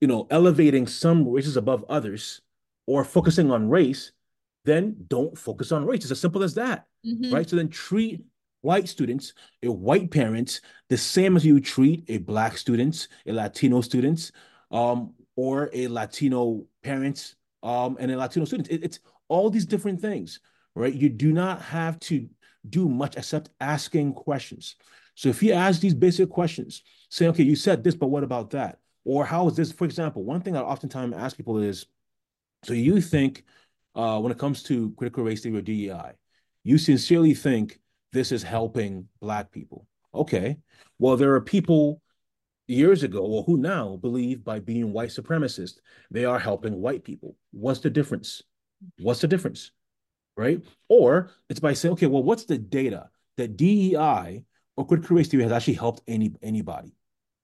you 0.00 0.08
know 0.08 0.26
elevating 0.30 0.86
some 0.86 1.28
races 1.28 1.56
above 1.56 1.84
others 1.88 2.40
or 2.86 3.04
focusing 3.04 3.50
on 3.50 3.68
race, 3.68 4.12
then 4.64 4.96
don't 5.08 5.36
focus 5.36 5.72
on 5.72 5.84
race. 5.84 6.02
It's 6.02 6.10
as 6.10 6.20
simple 6.20 6.42
as 6.42 6.54
that, 6.54 6.86
mm-hmm. 7.06 7.32
right? 7.34 7.48
So 7.48 7.56
then 7.56 7.68
treat 7.68 8.22
white 8.62 8.88
students, 8.88 9.34
a 9.62 9.70
white 9.70 10.10
parents, 10.10 10.60
the 10.88 10.96
same 10.96 11.36
as 11.36 11.44
you 11.44 11.60
treat 11.60 12.04
a 12.08 12.18
black 12.18 12.56
students, 12.56 13.08
a 13.26 13.32
Latino 13.32 13.80
students, 13.80 14.32
um, 14.70 15.14
or 15.36 15.70
a 15.72 15.86
Latino 15.88 16.64
parents 16.82 17.36
um, 17.62 17.96
and 18.00 18.10
a 18.10 18.16
Latino 18.16 18.44
student. 18.44 18.68
It, 18.70 18.82
it's 18.82 19.00
all 19.28 19.50
these 19.50 19.66
different 19.66 20.00
things, 20.00 20.40
right? 20.74 20.92
You 20.92 21.08
do 21.08 21.32
not 21.32 21.62
have 21.62 22.00
to 22.00 22.28
do 22.68 22.88
much 22.88 23.16
except 23.16 23.50
asking 23.60 24.14
questions. 24.14 24.76
So 25.14 25.28
if 25.28 25.42
you 25.42 25.52
ask 25.52 25.80
these 25.80 25.94
basic 25.94 26.30
questions, 26.30 26.82
say, 27.10 27.28
okay, 27.28 27.42
you 27.42 27.56
said 27.56 27.82
this, 27.82 27.94
but 27.94 28.08
what 28.08 28.24
about 28.24 28.50
that? 28.50 28.78
Or 29.04 29.24
how 29.24 29.48
is 29.48 29.56
this? 29.56 29.72
For 29.72 29.84
example, 29.84 30.24
one 30.24 30.40
thing 30.40 30.56
I 30.56 30.60
oftentimes 30.60 31.14
ask 31.16 31.36
people 31.36 31.58
is, 31.58 31.86
so 32.64 32.72
you 32.72 33.00
think 33.00 33.44
uh, 33.94 34.20
when 34.20 34.32
it 34.32 34.38
comes 34.38 34.62
to 34.64 34.92
critical 34.92 35.24
race 35.24 35.42
theory 35.42 35.58
or 35.58 35.62
DEI, 35.62 36.12
you 36.64 36.78
sincerely 36.78 37.34
think 37.34 37.80
this 38.12 38.32
is 38.32 38.42
helping 38.42 39.08
Black 39.20 39.50
people. 39.50 39.86
Okay. 40.14 40.56
Well, 40.98 41.16
there 41.16 41.34
are 41.34 41.40
people 41.40 42.02
years 42.66 43.02
ago, 43.02 43.20
or 43.20 43.42
who 43.44 43.56
now 43.56 43.96
believe 43.96 44.44
by 44.44 44.60
being 44.60 44.92
white 44.92 45.08
supremacist, 45.08 45.78
they 46.10 46.24
are 46.24 46.38
helping 46.38 46.80
white 46.80 47.02
people. 47.02 47.36
What's 47.50 47.80
the 47.80 47.90
difference? 47.90 48.42
What's 49.00 49.20
the 49.20 49.28
difference? 49.28 49.72
Right? 50.36 50.62
Or 50.88 51.30
it's 51.48 51.60
by 51.60 51.72
saying, 51.72 51.94
okay, 51.94 52.06
well, 52.06 52.22
what's 52.22 52.44
the 52.44 52.58
data 52.58 53.08
that 53.36 53.56
DEI 53.56 54.44
or 54.76 54.86
critical 54.86 55.16
race 55.16 55.28
theory 55.28 55.42
has 55.42 55.52
actually 55.52 55.74
helped 55.74 56.02
any 56.06 56.32
anybody? 56.42 56.94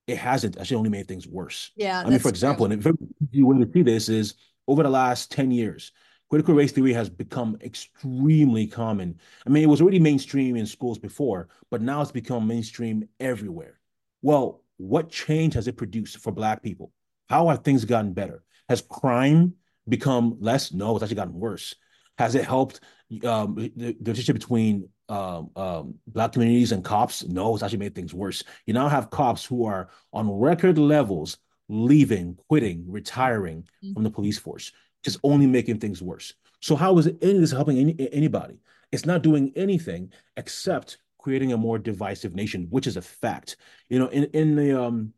It 0.07 0.19
hasn't 0.19 0.59
actually 0.59 0.77
only 0.77 0.90
made 0.90 1.09
things 1.09 1.27
worse. 1.27 1.71
Yeah. 1.77 2.03
I 2.05 2.11
mean, 2.11 2.19
for 2.19 2.29
example, 2.29 2.67
true. 2.67 2.73
and 2.73 2.81
a 2.81 2.83
very 2.83 2.97
easy 3.33 3.43
way 3.43 3.59
to 3.59 3.71
see 3.73 3.83
this 3.83 4.09
is 4.09 4.35
over 4.69 4.83
the 4.83 4.90
last 4.90 5.31
10 5.31 5.51
years, 5.51 5.93
critical 6.29 6.55
race 6.55 6.73
theory 6.73 6.93
has 6.93 7.09
become 7.09 7.57
extremely 7.62 8.67
common. 8.67 9.19
I 9.47 9.51
mean, 9.51 9.62
it 9.62 9.69
was 9.69 9.81
already 9.81 9.99
mainstream 9.99 10.57
in 10.57 10.67
schools 10.67 10.99
before, 10.99 11.49
but 11.71 11.81
now 11.81 12.03
it's 12.03 12.12
become 12.12 12.47
mainstream 12.47 13.09
everywhere. 13.21 13.81
Well, 14.23 14.62
what 14.77 15.11
change 15.11 15.55
has 15.55 15.69
it 15.69 15.77
produced 15.77 16.19
for 16.19 16.33
Black 16.33 16.62
people? 16.62 16.93
How 17.29 17.49
have 17.49 17.62
things 17.62 17.85
gotten 17.85 18.12
better? 18.12 18.45
Has 18.69 18.83
crime 18.83 19.55
become 19.88 20.37
less? 20.40 20.73
No, 20.73 20.95
it's 20.97 21.03
actually 21.03 21.17
gotten 21.17 21.38
worse. 21.38 21.75
Has 22.18 22.35
it 22.35 22.44
helped 22.44 22.81
um, 23.24 23.55
the, 23.57 23.72
the 23.77 23.96
relationship 24.00 24.37
between 24.37 24.88
um, 25.09 25.50
um, 25.57 25.94
Black 26.07 26.33
communities 26.33 26.72
and 26.72 26.85
cops? 26.85 27.24
No, 27.24 27.55
it's 27.55 27.62
actually 27.62 27.79
made 27.79 27.94
things 27.94 28.14
worse. 28.14 28.42
You 28.66 28.74
now 28.74 28.88
have 28.88 29.11
cops 29.11 29.44
who 29.44 29.66
are 29.66 29.88
on 30.12 30.31
record 30.31 30.79
levels 30.79 31.38
leaving, 31.68 32.38
quitting, 32.48 32.85
retiring 32.87 33.62
mm-hmm. 33.62 33.94
from 33.94 34.05
the 34.05 34.11
police 34.11 34.38
force, 34.38 34.72
just 35.03 35.18
only 35.22 35.46
making 35.46 35.79
things 35.79 36.03
worse. 36.03 36.35
So 36.61 36.77
how 36.77 36.96
is 36.98 37.07
any 37.07 37.35
of 37.35 37.40
this 37.40 37.50
helping 37.50 37.79
any, 37.79 38.09
anybody? 38.12 38.59
It's 38.92 39.07
not 39.07 39.22
doing 39.22 39.53
anything 39.57 40.12
except 40.37 40.98
creating 41.18 41.53
a 41.53 41.57
more 41.57 41.79
divisive 41.79 42.35
nation, 42.35 42.66
which 42.70 42.87
is 42.87 42.96
a 42.96 43.03
fact. 43.03 43.57
You 43.88 43.98
know, 43.98 44.09
in 44.09 44.24
in 44.33 44.57
the 44.57 44.81
um 44.81 45.12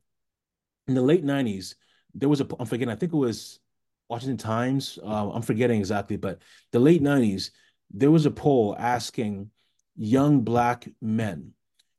in 0.88 0.94
the 0.94 1.02
late 1.02 1.24
'90s, 1.24 1.74
there 2.14 2.28
was 2.28 2.40
a 2.40 2.46
I'm 2.58 2.66
forgetting. 2.66 2.92
I 2.92 2.96
think 2.96 3.12
it 3.12 3.16
was 3.16 3.60
Washington 4.08 4.36
Times. 4.36 4.98
Uh, 5.02 5.30
I'm 5.30 5.42
forgetting 5.42 5.78
exactly, 5.78 6.16
but 6.16 6.40
the 6.72 6.78
late 6.78 7.02
'90s, 7.02 7.50
there 7.90 8.10
was 8.10 8.26
a 8.26 8.30
poll 8.30 8.76
asking 8.78 9.50
young 9.96 10.40
black 10.40 10.88
men 11.00 11.52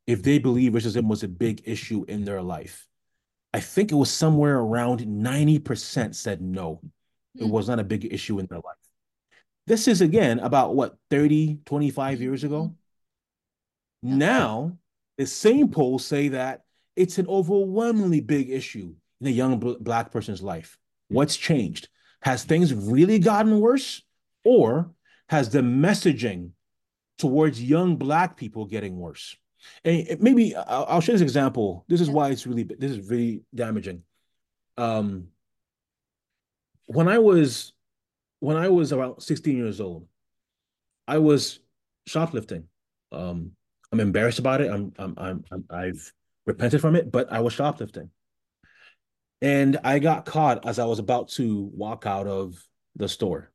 if 0.06 0.22
they 0.22 0.38
believe 0.38 0.72
racism 0.72 1.06
was 1.06 1.22
a 1.22 1.28
big 1.28 1.62
issue 1.64 2.04
in 2.08 2.24
their 2.24 2.40
life. 2.40 2.86
I 3.52 3.60
think 3.60 3.92
it 3.92 3.96
was 3.96 4.10
somewhere 4.10 4.58
around 4.58 5.00
90% 5.00 6.14
said 6.14 6.40
no, 6.40 6.80
mm. 6.82 7.42
it 7.42 7.44
hmm. 7.44 7.50
was 7.50 7.68
not 7.68 7.78
a 7.78 7.84
big 7.84 8.12
issue 8.12 8.38
in 8.38 8.46
their 8.46 8.58
life. 8.58 8.76
This 9.66 9.88
is 9.88 10.00
again 10.00 10.38
about 10.38 10.74
what 10.74 10.96
30, 11.10 11.60
25 11.66 12.20
years 12.20 12.44
ago. 12.44 12.74
Hmm. 14.02 14.18
Now, 14.18 14.78
the 15.18 15.26
same 15.26 15.68
polls 15.68 16.06
say 16.06 16.28
that 16.28 16.64
it's 16.96 17.18
an 17.18 17.26
overwhelmingly 17.26 18.20
big 18.20 18.50
issue 18.50 18.94
in 19.20 19.26
a 19.26 19.30
young 19.30 19.58
black 19.80 20.10
person's 20.10 20.42
life. 20.42 20.78
What's 21.08 21.36
changed? 21.36 21.88
Has 22.22 22.44
things 22.44 22.74
really 22.74 23.18
gotten 23.18 23.60
worse? 23.60 24.02
Or 24.44 24.90
has 25.28 25.50
the 25.50 25.60
messaging 25.60 26.50
towards 27.18 27.62
young 27.62 27.96
black 27.96 28.36
people 28.36 28.66
getting 28.66 28.98
worse? 28.98 29.36
And 29.84 30.20
maybe 30.20 30.54
I'll 30.54 31.00
share 31.00 31.14
this 31.14 31.22
example. 31.22 31.84
This 31.88 32.00
is 32.00 32.08
why 32.08 32.30
it's 32.30 32.46
really 32.46 32.62
this 32.62 32.92
is 32.92 33.10
really 33.10 33.42
damaging. 33.54 34.02
Um, 34.76 35.28
when 36.86 37.08
I 37.08 37.18
was 37.18 37.72
when 38.40 38.56
I 38.56 38.68
was 38.68 38.92
about 38.92 39.22
16 39.22 39.56
years 39.56 39.80
old, 39.80 40.06
I 41.06 41.18
was 41.18 41.60
shoplifting. 42.06 42.64
Um, 43.10 43.52
I'm 43.90 44.00
embarrassed 44.00 44.38
about 44.38 44.60
it. 44.60 44.70
I'm, 44.70 44.92
I'm, 44.98 45.14
I'm, 45.16 45.44
I'm 45.50 45.64
I've 45.70 46.12
repented 46.46 46.80
from 46.80 46.94
it, 46.94 47.10
but 47.10 47.32
I 47.32 47.40
was 47.40 47.52
shoplifting. 47.52 48.10
And 49.40 49.78
I 49.84 49.98
got 49.98 50.26
caught 50.26 50.66
as 50.66 50.78
I 50.78 50.86
was 50.86 50.98
about 50.98 51.28
to 51.30 51.70
walk 51.72 52.06
out 52.06 52.26
of 52.26 52.62
the 52.96 53.08
store. 53.08 53.52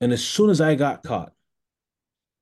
And 0.00 0.12
as 0.12 0.24
soon 0.24 0.50
as 0.50 0.60
I 0.60 0.74
got 0.74 1.02
caught, 1.02 1.32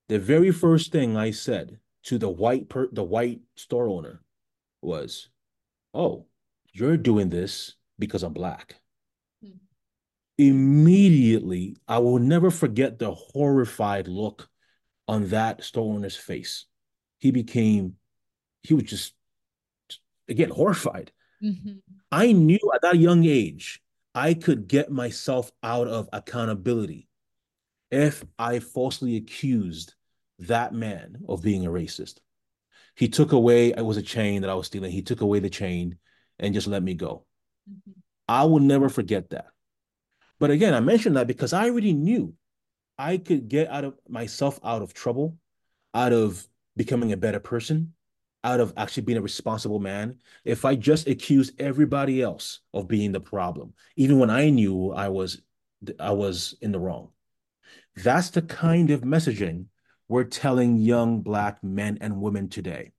the 0.09 0.19
very 0.19 0.51
first 0.51 0.91
thing 0.91 1.15
I 1.15 1.31
said 1.31 1.79
to 2.03 2.17
the 2.17 2.29
white 2.29 2.69
per- 2.69 2.89
the 2.91 3.03
white 3.03 3.41
store 3.55 3.87
owner 3.87 4.23
was, 4.81 5.29
"Oh, 5.93 6.27
you're 6.73 6.97
doing 6.97 7.29
this 7.29 7.75
because 7.97 8.23
I'm 8.23 8.33
black." 8.33 8.81
Hmm. 9.41 9.57
Immediately, 10.37 11.77
I 11.87 11.99
will 11.99 12.19
never 12.19 12.51
forget 12.51 12.99
the 12.99 13.13
horrified 13.13 14.07
look 14.07 14.49
on 15.07 15.29
that 15.29 15.63
store 15.63 15.93
owner's 15.93 16.15
face. 16.15 16.65
He 17.19 17.31
became, 17.31 17.97
he 18.63 18.73
was 18.73 18.83
just, 18.83 19.13
again, 20.27 20.49
horrified. 20.49 21.11
Mm-hmm. 21.43 21.73
I 22.11 22.31
knew 22.31 22.59
at 22.73 22.81
that 22.81 22.97
young 22.97 23.25
age, 23.25 23.81
I 24.13 24.33
could 24.33 24.67
get 24.67 24.91
myself 24.91 25.51
out 25.61 25.87
of 25.87 26.09
accountability 26.13 27.09
if 27.91 28.23
I 28.39 28.59
falsely 28.59 29.17
accused 29.17 29.93
that 30.39 30.73
man 30.73 31.17
of 31.27 31.41
being 31.41 31.65
a 31.65 31.69
racist. 31.69 32.19
He 32.95 33.09
took 33.09 33.33
away, 33.33 33.69
it 33.69 33.85
was 33.85 33.97
a 33.97 34.01
chain 34.01 34.41
that 34.41 34.49
I 34.49 34.55
was 34.55 34.67
stealing. 34.67 34.91
He 34.91 35.01
took 35.01 35.21
away 35.21 35.39
the 35.39 35.49
chain 35.49 35.97
and 36.39 36.53
just 36.53 36.67
let 36.67 36.81
me 36.81 36.93
go. 36.93 37.25
Mm-hmm. 37.69 37.91
I 38.27 38.45
will 38.45 38.59
never 38.59 38.89
forget 38.89 39.29
that. 39.31 39.47
But 40.39 40.51
again, 40.51 40.73
I 40.73 40.79
mentioned 40.79 41.17
that 41.17 41.27
because 41.27 41.53
I 41.53 41.69
already 41.69 41.93
knew 41.93 42.33
I 42.97 43.17
could 43.17 43.47
get 43.49 43.69
out 43.69 43.83
of 43.83 43.95
myself 44.07 44.59
out 44.63 44.81
of 44.81 44.93
trouble, 44.93 45.37
out 45.93 46.13
of 46.13 46.47
becoming 46.75 47.11
a 47.11 47.17
better 47.17 47.39
person, 47.39 47.93
out 48.45 48.59
of 48.59 48.71
actually 48.77 49.03
being 49.03 49.17
a 49.17 49.21
responsible 49.21 49.79
man 49.79 50.19
if 50.45 50.65
I 50.65 50.75
just 50.75 51.07
accused 51.07 51.59
everybody 51.59 52.21
else 52.21 52.59
of 52.73 52.87
being 52.87 53.11
the 53.11 53.19
problem, 53.19 53.73
even 53.95 54.19
when 54.19 54.29
I 54.29 54.51
knew 54.51 54.91
I 54.91 55.09
was 55.09 55.41
I 55.99 56.11
was 56.11 56.55
in 56.61 56.71
the 56.71 56.79
wrong. 56.79 57.09
That's 57.97 58.29
the 58.29 58.43
kind 58.43 58.91
of 58.91 59.01
messaging 59.01 59.65
we're 60.07 60.23
telling 60.23 60.77
young 60.77 61.21
black 61.21 61.63
men 61.63 61.97
and 62.01 62.21
women 62.21 62.47
today. 62.47 62.91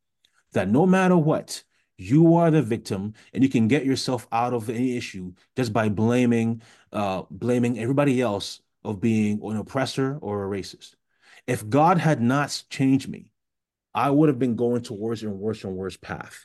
That 0.53 0.68
no 0.68 0.84
matter 0.84 1.16
what, 1.16 1.62
you 1.97 2.34
are 2.34 2.51
the 2.51 2.62
victim 2.62 3.14
and 3.32 3.42
you 3.42 3.49
can 3.49 3.68
get 3.68 3.86
yourself 3.86 4.26
out 4.32 4.53
of 4.53 4.68
any 4.68 4.97
issue 4.97 5.32
just 5.57 5.72
by 5.72 5.88
blaming 5.88 6.61
uh, 6.92 7.22
blaming 7.30 7.78
everybody 7.78 8.20
else 8.20 8.61
of 8.84 9.01
being 9.01 9.40
an 9.42 9.57
oppressor 9.57 10.18
or 10.20 10.44
a 10.44 10.49
racist. 10.49 10.94
If 11.47 11.68
God 11.68 11.99
had 11.99 12.20
not 12.20 12.64
changed 12.68 13.09
me, 13.09 13.30
I 13.97 14.11
would 14.11 14.28
have 14.28 14.38
been 14.38 14.57
going 14.57 14.82
towards 14.82 15.22
and 15.22 15.38
worse 15.40 15.64
and 15.64 15.74
worse 15.74 15.97
path. 15.97 16.44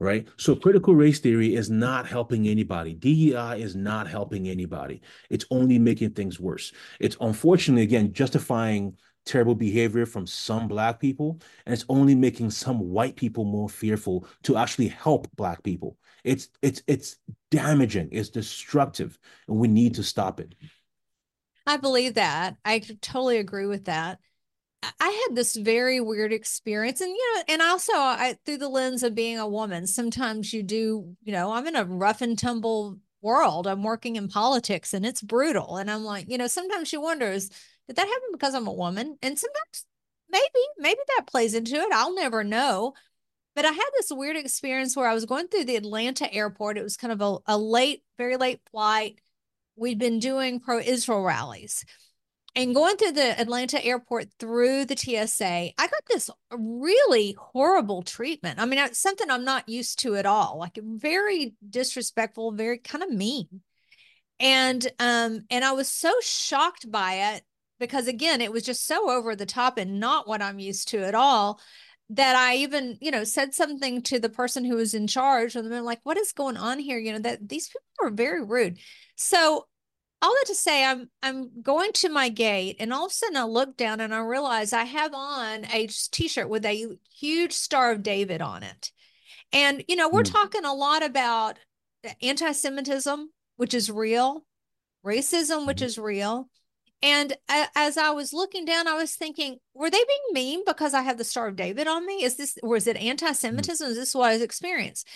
Right. 0.00 0.26
So 0.36 0.56
critical 0.56 0.96
race 0.96 1.20
theory 1.20 1.54
is 1.54 1.70
not 1.70 2.08
helping 2.08 2.48
anybody. 2.48 2.94
DEI 2.94 3.60
is 3.62 3.76
not 3.76 4.08
helping 4.08 4.48
anybody. 4.48 5.00
It's 5.30 5.44
only 5.52 5.78
making 5.78 6.10
things 6.10 6.40
worse. 6.40 6.72
It's 6.98 7.16
unfortunately, 7.20 7.84
again, 7.84 8.12
justifying 8.12 8.96
terrible 9.24 9.54
behavior 9.54 10.04
from 10.04 10.26
some 10.26 10.66
black 10.66 10.98
people 10.98 11.40
and 11.64 11.72
it's 11.72 11.84
only 11.88 12.14
making 12.14 12.50
some 12.50 12.80
white 12.90 13.14
people 13.14 13.44
more 13.44 13.68
fearful 13.68 14.26
to 14.42 14.56
actually 14.56 14.88
help 14.88 15.28
black 15.36 15.62
people 15.62 15.96
it's 16.24 16.48
it's 16.60 16.82
it's 16.88 17.18
damaging 17.50 18.08
it's 18.10 18.30
destructive 18.30 19.16
and 19.46 19.56
we 19.56 19.68
need 19.68 19.94
to 19.94 20.02
stop 20.02 20.40
it 20.40 20.56
i 21.68 21.76
believe 21.76 22.14
that 22.14 22.56
i 22.64 22.80
totally 23.00 23.38
agree 23.38 23.66
with 23.66 23.84
that 23.84 24.18
i 25.00 25.26
had 25.26 25.36
this 25.36 25.54
very 25.56 26.00
weird 26.00 26.32
experience 26.32 27.00
and 27.00 27.10
you 27.10 27.34
know 27.34 27.42
and 27.48 27.62
also 27.62 27.92
I, 27.92 28.36
through 28.44 28.58
the 28.58 28.68
lens 28.68 29.02
of 29.02 29.14
being 29.14 29.38
a 29.38 29.48
woman 29.48 29.86
sometimes 29.86 30.52
you 30.52 30.62
do 30.62 31.16
you 31.22 31.32
know 31.32 31.52
i'm 31.52 31.66
in 31.66 31.76
a 31.76 31.84
rough 31.84 32.20
and 32.20 32.38
tumble 32.38 32.98
world 33.20 33.66
i'm 33.66 33.82
working 33.82 34.16
in 34.16 34.28
politics 34.28 34.92
and 34.92 35.06
it's 35.06 35.22
brutal 35.22 35.76
and 35.76 35.90
i'm 35.90 36.04
like 36.04 36.28
you 36.28 36.38
know 36.38 36.48
sometimes 36.48 36.92
you 36.92 37.00
wonder 37.00 37.26
is 37.26 37.50
did 37.88 37.96
that 37.96 38.08
happen 38.08 38.28
because 38.32 38.54
I'm 38.54 38.66
a 38.66 38.72
woman? 38.72 39.18
And 39.22 39.38
sometimes 39.38 39.86
maybe, 40.30 40.44
maybe 40.78 41.00
that 41.16 41.26
plays 41.26 41.54
into 41.54 41.74
it. 41.74 41.92
I'll 41.92 42.14
never 42.14 42.44
know. 42.44 42.94
But 43.54 43.66
I 43.66 43.70
had 43.70 43.90
this 43.94 44.10
weird 44.10 44.36
experience 44.36 44.96
where 44.96 45.08
I 45.08 45.14
was 45.14 45.26
going 45.26 45.48
through 45.48 45.64
the 45.64 45.76
Atlanta 45.76 46.32
airport. 46.32 46.78
It 46.78 46.82
was 46.82 46.96
kind 46.96 47.12
of 47.12 47.20
a, 47.20 47.38
a 47.52 47.58
late, 47.58 48.02
very 48.16 48.36
late 48.36 48.60
flight. 48.70 49.20
We'd 49.76 49.98
been 49.98 50.20
doing 50.20 50.60
pro 50.60 50.78
Israel 50.78 51.22
rallies 51.22 51.84
and 52.54 52.74
going 52.74 52.96
through 52.96 53.12
the 53.12 53.40
Atlanta 53.40 53.82
airport 53.82 54.28
through 54.38 54.84
the 54.84 54.96
TSA, 54.96 55.72
I 55.78 55.86
got 55.86 56.02
this 56.08 56.28
really 56.50 57.34
horrible 57.38 58.02
treatment. 58.02 58.60
I 58.60 58.66
mean, 58.66 58.78
it's 58.78 58.98
something 58.98 59.30
I'm 59.30 59.44
not 59.44 59.68
used 59.68 60.00
to 60.00 60.16
at 60.16 60.26
all. 60.26 60.58
Like 60.58 60.78
very 60.82 61.54
disrespectful, 61.68 62.52
very 62.52 62.78
kind 62.78 63.02
of 63.02 63.10
mean. 63.10 63.62
And 64.38 64.86
um 64.98 65.42
and 65.50 65.64
I 65.64 65.72
was 65.72 65.88
so 65.88 66.12
shocked 66.20 66.90
by 66.90 67.34
it 67.34 67.44
because 67.78 68.06
again, 68.06 68.40
it 68.40 68.52
was 68.52 68.64
just 68.64 68.86
so 68.86 69.10
over 69.10 69.34
the 69.34 69.46
top 69.46 69.78
and 69.78 69.98
not 69.98 70.28
what 70.28 70.42
I'm 70.42 70.58
used 70.58 70.88
to 70.88 70.98
at 71.04 71.14
all 71.14 71.58
that 72.10 72.36
I 72.36 72.56
even, 72.56 72.98
you 73.00 73.10
know, 73.10 73.24
said 73.24 73.54
something 73.54 74.02
to 74.02 74.18
the 74.18 74.28
person 74.28 74.64
who 74.64 74.76
was 74.76 74.92
in 74.92 75.06
charge 75.06 75.56
and 75.56 75.72
they're 75.72 75.80
like, 75.80 76.00
what 76.02 76.18
is 76.18 76.32
going 76.32 76.58
on 76.58 76.78
here? 76.78 76.98
You 76.98 77.14
know, 77.14 77.18
that 77.20 77.48
these 77.48 77.68
people 77.68 77.80
are 78.02 78.10
very 78.10 78.44
rude. 78.44 78.78
So 79.16 79.66
all 80.22 80.32
that 80.32 80.46
to 80.46 80.54
say, 80.54 80.84
I'm 80.84 81.10
I'm 81.22 81.62
going 81.62 81.92
to 81.94 82.08
my 82.08 82.28
gate 82.28 82.76
and 82.78 82.92
all 82.92 83.06
of 83.06 83.10
a 83.10 83.14
sudden 83.14 83.36
I 83.36 83.44
look 83.44 83.76
down 83.76 84.00
and 84.00 84.14
I 84.14 84.20
realize 84.20 84.72
I 84.72 84.84
have 84.84 85.12
on 85.12 85.66
a 85.66 85.88
t-shirt 85.88 86.48
with 86.48 86.64
a 86.64 86.96
huge 87.14 87.52
Star 87.52 87.92
of 87.92 88.02
David 88.02 88.40
on 88.40 88.62
it. 88.62 88.92
And 89.52 89.84
you 89.88 89.96
know, 89.96 90.08
we're 90.08 90.22
mm. 90.22 90.32
talking 90.32 90.64
a 90.64 90.72
lot 90.72 91.02
about 91.02 91.58
anti-Semitism, 92.22 93.30
which 93.56 93.74
is 93.74 93.90
real, 93.90 94.44
racism, 95.04 95.66
which 95.66 95.80
mm. 95.80 95.86
is 95.86 95.98
real, 95.98 96.48
and 97.02 97.36
as 97.48 97.98
I 97.98 98.10
was 98.10 98.32
looking 98.32 98.64
down, 98.64 98.86
I 98.86 98.94
was 98.94 99.16
thinking, 99.16 99.58
were 99.74 99.90
they 99.90 99.98
being 99.98 100.32
mean 100.32 100.62
because 100.64 100.94
I 100.94 101.02
have 101.02 101.18
the 101.18 101.24
Star 101.24 101.48
of 101.48 101.56
David 101.56 101.88
on 101.88 102.06
me? 102.06 102.22
Is 102.22 102.36
this, 102.36 102.56
or 102.62 102.76
is 102.76 102.86
it 102.86 102.96
anti 102.96 103.32
Semitism? 103.32 103.90
Is 103.90 103.96
this 103.96 104.14
what 104.14 104.30
I 104.30 104.34
was 104.34 104.42
experiencing? 104.42 105.08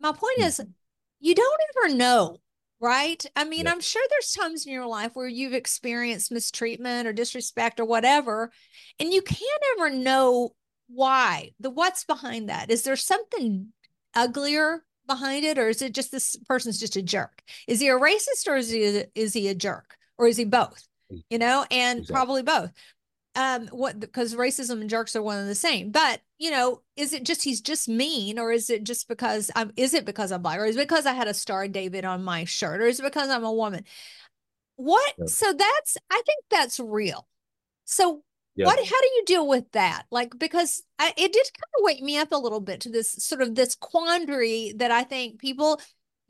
My 0.00 0.10
point 0.10 0.38
mm. 0.40 0.46
is, 0.46 0.60
you 1.20 1.34
don't 1.36 1.60
ever 1.76 1.94
know, 1.94 2.38
right? 2.82 3.24
I 3.36 3.44
mean, 3.44 3.64
yeah. 3.64 3.70
I'm 3.70 3.80
sure 3.80 4.02
there's 4.10 4.32
times 4.32 4.66
in 4.66 4.72
your 4.72 4.86
life 4.86 5.12
where 5.14 5.28
you've 5.28 5.54
experienced 5.54 6.32
mistreatment 6.32 7.06
or 7.06 7.12
disrespect 7.12 7.80
or 7.80 7.84
whatever, 7.86 8.50
and 8.98 9.14
you 9.14 9.22
can't 9.22 9.62
ever 9.78 9.88
know 9.88 10.50
why, 10.88 11.52
the 11.60 11.70
what's 11.70 12.04
behind 12.04 12.50
that. 12.50 12.70
Is 12.70 12.82
there 12.82 12.96
something 12.96 13.68
uglier 14.14 14.84
behind 15.06 15.44
it, 15.44 15.58
or 15.58 15.68
is 15.68 15.80
it 15.80 15.94
just 15.94 16.12
this 16.12 16.36
person's 16.48 16.78
just 16.78 16.96
a 16.96 17.02
jerk? 17.02 17.42
Is 17.66 17.80
he 17.80 17.88
a 17.88 17.98
racist 17.98 18.46
or 18.46 18.56
is 18.56 18.70
he 18.70 18.98
a, 18.98 19.04
is 19.14 19.32
he 19.32 19.48
a 19.48 19.54
jerk? 19.54 19.96
Or 20.18 20.26
is 20.26 20.36
he 20.36 20.44
both? 20.44 20.86
Mm. 21.12 21.22
you 21.30 21.38
know, 21.38 21.66
and 21.70 22.00
exactly. 22.00 22.14
probably 22.14 22.42
both. 22.42 22.70
Um, 23.34 23.68
what 23.68 23.98
because 23.98 24.34
racism 24.34 24.82
and 24.82 24.90
jerks 24.90 25.16
are 25.16 25.22
one 25.22 25.38
and 25.38 25.48
the 25.48 25.54
same. 25.54 25.90
But 25.90 26.20
you 26.38 26.50
know, 26.50 26.82
is 26.96 27.14
it 27.14 27.24
just 27.24 27.42
he's 27.44 27.60
just 27.62 27.88
mean, 27.88 28.38
or 28.38 28.52
is 28.52 28.68
it 28.68 28.84
just 28.84 29.08
because 29.08 29.50
I'm? 29.56 29.72
Is 29.76 29.94
it 29.94 30.04
because 30.04 30.32
I'm 30.32 30.42
black, 30.42 30.58
or 30.58 30.66
is 30.66 30.76
it 30.76 30.80
because 30.80 31.06
I 31.06 31.14
had 31.14 31.28
a 31.28 31.34
Star 31.34 31.66
David 31.66 32.04
on 32.04 32.22
my 32.22 32.44
shirt, 32.44 32.80
or 32.80 32.86
is 32.86 33.00
it 33.00 33.04
because 33.04 33.30
I'm 33.30 33.44
a 33.44 33.52
woman? 33.52 33.84
What? 34.76 35.14
Yep. 35.18 35.28
So 35.28 35.52
that's 35.52 35.96
I 36.10 36.22
think 36.26 36.44
that's 36.50 36.78
real. 36.78 37.26
So 37.84 38.22
Yep. 38.54 38.66
what 38.66 38.78
how 38.78 39.00
do 39.00 39.08
you 39.16 39.22
deal 39.24 39.48
with 39.48 39.70
that 39.72 40.04
like 40.10 40.38
because 40.38 40.82
I, 40.98 41.14
it 41.16 41.32
did 41.32 41.46
kind 41.54 41.72
of 41.78 41.84
wake 41.84 42.02
me 42.02 42.18
up 42.18 42.32
a 42.32 42.36
little 42.36 42.60
bit 42.60 42.80
to 42.80 42.90
this 42.90 43.12
sort 43.12 43.40
of 43.40 43.54
this 43.54 43.74
quandary 43.74 44.74
that 44.76 44.90
i 44.90 45.04
think 45.04 45.40
people 45.40 45.80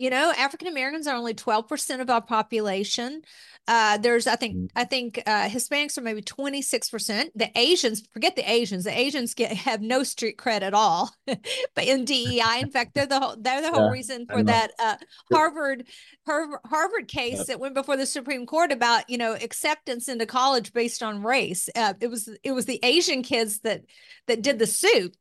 you 0.02 0.10
know 0.10 0.32
african 0.36 0.66
americans 0.66 1.06
are 1.06 1.14
only 1.14 1.32
12% 1.32 2.00
of 2.00 2.10
our 2.10 2.20
population. 2.20 3.22
Uh, 3.68 3.96
there's 3.98 4.26
i 4.26 4.34
think 4.34 4.56
mm. 4.56 4.68
i 4.74 4.82
think 4.82 5.22
uh, 5.24 5.48
hispanics 5.48 5.96
are 5.96 6.00
maybe 6.00 6.20
26% 6.20 7.28
the 7.36 7.48
asians 7.54 8.02
forget 8.12 8.34
the 8.34 8.50
asians 8.50 8.82
the 8.82 8.98
asians 8.98 9.34
get 9.34 9.52
have 9.52 9.80
no 9.80 10.02
street 10.02 10.36
cred 10.36 10.62
at 10.62 10.74
all. 10.74 11.10
But 11.74 11.84
in 11.86 12.04
dei 12.04 12.42
in 12.60 12.72
fact 12.72 12.94
they're 12.94 13.06
the 13.06 13.20
whole 13.20 13.36
they're 13.38 13.62
the 13.62 13.70
whole 13.70 13.86
yeah, 13.86 13.92
reason 13.92 14.26
for 14.26 14.42
that 14.42 14.72
uh, 14.80 14.96
harvard 15.32 15.86
harvard, 16.26 17.06
case 17.06 17.38
yeah. 17.38 17.44
that 17.48 17.60
went 17.60 17.74
before 17.74 17.96
the 17.96 18.06
supreme 18.06 18.46
court 18.46 18.72
about 18.72 19.08
you 19.08 19.18
know 19.18 19.34
acceptance 19.34 20.08
into 20.08 20.26
college 20.26 20.72
based 20.72 21.02
on 21.02 21.22
race. 21.22 21.68
Uh, 21.76 21.94
it 22.00 22.08
was 22.08 22.28
it 22.42 22.52
was 22.52 22.66
the 22.66 22.80
asian 22.82 23.22
kids 23.22 23.60
that 23.60 23.82
that 24.26 24.42
did 24.42 24.58
the 24.58 24.66
suit 24.66 25.16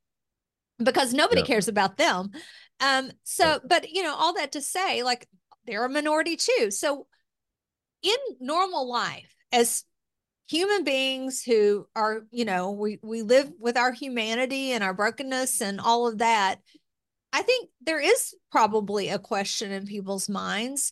because 0.83 1.13
nobody 1.13 1.41
yeah. 1.41 1.47
cares 1.47 1.67
about 1.67 1.97
them 1.97 2.31
um, 2.81 3.11
so, 3.23 3.59
but 3.63 3.89
you 3.89 4.01
know, 4.01 4.15
all 4.15 4.33
that 4.33 4.53
to 4.53 4.61
say, 4.61 5.03
like 5.03 5.27
they're 5.65 5.85
a 5.85 5.89
minority 5.89 6.35
too. 6.35 6.71
So, 6.71 7.07
in 8.01 8.17
normal 8.39 8.89
life, 8.89 9.35
as 9.51 9.83
human 10.49 10.83
beings 10.83 11.43
who 11.43 11.87
are, 11.95 12.23
you 12.31 12.43
know, 12.43 12.71
we 12.71 12.99
we 13.03 13.21
live 13.21 13.51
with 13.59 13.77
our 13.77 13.91
humanity 13.91 14.71
and 14.71 14.83
our 14.83 14.95
brokenness 14.95 15.61
and 15.61 15.79
all 15.79 16.07
of 16.07 16.17
that, 16.17 16.57
I 17.31 17.43
think 17.43 17.69
there 17.81 18.01
is 18.01 18.33
probably 18.51 19.09
a 19.09 19.19
question 19.19 19.71
in 19.71 19.85
people's 19.85 20.27
minds 20.27 20.91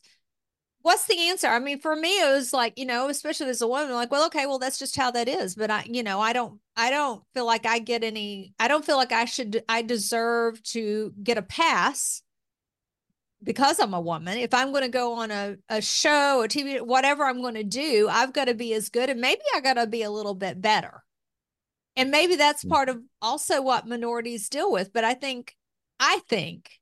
what's 0.82 1.06
the 1.06 1.28
answer? 1.28 1.46
I 1.46 1.58
mean, 1.58 1.78
for 1.78 1.94
me, 1.94 2.20
it 2.20 2.32
was 2.32 2.52
like, 2.52 2.78
you 2.78 2.86
know, 2.86 3.08
especially 3.08 3.48
as 3.48 3.60
a 3.60 3.68
woman, 3.68 3.92
like, 3.92 4.10
well, 4.10 4.26
okay, 4.26 4.46
well, 4.46 4.58
that's 4.58 4.78
just 4.78 4.96
how 4.96 5.10
that 5.10 5.28
is. 5.28 5.54
But 5.54 5.70
I, 5.70 5.84
you 5.86 6.02
know, 6.02 6.20
I 6.20 6.32
don't, 6.32 6.58
I 6.76 6.90
don't 6.90 7.22
feel 7.34 7.46
like 7.46 7.66
I 7.66 7.78
get 7.78 8.02
any, 8.02 8.54
I 8.58 8.68
don't 8.68 8.84
feel 8.84 8.96
like 8.96 9.12
I 9.12 9.26
should, 9.26 9.62
I 9.68 9.82
deserve 9.82 10.62
to 10.64 11.12
get 11.22 11.38
a 11.38 11.42
pass 11.42 12.22
because 13.42 13.78
I'm 13.78 13.94
a 13.94 14.00
woman. 14.00 14.38
If 14.38 14.54
I'm 14.54 14.70
going 14.70 14.84
to 14.84 14.88
go 14.88 15.14
on 15.14 15.30
a, 15.30 15.56
a 15.68 15.82
show, 15.82 16.42
a 16.42 16.48
TV, 16.48 16.80
whatever 16.80 17.24
I'm 17.24 17.42
going 17.42 17.54
to 17.54 17.64
do, 17.64 18.08
I've 18.10 18.32
got 18.32 18.46
to 18.46 18.54
be 18.54 18.72
as 18.74 18.88
good 18.88 19.10
and 19.10 19.20
maybe 19.20 19.42
I 19.54 19.60
got 19.60 19.74
to 19.74 19.86
be 19.86 20.02
a 20.02 20.10
little 20.10 20.34
bit 20.34 20.60
better. 20.60 21.02
And 21.96 22.10
maybe 22.10 22.36
that's 22.36 22.64
mm. 22.64 22.70
part 22.70 22.88
of 22.88 23.00
also 23.20 23.60
what 23.60 23.86
minorities 23.86 24.48
deal 24.48 24.72
with. 24.72 24.92
But 24.92 25.04
I 25.04 25.14
think, 25.14 25.54
I 25.98 26.20
think 26.28 26.79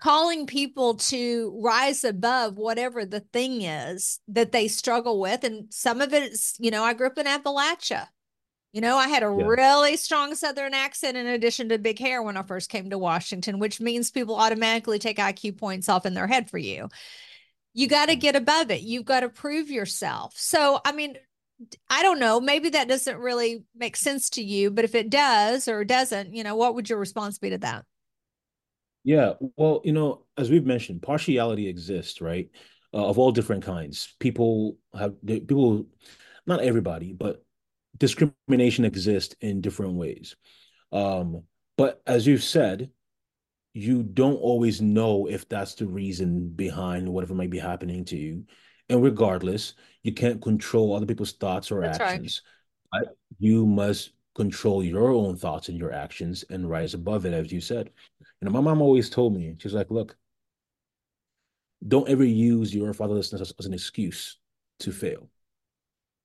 calling 0.00 0.46
people 0.46 0.94
to 0.94 1.58
rise 1.60 2.04
above 2.04 2.56
whatever 2.56 3.04
the 3.04 3.20
thing 3.20 3.62
is 3.62 4.20
that 4.28 4.52
they 4.52 4.68
struggle 4.68 5.20
with. 5.20 5.44
And 5.44 5.72
some 5.72 6.00
of 6.00 6.12
it 6.12 6.32
is, 6.32 6.54
you 6.58 6.70
know, 6.70 6.84
I 6.84 6.94
grew 6.94 7.08
up 7.08 7.18
in 7.18 7.26
Appalachia. 7.26 8.06
You 8.72 8.80
know, 8.82 8.96
I 8.96 9.08
had 9.08 9.22
a 9.22 9.34
yeah. 9.36 9.46
really 9.46 9.96
strong 9.96 10.34
Southern 10.34 10.74
accent 10.74 11.16
in 11.16 11.26
addition 11.26 11.70
to 11.70 11.78
big 11.78 11.98
hair 11.98 12.22
when 12.22 12.36
I 12.36 12.42
first 12.42 12.70
came 12.70 12.90
to 12.90 12.98
Washington, 12.98 13.58
which 13.58 13.80
means 13.80 14.10
people 14.10 14.36
automatically 14.36 14.98
take 14.98 15.16
IQ 15.16 15.58
points 15.58 15.88
off 15.88 16.06
in 16.06 16.14
their 16.14 16.26
head 16.26 16.50
for 16.50 16.58
you. 16.58 16.88
You 17.72 17.88
got 17.88 18.06
to 18.06 18.12
mm-hmm. 18.12 18.20
get 18.20 18.36
above 18.36 18.70
it. 18.70 18.82
You've 18.82 19.06
got 19.06 19.20
to 19.20 19.30
prove 19.30 19.70
yourself. 19.70 20.34
So, 20.36 20.80
I 20.84 20.92
mean, 20.92 21.16
I 21.90 22.02
don't 22.02 22.20
know, 22.20 22.40
maybe 22.40 22.68
that 22.70 22.88
doesn't 22.88 23.18
really 23.18 23.64
make 23.74 23.96
sense 23.96 24.30
to 24.30 24.42
you, 24.42 24.70
but 24.70 24.84
if 24.84 24.94
it 24.94 25.10
does 25.10 25.66
or 25.66 25.84
doesn't, 25.84 26.34
you 26.34 26.44
know, 26.44 26.54
what 26.54 26.76
would 26.76 26.88
your 26.88 27.00
response 27.00 27.38
be 27.38 27.50
to 27.50 27.58
that? 27.58 27.84
Yeah, 29.04 29.34
well, 29.56 29.80
you 29.84 29.92
know, 29.92 30.24
as 30.36 30.50
we've 30.50 30.66
mentioned, 30.66 31.02
partiality 31.02 31.68
exists, 31.68 32.20
right? 32.20 32.50
Uh, 32.92 33.06
of 33.06 33.18
all 33.18 33.32
different 33.32 33.64
kinds. 33.64 34.14
People 34.18 34.78
have 34.98 35.14
people, 35.26 35.86
not 36.46 36.62
everybody, 36.62 37.12
but 37.12 37.44
discrimination 37.98 38.84
exists 38.84 39.34
in 39.40 39.60
different 39.60 39.94
ways. 39.94 40.36
Um, 40.90 41.42
but 41.76 42.00
as 42.06 42.26
you've 42.26 42.42
said, 42.42 42.90
you 43.74 44.02
don't 44.02 44.36
always 44.36 44.80
know 44.80 45.26
if 45.28 45.48
that's 45.48 45.74
the 45.74 45.86
reason 45.86 46.48
behind 46.48 47.08
whatever 47.08 47.34
might 47.34 47.50
be 47.50 47.58
happening 47.58 48.04
to 48.06 48.16
you. 48.16 48.44
And 48.88 49.02
regardless, 49.02 49.74
you 50.02 50.12
can't 50.12 50.40
control 50.40 50.94
other 50.94 51.06
people's 51.06 51.32
thoughts 51.32 51.70
or 51.70 51.82
That's 51.82 52.00
actions. 52.00 52.42
Right. 52.92 53.06
You 53.38 53.66
must 53.66 54.12
control 54.34 54.82
your 54.82 55.12
own 55.12 55.36
thoughts 55.36 55.68
and 55.68 55.76
your 55.76 55.92
actions 55.92 56.44
and 56.48 56.70
rise 56.70 56.94
above 56.94 57.26
it, 57.26 57.34
as 57.34 57.52
you 57.52 57.60
said. 57.60 57.90
Know, 58.40 58.50
my 58.50 58.60
mom 58.60 58.80
always 58.80 59.10
told 59.10 59.34
me, 59.34 59.56
she's 59.58 59.74
like, 59.74 59.90
look, 59.90 60.16
don't 61.86 62.08
ever 62.08 62.24
use 62.24 62.74
your 62.74 62.92
fatherlessness 62.92 63.40
as, 63.40 63.52
as 63.58 63.66
an 63.66 63.74
excuse 63.74 64.38
to 64.80 64.92
fail. 64.92 65.28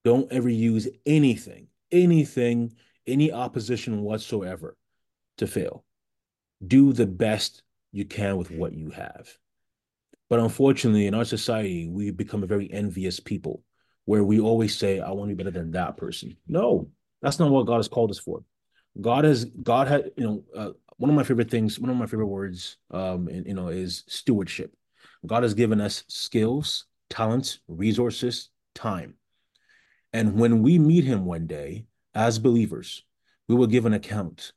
Don't 0.04 0.32
ever 0.32 0.50
use 0.50 0.88
anything, 1.06 1.68
anything, 1.92 2.76
any 3.08 3.32
opposition 3.32 4.02
whatsoever 4.02 4.78
to 5.38 5.48
fail. 5.48 5.86
Do 6.66 6.94
the 6.94 7.08
best 7.08 7.64
you 7.92 8.06
can 8.06 8.38
with 8.38 8.52
what 8.52 8.74
you 8.74 8.90
have. 8.92 9.28
But 10.30 10.40
unfortunately, 10.40 11.08
in 11.08 11.14
our 11.14 11.26
society, 11.26 11.88
we've 11.88 12.18
become 12.18 12.44
a 12.44 12.48
very 12.48 12.72
envious 12.72 13.20
people 13.20 13.64
where 14.06 14.24
we 14.24 14.40
always 14.40 14.76
say, 14.76 15.00
I 15.00 15.12
want 15.12 15.30
to 15.30 15.36
be 15.36 15.44
better 15.44 15.58
than 15.58 15.72
that 15.72 15.98
person. 15.98 16.38
No, 16.48 16.90
that's 17.22 17.40
not 17.40 17.52
what 17.52 17.68
God 17.68 17.78
has 17.78 17.88
called 17.88 18.12
us 18.12 18.20
for. 18.20 18.44
God 19.00 19.24
has, 19.24 19.46
God 19.46 19.88
had, 19.88 20.12
you 20.18 20.24
know, 20.24 20.44
uh, 20.56 20.72
one 21.04 21.10
of 21.10 21.18
my 21.18 21.24
favorite 21.24 21.52
things, 21.52 21.82
one 21.82 21.90
of 21.90 21.98
my 21.98 22.06
favorite 22.06 22.28
words, 22.28 22.78
um, 22.92 23.28
and, 23.28 23.46
you 23.46 23.54
know, 23.54 23.68
is 23.68 24.06
stewardship. 24.08 24.74
God 25.28 25.44
has 25.44 25.54
given 25.54 25.82
us 25.82 26.06
skills, 26.08 26.86
talents, 27.10 27.60
resources, 27.68 28.52
time. 28.74 29.16
And 30.14 30.40
when 30.40 30.62
we 30.62 30.80
meet 30.80 31.04
him 31.04 31.26
one 31.26 31.46
day 31.46 31.88
as 32.16 32.40
believers, 32.40 33.04
we 33.50 33.56
will 33.56 33.68
give 33.68 33.86
an 33.86 33.96
account 33.96 34.54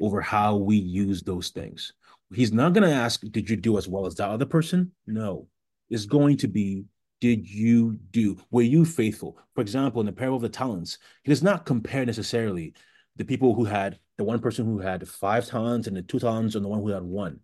over 0.00 0.22
how 0.22 0.56
we 0.56 0.76
use 0.76 1.22
those 1.22 1.50
things. 1.50 1.92
He's 2.34 2.54
not 2.54 2.72
going 2.72 2.88
to 2.88 2.96
ask, 2.96 3.20
Did 3.30 3.50
you 3.50 3.56
do 3.56 3.76
as 3.76 3.86
well 3.86 4.06
as 4.06 4.14
that 4.14 4.30
other 4.30 4.46
person? 4.46 4.92
No. 5.06 5.46
It's 5.90 6.06
going 6.06 6.38
to 6.38 6.48
be, 6.48 6.86
Did 7.20 7.46
you 7.46 7.98
do? 8.12 8.38
Were 8.50 8.62
you 8.62 8.86
faithful? 8.86 9.36
For 9.54 9.60
example, 9.60 10.00
in 10.00 10.06
the 10.06 10.12
parable 10.12 10.36
of 10.36 10.42
the 10.42 10.48
talents, 10.48 10.96
he 11.22 11.28
does 11.30 11.42
not 11.42 11.66
compare 11.66 12.06
necessarily 12.06 12.72
the 13.16 13.24
people 13.24 13.54
who 13.54 13.64
had 13.64 13.98
the 14.18 14.24
one 14.24 14.40
person 14.40 14.66
who 14.66 14.78
had 14.78 15.08
five 15.08 15.46
talents 15.46 15.86
and 15.86 15.96
the 15.96 16.02
two 16.02 16.18
talents 16.18 16.54
and 16.54 16.64
the 16.64 16.68
one 16.68 16.80
who 16.80 16.88
had 16.88 17.02
one. 17.02 17.40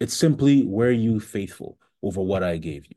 It's 0.00 0.14
simply, 0.16 0.64
Were 0.64 0.90
you 0.90 1.20
faithful 1.20 1.78
over 2.02 2.20
what 2.20 2.42
I 2.42 2.56
gave 2.56 2.86
you? 2.86 2.96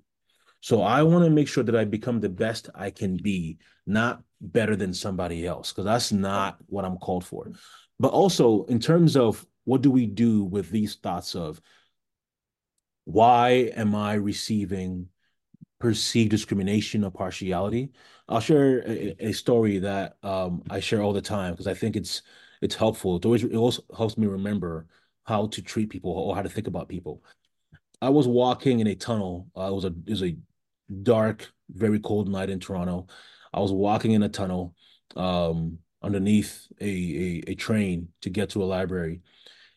So 0.62 0.82
I 0.82 1.04
want 1.04 1.24
to 1.26 1.30
make 1.30 1.48
sure 1.48 1.64
that 1.64 1.76
I 1.76 1.86
become 1.86 2.20
the 2.20 2.30
best 2.30 2.70
I 2.74 2.90
can 2.90 3.18
be, 3.18 3.60
not 3.86 4.24
better 4.42 4.76
than 4.76 4.94
somebody 4.94 5.46
else, 5.46 5.72
because 5.72 5.86
that's 5.86 6.12
not 6.12 6.58
what 6.68 6.86
I'm 6.86 6.98
called 6.98 7.26
for. 7.26 7.52
But 8.00 8.12
also 8.12 8.64
in 8.66 8.80
terms 8.80 9.16
of 9.16 9.46
what 9.66 9.82
do 9.82 9.92
we 9.92 10.08
do 10.08 10.44
with 10.44 10.70
these 10.70 10.96
thoughts 10.96 11.36
of 11.36 11.62
why 13.04 13.72
am 13.76 13.94
I 13.94 14.16
receiving 14.16 15.10
perceived 15.80 16.32
discrimination 16.32 17.04
or 17.04 17.12
partiality? 17.12 17.92
I'll 18.28 18.40
share 18.40 18.80
a, 18.88 19.16
a 19.20 19.32
story 19.32 19.80
that 19.80 20.18
um, 20.24 20.64
I 20.70 20.80
share 20.80 21.02
all 21.02 21.14
the 21.14 21.22
time 21.22 21.54
because 21.54 21.68
I 21.68 21.74
think 21.74 21.96
it's 21.96 22.22
it's 22.62 22.76
helpful. 22.76 23.18
It 23.18 23.26
always 23.26 23.44
it 23.44 23.56
also 23.56 23.84
helps 23.96 24.18
me 24.18 24.28
remember 24.28 24.88
how 25.26 25.48
to 25.48 25.62
treat 25.62 25.90
people 25.90 26.12
or 26.12 26.36
how 26.36 26.42
to 26.42 26.50
think 26.50 26.68
about 26.68 26.90
people. 26.90 27.24
I 28.02 28.10
was 28.10 28.28
walking 28.28 28.80
in 28.80 28.88
a 28.88 28.96
tunnel. 28.96 29.48
Uh, 29.56 29.68
it 29.68 29.74
was 29.74 29.86
a 29.86 29.94
it 30.06 30.10
was 30.10 30.24
a 30.24 30.38
dark, 31.04 31.52
very 31.70 32.00
cold 32.00 32.30
night 32.30 32.50
in 32.50 32.60
Toronto. 32.60 33.08
I 33.54 33.60
was 33.60 33.72
walking 33.72 34.12
in 34.12 34.24
a 34.24 34.30
tunnel 34.30 34.76
um, 35.16 35.80
underneath 36.02 36.68
a, 36.82 36.86
a, 36.86 37.52
a 37.52 37.56
train 37.56 38.10
to 38.22 38.30
get 38.30 38.50
to 38.52 38.64
a 38.64 38.66
library, 38.66 39.22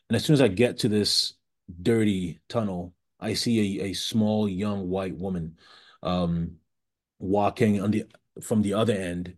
and 0.09 0.16
as 0.16 0.24
soon 0.24 0.34
as 0.34 0.40
I 0.40 0.49
get 0.49 0.78
to 0.78 0.88
this 0.88 1.34
dirty 1.82 2.40
tunnel, 2.49 2.94
I 3.20 3.34
see 3.34 3.80
a, 3.80 3.86
a 3.86 3.92
small 3.92 4.49
young 4.49 4.88
white 4.88 5.16
woman 5.16 5.57
um, 6.03 6.57
walking 7.18 7.80
on 7.80 7.90
the 7.90 8.05
from 8.42 8.62
the 8.62 8.74
other 8.74 8.94
end. 8.94 9.36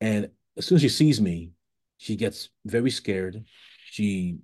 And 0.00 0.30
as 0.56 0.66
soon 0.66 0.76
as 0.76 0.82
she 0.82 0.88
sees 0.88 1.20
me, 1.20 1.52
she 1.98 2.16
gets 2.16 2.50
very 2.64 2.90
scared. 2.90 3.44
She 3.90 4.38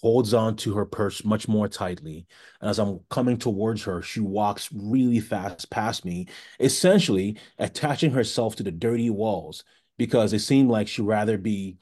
holds 0.00 0.32
on 0.32 0.56
to 0.56 0.74
her 0.74 0.86
purse 0.86 1.24
much 1.24 1.48
more 1.48 1.68
tightly. 1.68 2.26
And 2.60 2.70
as 2.70 2.78
I'm 2.78 3.00
coming 3.10 3.36
towards 3.36 3.82
her, 3.84 4.02
she 4.02 4.20
walks 4.20 4.70
really 4.72 5.20
fast 5.20 5.70
past 5.70 6.04
me, 6.04 6.28
essentially 6.58 7.38
attaching 7.58 8.10
herself 8.10 8.56
to 8.56 8.62
the 8.62 8.72
dirty 8.72 9.10
walls 9.10 9.64
because 9.98 10.32
it 10.32 10.40
seemed 10.40 10.70
like 10.70 10.88
she'd 10.88 11.02
rather 11.02 11.36
be 11.38 11.76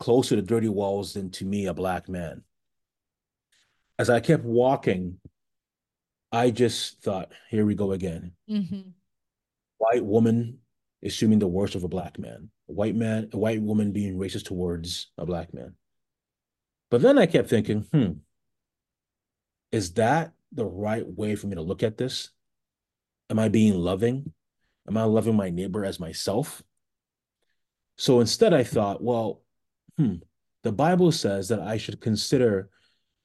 close 0.00 0.28
to 0.28 0.36
the 0.36 0.42
dirty 0.42 0.68
walls 0.68 1.14
than 1.14 1.30
to 1.30 1.44
me, 1.44 1.66
a 1.66 1.74
black 1.74 2.08
man 2.08 2.42
as 4.02 4.10
I 4.10 4.18
kept 4.20 4.44
walking, 4.44 5.18
I 6.32 6.50
just 6.50 7.02
thought, 7.02 7.30
here 7.50 7.66
we 7.66 7.74
go 7.74 7.92
again. 7.92 8.32
Mm-hmm. 8.50 8.90
White 9.78 10.04
woman 10.04 10.58
assuming 11.04 11.38
the 11.38 11.48
worst 11.48 11.74
of 11.74 11.84
a 11.84 11.88
black 11.88 12.18
man, 12.18 12.50
a 12.68 12.72
white 12.72 12.94
man, 12.94 13.28
a 13.32 13.38
white 13.38 13.60
woman 13.60 13.92
being 13.92 14.16
racist 14.16 14.46
towards 14.46 15.10
a 15.18 15.26
black 15.26 15.52
man. 15.52 15.74
But 16.90 17.02
then 17.02 17.18
I 17.18 17.26
kept 17.26 17.50
thinking, 17.50 17.86
hmm, 17.92 18.12
is 19.72 19.94
that 19.94 20.32
the 20.52 20.64
right 20.64 21.06
way 21.06 21.34
for 21.34 21.46
me 21.46 21.56
to 21.56 21.62
look 21.62 21.82
at 21.82 21.96
this? 21.96 22.30
Am 23.30 23.38
I 23.38 23.48
being 23.48 23.74
loving? 23.74 24.32
Am 24.86 24.96
I 24.96 25.04
loving 25.04 25.36
my 25.36 25.50
neighbor 25.50 25.84
as 25.84 25.98
myself? 25.98 26.62
So 27.96 28.20
instead, 28.20 28.52
I 28.52 28.64
thought, 28.64 29.02
well, 29.02 29.42
hmm, 29.96 30.16
the 30.62 30.72
Bible 30.72 31.12
says 31.12 31.48
that 31.48 31.60
I 31.60 31.78
should 31.78 32.00
consider 32.00 32.68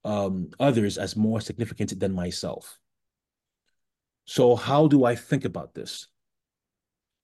um, 0.03 0.49
others 0.59 0.97
as 0.97 1.15
more 1.15 1.41
significant 1.41 1.99
than 1.99 2.13
myself. 2.13 2.79
So, 4.27 4.55
how 4.55 4.87
do 4.87 5.05
I 5.05 5.15
think 5.15 5.45
about 5.45 5.73
this? 5.73 6.07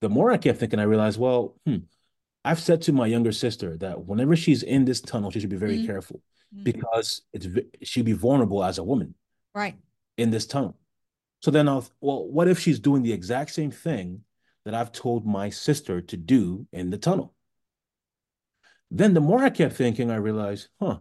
The 0.00 0.08
more 0.08 0.32
I 0.32 0.38
kept 0.38 0.58
thinking, 0.58 0.80
I 0.80 0.84
realized, 0.84 1.18
well, 1.18 1.56
hmm, 1.66 1.78
I've 2.44 2.60
said 2.60 2.82
to 2.82 2.92
my 2.92 3.06
younger 3.06 3.32
sister 3.32 3.76
that 3.78 4.04
whenever 4.04 4.34
she's 4.36 4.62
in 4.62 4.84
this 4.84 5.00
tunnel, 5.00 5.30
she 5.30 5.40
should 5.40 5.50
be 5.50 5.56
very 5.56 5.76
mm-hmm. 5.76 5.86
careful 5.86 6.22
mm-hmm. 6.54 6.64
because 6.64 7.22
it's 7.32 7.46
she'd 7.82 8.06
be 8.06 8.12
vulnerable 8.12 8.64
as 8.64 8.78
a 8.78 8.84
woman, 8.84 9.14
right, 9.54 9.76
in 10.16 10.30
this 10.30 10.46
tunnel. 10.46 10.78
So 11.42 11.50
then 11.50 11.68
I'll, 11.68 11.86
well, 12.00 12.26
what 12.26 12.48
if 12.48 12.58
she's 12.58 12.78
doing 12.78 13.02
the 13.02 13.12
exact 13.12 13.50
same 13.50 13.70
thing 13.70 14.22
that 14.64 14.74
I've 14.74 14.92
told 14.92 15.26
my 15.26 15.50
sister 15.50 16.00
to 16.00 16.16
do 16.16 16.66
in 16.72 16.88
the 16.88 16.96
tunnel? 16.96 17.34
Then 18.90 19.12
the 19.12 19.20
more 19.20 19.42
I 19.42 19.50
kept 19.50 19.74
thinking, 19.74 20.10
I 20.10 20.16
realized, 20.16 20.68
huh, 20.80 21.00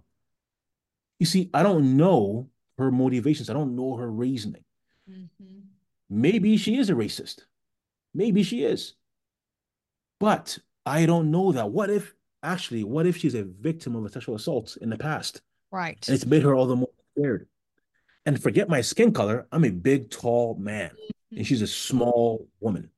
you 1.18 1.26
see, 1.26 1.49
I 1.54 1.64
don't 1.64 1.95
know 1.95 2.49
her 2.78 2.91
motivations. 2.91 3.49
I 3.49 3.54
don't 3.54 3.78
know 3.78 3.95
her 3.95 4.12
reasoning. 4.12 4.66
Mm-hmm. 5.10 5.60
Maybe 6.14 6.57
she 6.57 6.78
is 6.78 6.89
a 6.89 6.93
racist. 6.93 7.39
Maybe 8.14 8.43
she 8.43 8.64
is. 8.64 8.93
But 10.20 10.59
I 10.86 11.05
don't 11.05 11.32
know 11.32 11.51
that. 11.51 11.72
What 11.72 11.89
if, 11.89 12.14
actually, 12.43 12.84
what 12.84 13.07
if 13.07 13.18
she's 13.18 13.34
a 13.34 13.43
victim 13.43 13.95
of 13.95 14.05
a 14.05 14.09
sexual 14.09 14.36
assault 14.36 14.78
in 14.80 14.89
the 14.89 14.97
past? 14.97 15.41
Right. 15.72 15.97
And 16.07 16.14
it's 16.14 16.26
made 16.26 16.43
her 16.43 16.53
all 16.53 16.68
the 16.68 16.76
more 16.76 16.89
scared. 17.18 17.47
And 18.26 18.41
forget 18.41 18.70
my 18.70 18.82
skin 18.82 19.11
color. 19.11 19.47
I'm 19.51 19.66
a 19.66 19.72
big, 19.72 20.11
tall 20.11 20.55
man, 20.55 20.91
mm-hmm. 20.91 21.38
and 21.38 21.47
she's 21.47 21.64
a 21.64 21.68
small 21.68 22.47
woman. 22.59 22.89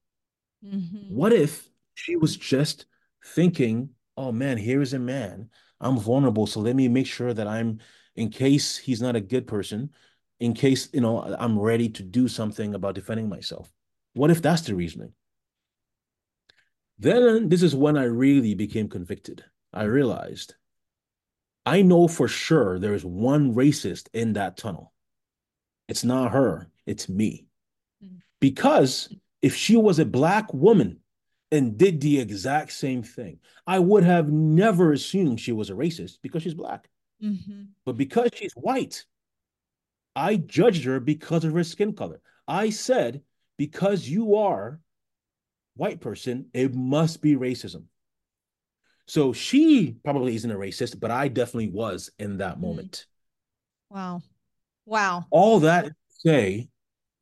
Mm-hmm. 0.64 1.16
What 1.16 1.32
if 1.32 1.70
she 1.94 2.18
was 2.18 2.36
just 2.36 2.86
thinking, 3.24 3.90
oh 4.18 4.32
man, 4.32 4.58
here 4.58 4.82
is 4.82 4.94
a 4.94 5.00
man. 5.00 5.50
I'm 5.80 5.98
vulnerable. 5.98 6.48
So 6.48 6.60
let 6.60 6.76
me 6.76 6.88
make 6.90 7.08
sure 7.08 7.34
that 7.34 7.48
I'm 7.48 7.80
in 8.16 8.30
case 8.30 8.78
he's 8.78 9.02
not 9.02 9.16
a 9.16 9.22
good 9.22 9.48
person, 9.48 9.92
in 10.40 10.54
case, 10.54 10.90
you 10.94 11.02
know, 11.02 11.36
I'm 11.40 11.58
ready 11.58 11.90
to 11.90 12.04
do 12.04 12.28
something 12.28 12.74
about 12.74 12.96
defending 12.96 13.30
myself. 13.30 13.72
What 14.14 14.32
if 14.32 14.42
that's 14.42 14.62
the 14.62 14.76
reasoning? 14.76 15.14
Then 16.98 17.50
this 17.50 17.64
is 17.64 17.76
when 17.76 17.98
I 17.98 18.04
really 18.04 18.54
became 18.56 18.88
convicted. 18.88 19.44
I 19.74 19.84
realized 19.84 20.56
I 21.66 21.82
know 21.82 22.08
for 22.08 22.28
sure 22.28 22.80
there 22.80 22.94
is 22.94 23.04
one 23.04 23.54
racist 23.56 24.08
in 24.14 24.34
that 24.34 24.56
tunnel. 24.56 24.94
It's 25.88 26.04
not 26.04 26.32
her, 26.32 26.70
it's 26.86 27.10
me. 27.10 27.48
Because 28.40 29.10
if 29.42 29.56
she 29.56 29.76
was 29.76 30.00
a 30.00 30.06
black 30.06 30.54
woman 30.54 31.00
and 31.52 31.78
did 31.78 32.02
the 32.02 32.20
exact 32.20 32.72
same 32.74 33.02
thing, 33.02 33.40
I 33.66 33.80
would 33.80 34.04
have 34.04 34.30
never 34.30 34.92
assumed 34.92 35.40
she 35.40 35.52
was 35.52 35.70
a 35.70 35.74
racist 35.74 36.20
because 36.22 36.44
she's 36.44 36.54
black. 36.54 36.90
Mm-hmm. 37.24 37.64
But 37.86 37.98
because 37.98 38.30
she's 38.36 38.54
white, 38.54 39.06
I 40.16 40.38
judged 40.38 40.86
her 40.86 41.00
because 41.00 41.44
of 41.44 41.54
her 41.54 41.64
skin 41.64 41.94
color. 41.94 42.22
I 42.48 42.70
said, 42.70 43.22
because 43.58 44.08
you 44.08 44.36
are 44.36 44.80
white 45.76 46.00
person, 46.00 46.48
it 46.54 46.74
must 46.74 47.22
be 47.22 47.36
racism. 47.36 47.84
So 49.08 49.34
she 49.34 49.98
probably 50.04 50.36
isn't 50.36 50.50
a 50.50 50.56
racist, 50.56 51.00
but 51.00 51.12
I 51.12 51.28
definitely 51.28 51.70
was 51.70 52.10
in 52.18 52.38
that 52.38 52.58
mm. 52.58 52.62
moment. 52.62 53.06
Wow. 53.90 54.22
Wow. 54.86 55.26
All 55.30 55.60
that 55.62 55.92
say 56.10 56.70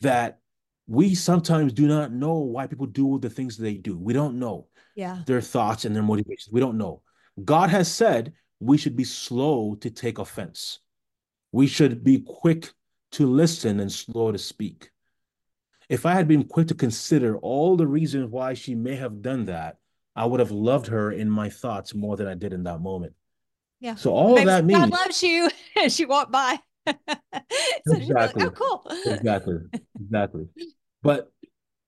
that 0.02 0.40
we 0.88 1.16
sometimes 1.16 1.74
do 1.74 1.88
not 1.88 2.12
know 2.12 2.40
why 2.40 2.68
people 2.68 2.86
do 2.86 3.20
the 3.20 3.30
things 3.30 3.58
they 3.58 3.76
do. 3.76 3.98
We 3.98 4.14
don't 4.14 4.40
know. 4.40 4.68
Yeah. 4.96 5.20
Their 5.26 5.42
thoughts 5.42 5.86
and 5.86 5.96
their 5.96 6.04
motivations. 6.04 6.50
We 6.52 6.60
don't 6.60 6.78
know. 6.78 7.02
God 7.44 7.70
has 7.70 7.92
said 7.92 8.34
we 8.60 8.78
should 8.78 8.96
be 8.96 9.04
slow 9.04 9.76
to 9.76 9.90
take 9.90 10.20
offense. 10.20 10.80
We 11.52 11.68
should 11.68 12.04
be 12.04 12.20
quick 12.20 12.72
to 13.14 13.28
listen 13.28 13.80
and 13.80 13.92
slow 13.92 14.32
to 14.32 14.38
speak. 14.38 14.92
If 15.90 16.06
I 16.06 16.14
had 16.14 16.28
been 16.28 16.46
quick 16.46 16.68
to 16.70 16.76
consider 16.76 17.38
all 17.38 17.76
the 17.76 17.88
reasons 17.88 18.30
why 18.30 18.54
she 18.54 18.76
may 18.76 18.96
have 18.96 19.22
done 19.22 19.46
that, 19.46 19.78
I 20.16 20.26
would 20.26 20.40
have 20.40 20.52
loved 20.52 20.88
her 20.88 21.12
in 21.12 21.30
my 21.30 21.50
thoughts 21.50 21.94
more 21.94 22.16
than 22.18 22.28
I 22.28 22.36
did 22.36 22.54
in 22.54 22.64
that 22.64 22.80
moment. 22.80 23.14
Yeah. 23.80 23.96
So 23.96 24.12
all 24.12 24.36
Maybe 24.36 24.46
that 24.46 24.66
means 24.66 24.80
God 24.80 24.92
loves 24.92 25.24
you. 25.24 25.50
and 25.82 25.92
she 25.92 26.06
walked 26.06 26.32
by. 26.32 26.60
so 26.88 26.94
exactly. 27.88 28.44
Like, 28.44 28.62
oh, 28.62 28.82
cool. 28.86 28.98
exactly. 29.06 29.58
Exactly. 30.02 30.48
But 31.02 31.32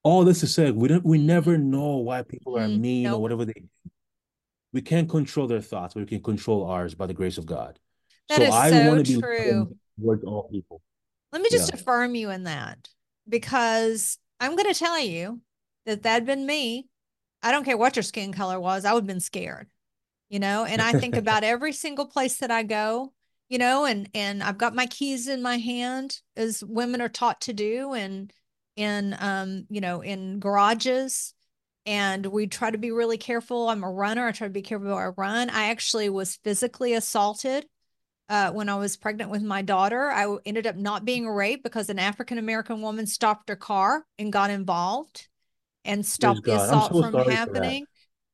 all 0.02 0.24
this 0.24 0.40
to 0.40 0.46
say, 0.46 0.70
we 0.70 0.88
don't 0.88 1.04
we 1.04 1.18
never 1.18 1.58
know 1.58 1.96
why 1.96 2.22
people 2.22 2.56
are 2.56 2.68
mm, 2.68 2.78
mean 2.78 3.02
nope. 3.04 3.18
or 3.18 3.22
whatever 3.22 3.44
they 3.44 3.54
do. 3.54 3.68
We 4.72 4.82
can't 4.82 5.08
control 5.08 5.46
their 5.46 5.60
thoughts, 5.60 5.94
but 5.94 6.00
we 6.00 6.06
can 6.06 6.22
control 6.22 6.66
ours 6.66 6.94
by 6.94 7.06
the 7.06 7.14
grace 7.14 7.38
of 7.38 7.46
God. 7.46 7.78
That 8.28 8.38
so 8.38 8.52
I 8.52 8.70
so 8.70 8.88
want 8.88 9.06
to 9.06 9.20
true. 9.20 9.66
be 9.66 10.02
towards 10.02 10.24
all 10.24 10.48
people. 10.50 10.82
Let 11.36 11.42
me 11.42 11.50
just 11.50 11.70
yeah. 11.70 11.78
affirm 11.78 12.14
you 12.14 12.30
in 12.30 12.44
that 12.44 12.88
because 13.28 14.16
I'm 14.40 14.56
going 14.56 14.72
to 14.72 14.78
tell 14.78 14.98
you 14.98 15.42
that 15.84 16.02
that'd 16.02 16.24
been 16.24 16.46
me. 16.46 16.88
I 17.42 17.52
don't 17.52 17.62
care 17.62 17.76
what 17.76 17.94
your 17.94 18.04
skin 18.04 18.32
color 18.32 18.58
was, 18.58 18.86
I 18.86 18.94
would 18.94 19.02
have 19.02 19.06
been 19.06 19.20
scared, 19.20 19.68
you 20.30 20.38
know. 20.38 20.64
And 20.64 20.80
I 20.80 20.92
think 20.92 21.14
about 21.14 21.44
every 21.44 21.74
single 21.74 22.06
place 22.06 22.38
that 22.38 22.50
I 22.50 22.62
go, 22.62 23.12
you 23.50 23.58
know, 23.58 23.84
and 23.84 24.08
and 24.14 24.42
I've 24.42 24.56
got 24.56 24.74
my 24.74 24.86
keys 24.86 25.28
in 25.28 25.42
my 25.42 25.58
hand, 25.58 26.22
as 26.38 26.64
women 26.64 27.02
are 27.02 27.10
taught 27.10 27.42
to 27.42 27.52
do, 27.52 27.92
and 27.92 28.32
in 28.74 29.14
um, 29.20 29.66
you 29.68 29.82
know, 29.82 30.00
in 30.00 30.38
garages. 30.38 31.34
And 31.84 32.24
we 32.24 32.46
try 32.46 32.70
to 32.70 32.78
be 32.78 32.92
really 32.92 33.18
careful. 33.18 33.68
I'm 33.68 33.84
a 33.84 33.92
runner. 33.92 34.26
I 34.26 34.32
try 34.32 34.46
to 34.46 34.52
be 34.54 34.62
careful 34.62 34.94
I 34.94 35.08
run. 35.18 35.50
I 35.50 35.68
actually 35.68 36.08
was 36.08 36.36
physically 36.36 36.94
assaulted 36.94 37.66
uh, 38.28 38.50
when 38.50 38.68
I 38.68 38.74
was 38.76 38.96
pregnant 38.96 39.30
with 39.30 39.42
my 39.42 39.62
daughter. 39.62 40.10
I 40.10 40.36
ended 40.44 40.66
up 40.66 40.76
not 40.76 41.04
being 41.04 41.28
raped 41.28 41.62
because 41.62 41.88
an 41.88 41.98
African 41.98 42.38
American 42.38 42.82
woman 42.82 43.06
stopped 43.06 43.48
her 43.48 43.56
car 43.56 44.04
and 44.18 44.32
got 44.32 44.50
involved 44.50 45.28
and 45.84 46.04
stopped 46.04 46.44
the 46.44 46.56
assault 46.56 46.92
so 46.92 47.10
from 47.10 47.30
happening. 47.30 47.86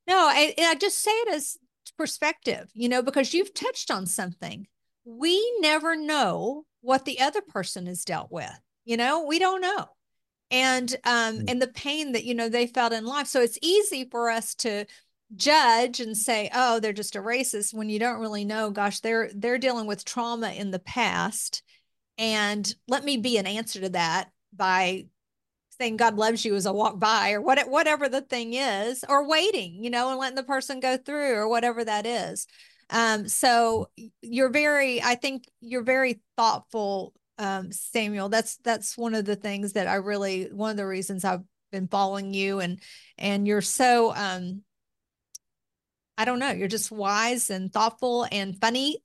No, 0.07 0.17
I, 0.17 0.53
I 0.59 0.75
just 0.75 0.99
say 0.99 1.11
it 1.11 1.35
as 1.35 1.57
perspective, 1.97 2.69
you 2.73 2.89
know, 2.89 3.01
because 3.01 3.33
you've 3.33 3.53
touched 3.53 3.91
on 3.91 4.05
something. 4.05 4.67
We 5.05 5.57
never 5.59 5.95
know 5.95 6.65
what 6.81 7.05
the 7.05 7.21
other 7.21 7.41
person 7.41 7.85
has 7.85 8.03
dealt 8.03 8.31
with. 8.31 8.59
You 8.85 8.97
know, 8.97 9.25
we 9.25 9.39
don't 9.39 9.61
know. 9.61 9.87
And 10.51 10.93
um, 11.05 11.39
mm. 11.39 11.49
and 11.49 11.61
the 11.61 11.67
pain 11.67 12.11
that 12.11 12.25
you 12.25 12.35
know 12.35 12.49
they 12.49 12.67
felt 12.67 12.93
in 12.93 13.05
life. 13.05 13.27
So 13.27 13.41
it's 13.41 13.57
easy 13.61 14.07
for 14.09 14.29
us 14.29 14.53
to 14.55 14.85
judge 15.35 15.99
and 15.99 16.17
say 16.17 16.49
oh 16.53 16.79
they're 16.79 16.93
just 16.93 17.15
a 17.15 17.21
racist 17.21 17.73
when 17.73 17.89
you 17.89 17.99
don't 17.99 18.19
really 18.19 18.45
know 18.45 18.69
gosh 18.69 18.99
they're 18.99 19.29
they're 19.35 19.57
dealing 19.57 19.87
with 19.87 20.05
trauma 20.05 20.51
in 20.51 20.71
the 20.71 20.79
past 20.79 21.63
and 22.17 22.75
let 22.87 23.03
me 23.03 23.17
be 23.17 23.37
an 23.37 23.47
answer 23.47 23.81
to 23.81 23.89
that 23.89 24.29
by 24.55 25.05
saying 25.79 25.97
god 25.97 26.15
loves 26.15 26.45
you 26.45 26.55
as 26.55 26.65
a 26.65 26.73
walk 26.73 26.99
by 26.99 27.31
or 27.31 27.41
what, 27.41 27.59
whatever 27.69 28.07
the 28.07 28.21
thing 28.21 28.53
is 28.53 29.03
or 29.09 29.27
waiting 29.27 29.83
you 29.83 29.89
know 29.89 30.11
and 30.11 30.19
letting 30.19 30.35
the 30.35 30.43
person 30.43 30.79
go 30.79 30.97
through 30.97 31.33
or 31.33 31.47
whatever 31.47 31.83
that 31.83 32.05
is. 32.05 32.47
Um, 32.89 33.27
so 33.27 33.89
you're 34.21 34.49
very 34.49 35.01
i 35.01 35.15
think 35.15 35.45
you're 35.61 35.83
very 35.83 36.21
thoughtful 36.37 37.13
um, 37.39 37.71
samuel. 37.71 38.29
That's 38.29 38.57
that's 38.57 38.97
one 38.97 39.15
of 39.15 39.25
the 39.25 39.35
things 39.35 39.73
that 39.73 39.87
i 39.87 39.95
really 39.95 40.49
one 40.51 40.69
of 40.71 40.77
the 40.77 40.85
reasons 40.85 41.25
i've 41.25 41.41
been 41.71 41.87
following 41.87 42.33
you 42.33 42.59
and 42.59 42.79
and 43.17 43.47
you're 43.47 43.61
so 43.61 44.13
um 44.15 44.61
I 46.17 46.25
don't 46.25 46.39
know, 46.39 46.51
you're 46.51 46.67
just 46.67 46.91
wise 46.91 47.49
and 47.49 47.73
thoughtful 47.73 48.27
and 48.31 48.59
funny 48.59 48.97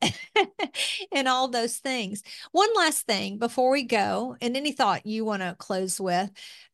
and 1.13 1.27
all 1.27 1.49
those 1.49 1.79
things. 1.79 2.23
One 2.53 2.69
last 2.77 3.07
thing 3.07 3.39
before 3.39 3.71
we 3.71 3.85
go, 3.85 4.37
and 4.41 4.57
any 4.57 4.73
thought 4.73 5.07
you 5.07 5.25
want 5.25 5.43
to 5.43 5.57
close 5.59 5.99
with, 6.01 6.31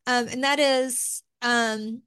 um, 0.07 0.27
and 0.27 0.43
that 0.43 0.59
is 0.59 1.23
um, 1.41 2.01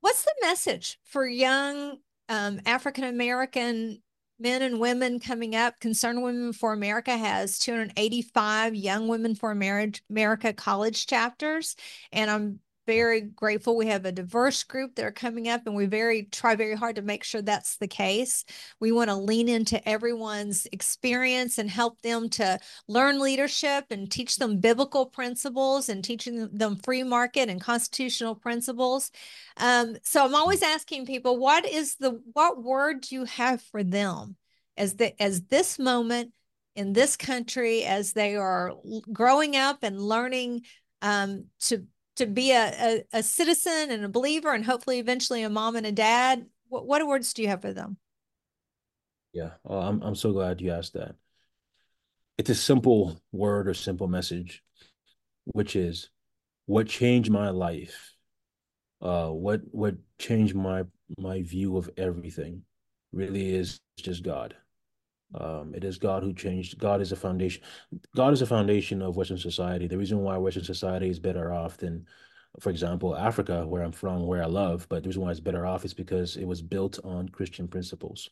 what's 0.00 0.24
the 0.24 0.34
message 0.42 0.98
for 1.04 1.26
young 1.26 1.96
um, 2.28 2.60
African 2.66 3.04
American 3.04 4.02
men 4.38 4.62
and 4.62 4.80
women 4.80 5.20
coming 5.20 5.54
up? 5.54 5.78
Concerned 5.80 6.22
Women 6.22 6.52
for 6.54 6.72
America 6.72 7.16
has 7.16 7.58
285 7.58 8.74
Young 8.74 9.08
Women 9.08 9.34
for 9.34 9.50
America 9.50 10.52
college 10.54 11.06
chapters, 11.06 11.76
and 12.10 12.30
I'm 12.30 12.60
very 12.86 13.20
grateful. 13.22 13.76
We 13.76 13.86
have 13.86 14.04
a 14.04 14.12
diverse 14.12 14.62
group 14.64 14.94
that 14.94 15.04
are 15.04 15.12
coming 15.12 15.48
up 15.48 15.62
and 15.66 15.74
we 15.74 15.86
very 15.86 16.24
try 16.24 16.54
very 16.54 16.76
hard 16.76 16.96
to 16.96 17.02
make 17.02 17.24
sure 17.24 17.42
that's 17.42 17.76
the 17.76 17.88
case. 17.88 18.44
We 18.80 18.92
want 18.92 19.10
to 19.10 19.16
lean 19.16 19.48
into 19.48 19.86
everyone's 19.88 20.66
experience 20.72 21.58
and 21.58 21.70
help 21.70 22.00
them 22.02 22.28
to 22.30 22.58
learn 22.88 23.20
leadership 23.20 23.86
and 23.90 24.10
teach 24.10 24.36
them 24.36 24.60
biblical 24.60 25.06
principles 25.06 25.88
and 25.88 26.04
teaching 26.04 26.48
them 26.52 26.76
free 26.76 27.02
market 27.02 27.48
and 27.48 27.60
constitutional 27.60 28.34
principles. 28.34 29.10
Um, 29.56 29.96
so 30.02 30.24
i'm 30.24 30.34
always 30.34 30.62
asking 30.62 31.06
people 31.06 31.38
what 31.38 31.66
is 31.66 31.96
the 31.96 32.20
what 32.32 32.62
word 32.62 33.02
do 33.02 33.14
you 33.14 33.24
have 33.24 33.60
for 33.60 33.82
them 33.82 34.36
as 34.76 34.96
the 34.96 35.20
as 35.20 35.42
this 35.42 35.78
moment 35.78 36.32
in 36.74 36.92
this 36.92 37.16
country 37.16 37.84
as 37.84 38.12
they 38.12 38.36
are 38.36 38.72
growing 39.12 39.56
up 39.56 39.78
and 39.82 40.00
learning 40.00 40.62
um, 41.02 41.46
to 41.60 41.86
to 42.16 42.26
be 42.26 42.52
a, 42.52 42.72
a, 43.12 43.18
a, 43.18 43.22
citizen 43.22 43.90
and 43.90 44.04
a 44.04 44.08
believer 44.08 44.52
and 44.52 44.64
hopefully 44.64 44.98
eventually 44.98 45.42
a 45.42 45.50
mom 45.50 45.76
and 45.76 45.86
a 45.86 45.92
dad 45.92 46.46
what, 46.68 46.86
what 46.86 47.06
words 47.06 47.32
do 47.32 47.42
you 47.42 47.48
have 47.48 47.62
for 47.62 47.72
them? 47.72 47.96
Yeah. 49.32 49.50
Oh, 49.64 49.78
I'm, 49.78 50.02
I'm 50.02 50.14
so 50.14 50.32
glad 50.32 50.60
you 50.60 50.70
asked 50.70 50.94
that. 50.94 51.14
It's 52.38 52.50
a 52.50 52.54
simple 52.54 53.16
word 53.32 53.68
or 53.68 53.74
simple 53.74 54.08
message 54.08 54.62
which 55.44 55.76
is 55.76 56.08
what 56.66 56.88
changed 56.88 57.30
my 57.30 57.50
life? 57.50 58.14
Uh 59.02 59.28
what 59.28 59.60
what 59.70 59.96
changed 60.18 60.54
my 60.54 60.84
my 61.18 61.42
view 61.42 61.76
of 61.76 61.90
everything 61.96 62.62
really 63.12 63.54
is 63.54 63.78
just 63.98 64.22
god 64.22 64.56
um, 65.34 65.74
it 65.74 65.84
is 65.84 65.98
God 65.98 66.22
who 66.22 66.32
changed. 66.32 66.78
God 66.78 67.00
is 67.00 67.12
a 67.12 67.16
foundation. 67.16 67.62
God 68.14 68.32
is 68.32 68.42
a 68.42 68.46
foundation 68.46 69.02
of 69.02 69.16
Western 69.16 69.38
society. 69.38 69.86
The 69.86 69.98
reason 69.98 70.20
why 70.20 70.36
Western 70.38 70.64
society 70.64 71.08
is 71.08 71.18
better 71.18 71.52
off 71.52 71.76
than, 71.76 72.06
for 72.60 72.70
example, 72.70 73.16
Africa, 73.16 73.66
where 73.66 73.82
I'm 73.82 73.92
from, 73.92 74.26
where 74.26 74.42
I 74.42 74.46
love, 74.46 74.86
but 74.88 75.02
the 75.02 75.08
reason 75.08 75.22
why 75.22 75.30
it's 75.30 75.40
better 75.40 75.66
off 75.66 75.84
is 75.84 75.94
because 75.94 76.36
it 76.36 76.46
was 76.46 76.62
built 76.62 76.98
on 77.04 77.28
Christian 77.28 77.66
principles. 77.68 78.30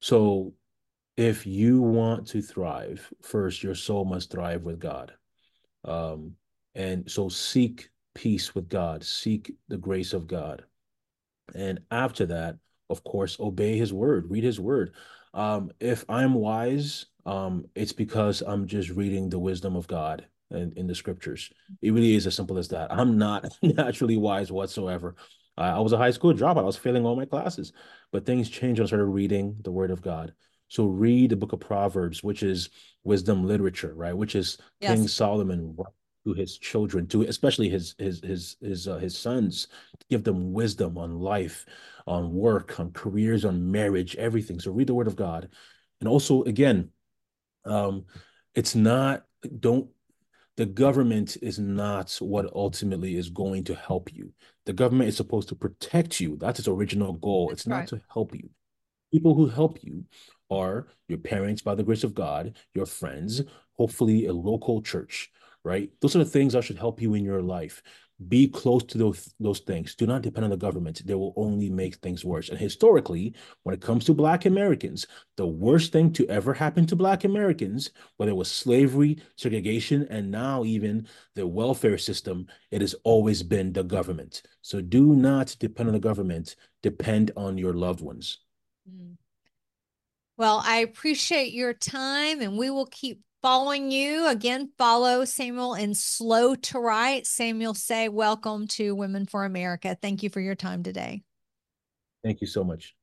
So 0.00 0.54
if 1.16 1.46
you 1.46 1.80
want 1.80 2.26
to 2.28 2.42
thrive, 2.42 3.12
first, 3.22 3.62
your 3.62 3.74
soul 3.74 4.04
must 4.04 4.30
thrive 4.30 4.62
with 4.62 4.78
God. 4.78 5.12
Um, 5.84 6.34
and 6.74 7.10
so 7.10 7.28
seek 7.28 7.88
peace 8.14 8.54
with 8.54 8.68
God, 8.68 9.02
seek 9.02 9.52
the 9.68 9.78
grace 9.78 10.12
of 10.12 10.26
God. 10.26 10.64
And 11.54 11.80
after 11.90 12.26
that, 12.26 12.56
of 12.90 13.02
course, 13.02 13.38
obey 13.40 13.76
his 13.76 13.92
word, 13.92 14.30
read 14.30 14.44
his 14.44 14.60
word. 14.60 14.94
Um, 15.36 15.70
if 15.78 16.04
I'm 16.08 16.34
wise, 16.34 17.06
um, 17.26 17.66
it's 17.74 17.92
because 17.92 18.42
I'm 18.42 18.66
just 18.66 18.88
reading 18.90 19.28
the 19.28 19.38
wisdom 19.38 19.76
of 19.76 19.86
God 19.86 20.26
in, 20.50 20.72
in 20.76 20.86
the 20.86 20.94
scriptures. 20.94 21.50
It 21.82 21.92
really 21.92 22.14
is 22.14 22.26
as 22.26 22.34
simple 22.34 22.56
as 22.56 22.68
that. 22.68 22.90
I'm 22.90 23.18
not 23.18 23.46
naturally 23.62 24.16
wise 24.16 24.50
whatsoever. 24.50 25.14
I 25.58 25.78
was 25.80 25.92
a 25.92 25.98
high 25.98 26.10
school 26.10 26.34
dropout. 26.34 26.58
I 26.58 26.62
was 26.62 26.76
failing 26.76 27.06
all 27.06 27.16
my 27.16 27.24
classes, 27.24 27.72
but 28.12 28.26
things 28.26 28.50
changed 28.50 28.78
when 28.78 28.84
I 28.84 28.88
started 28.88 29.06
reading 29.06 29.56
the 29.62 29.70
Word 29.70 29.90
of 29.90 30.02
God. 30.02 30.34
So 30.68 30.86
read 30.86 31.30
the 31.30 31.36
Book 31.36 31.52
of 31.52 31.60
Proverbs, 31.60 32.22
which 32.22 32.42
is 32.42 32.70
wisdom 33.04 33.46
literature, 33.46 33.94
right? 33.94 34.16
Which 34.16 34.34
is 34.34 34.58
yes. 34.80 34.96
King 34.96 35.08
Solomon 35.08 35.76
to 36.26 36.32
his 36.32 36.58
children, 36.58 37.06
to 37.06 37.22
especially 37.22 37.68
his 37.68 37.94
his 37.98 38.20
his 38.20 38.56
his 38.60 38.88
uh, 38.88 38.98
his 38.98 39.16
sons, 39.16 39.68
to 39.98 40.06
give 40.10 40.24
them 40.24 40.52
wisdom 40.52 40.98
on 40.98 41.20
life, 41.20 41.64
on 42.06 42.34
work, 42.34 42.78
on 42.80 42.90
careers, 42.92 43.44
on 43.44 43.70
marriage, 43.70 44.16
everything. 44.16 44.58
So 44.58 44.72
read 44.72 44.88
the 44.88 44.94
Word 44.94 45.06
of 45.06 45.16
God, 45.16 45.48
and 46.00 46.08
also 46.08 46.42
again, 46.42 46.90
um, 47.64 48.06
it's 48.54 48.74
not 48.74 49.24
don't 49.60 49.88
the 50.56 50.66
government 50.66 51.36
is 51.42 51.58
not 51.58 52.16
what 52.20 52.52
ultimately 52.54 53.16
is 53.16 53.28
going 53.28 53.62
to 53.64 53.74
help 53.74 54.12
you. 54.12 54.32
The 54.64 54.72
government 54.72 55.08
is 55.08 55.16
supposed 55.16 55.48
to 55.50 55.54
protect 55.54 56.18
you. 56.18 56.36
That's 56.40 56.58
its 56.58 56.68
original 56.68 57.12
goal. 57.12 57.48
That's 57.48 57.60
it's 57.60 57.68
right. 57.68 57.78
not 57.80 57.88
to 57.88 58.00
help 58.12 58.34
you. 58.34 58.48
People 59.12 59.34
who 59.34 59.46
help 59.46 59.84
you 59.84 60.04
are 60.50 60.88
your 61.08 61.18
parents 61.18 61.62
by 61.62 61.74
the 61.74 61.84
grace 61.84 62.04
of 62.04 62.14
God, 62.14 62.56
your 62.74 62.86
friends, 62.86 63.42
hopefully 63.74 64.26
a 64.26 64.32
local 64.32 64.82
church 64.82 65.30
right? 65.66 65.90
Those 66.00 66.14
are 66.14 66.20
the 66.20 66.24
things 66.36 66.52
that 66.52 66.62
should 66.64 66.78
help 66.78 67.02
you 67.02 67.14
in 67.14 67.24
your 67.24 67.42
life. 67.42 67.82
be 68.28 68.48
close 68.48 68.82
to 68.84 68.98
those 68.98 69.34
those 69.40 69.60
things. 69.60 69.94
Do 69.94 70.06
not 70.06 70.22
depend 70.22 70.44
on 70.44 70.50
the 70.50 70.56
government. 70.56 71.02
They 71.04 71.14
will 71.14 71.34
only 71.36 71.68
make 71.68 71.96
things 71.96 72.24
worse. 72.24 72.48
And 72.48 72.58
historically, 72.58 73.34
when 73.64 73.74
it 73.74 73.82
comes 73.82 74.04
to 74.06 74.14
Black 74.14 74.46
Americans, 74.46 75.06
the 75.36 75.46
worst 75.46 75.92
thing 75.92 76.12
to 76.14 76.26
ever 76.28 76.54
happen 76.54 76.86
to 76.86 76.96
Black 76.96 77.24
Americans, 77.24 77.90
whether 78.16 78.32
it 78.32 78.42
was 78.42 78.50
slavery, 78.50 79.18
segregation, 79.36 80.06
and 80.08 80.30
now 80.30 80.64
even 80.64 81.06
the 81.34 81.46
welfare 81.46 81.98
system, 81.98 82.46
it 82.70 82.80
has 82.80 82.94
always 83.04 83.42
been 83.42 83.72
the 83.72 83.84
government. 83.84 84.42
So 84.62 84.80
do 84.80 85.14
not 85.14 85.56
depend 85.60 85.88
on 85.90 85.94
the 85.94 86.00
government. 86.00 86.56
Depend 86.82 87.32
on 87.36 87.58
your 87.58 87.74
loved 87.74 88.00
ones. 88.00 88.38
Mm. 88.90 89.16
Well, 90.38 90.62
I 90.64 90.78
appreciate 90.78 91.52
your 91.52 91.74
time 91.74 92.40
and 92.40 92.56
we 92.58 92.70
will 92.70 92.86
keep 92.86 93.20
following 93.42 93.90
you. 93.90 94.28
Again, 94.28 94.70
follow 94.78 95.24
Samuel 95.24 95.74
and 95.74 95.96
Slow 95.96 96.54
to 96.54 96.78
Write. 96.78 97.26
Samuel 97.26 97.74
Sey, 97.74 98.08
welcome 98.08 98.66
to 98.68 98.94
Women 98.94 99.26
for 99.26 99.44
America. 99.44 99.96
Thank 100.00 100.22
you 100.22 100.30
for 100.30 100.40
your 100.40 100.54
time 100.54 100.82
today. 100.82 101.22
Thank 102.24 102.40
you 102.40 102.46
so 102.46 102.64
much. 102.64 102.94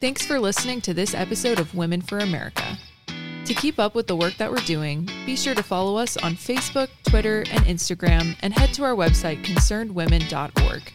Thanks 0.00 0.26
for 0.26 0.38
listening 0.38 0.80
to 0.82 0.92
this 0.92 1.14
episode 1.14 1.58
of 1.58 1.74
Women 1.74 2.02
for 2.02 2.18
America. 2.18 2.76
To 3.46 3.54
keep 3.54 3.78
up 3.78 3.94
with 3.94 4.06
the 4.06 4.16
work 4.16 4.36
that 4.38 4.50
we're 4.50 4.56
doing, 4.66 5.08
be 5.26 5.36
sure 5.36 5.54
to 5.54 5.62
follow 5.62 5.96
us 5.96 6.16
on 6.16 6.32
Facebook, 6.34 6.88
Twitter, 7.04 7.44
and 7.50 7.64
Instagram, 7.66 8.36
and 8.42 8.52
head 8.52 8.72
to 8.74 8.84
our 8.84 8.94
website, 8.94 9.44
concernedwomen.org. 9.44 10.92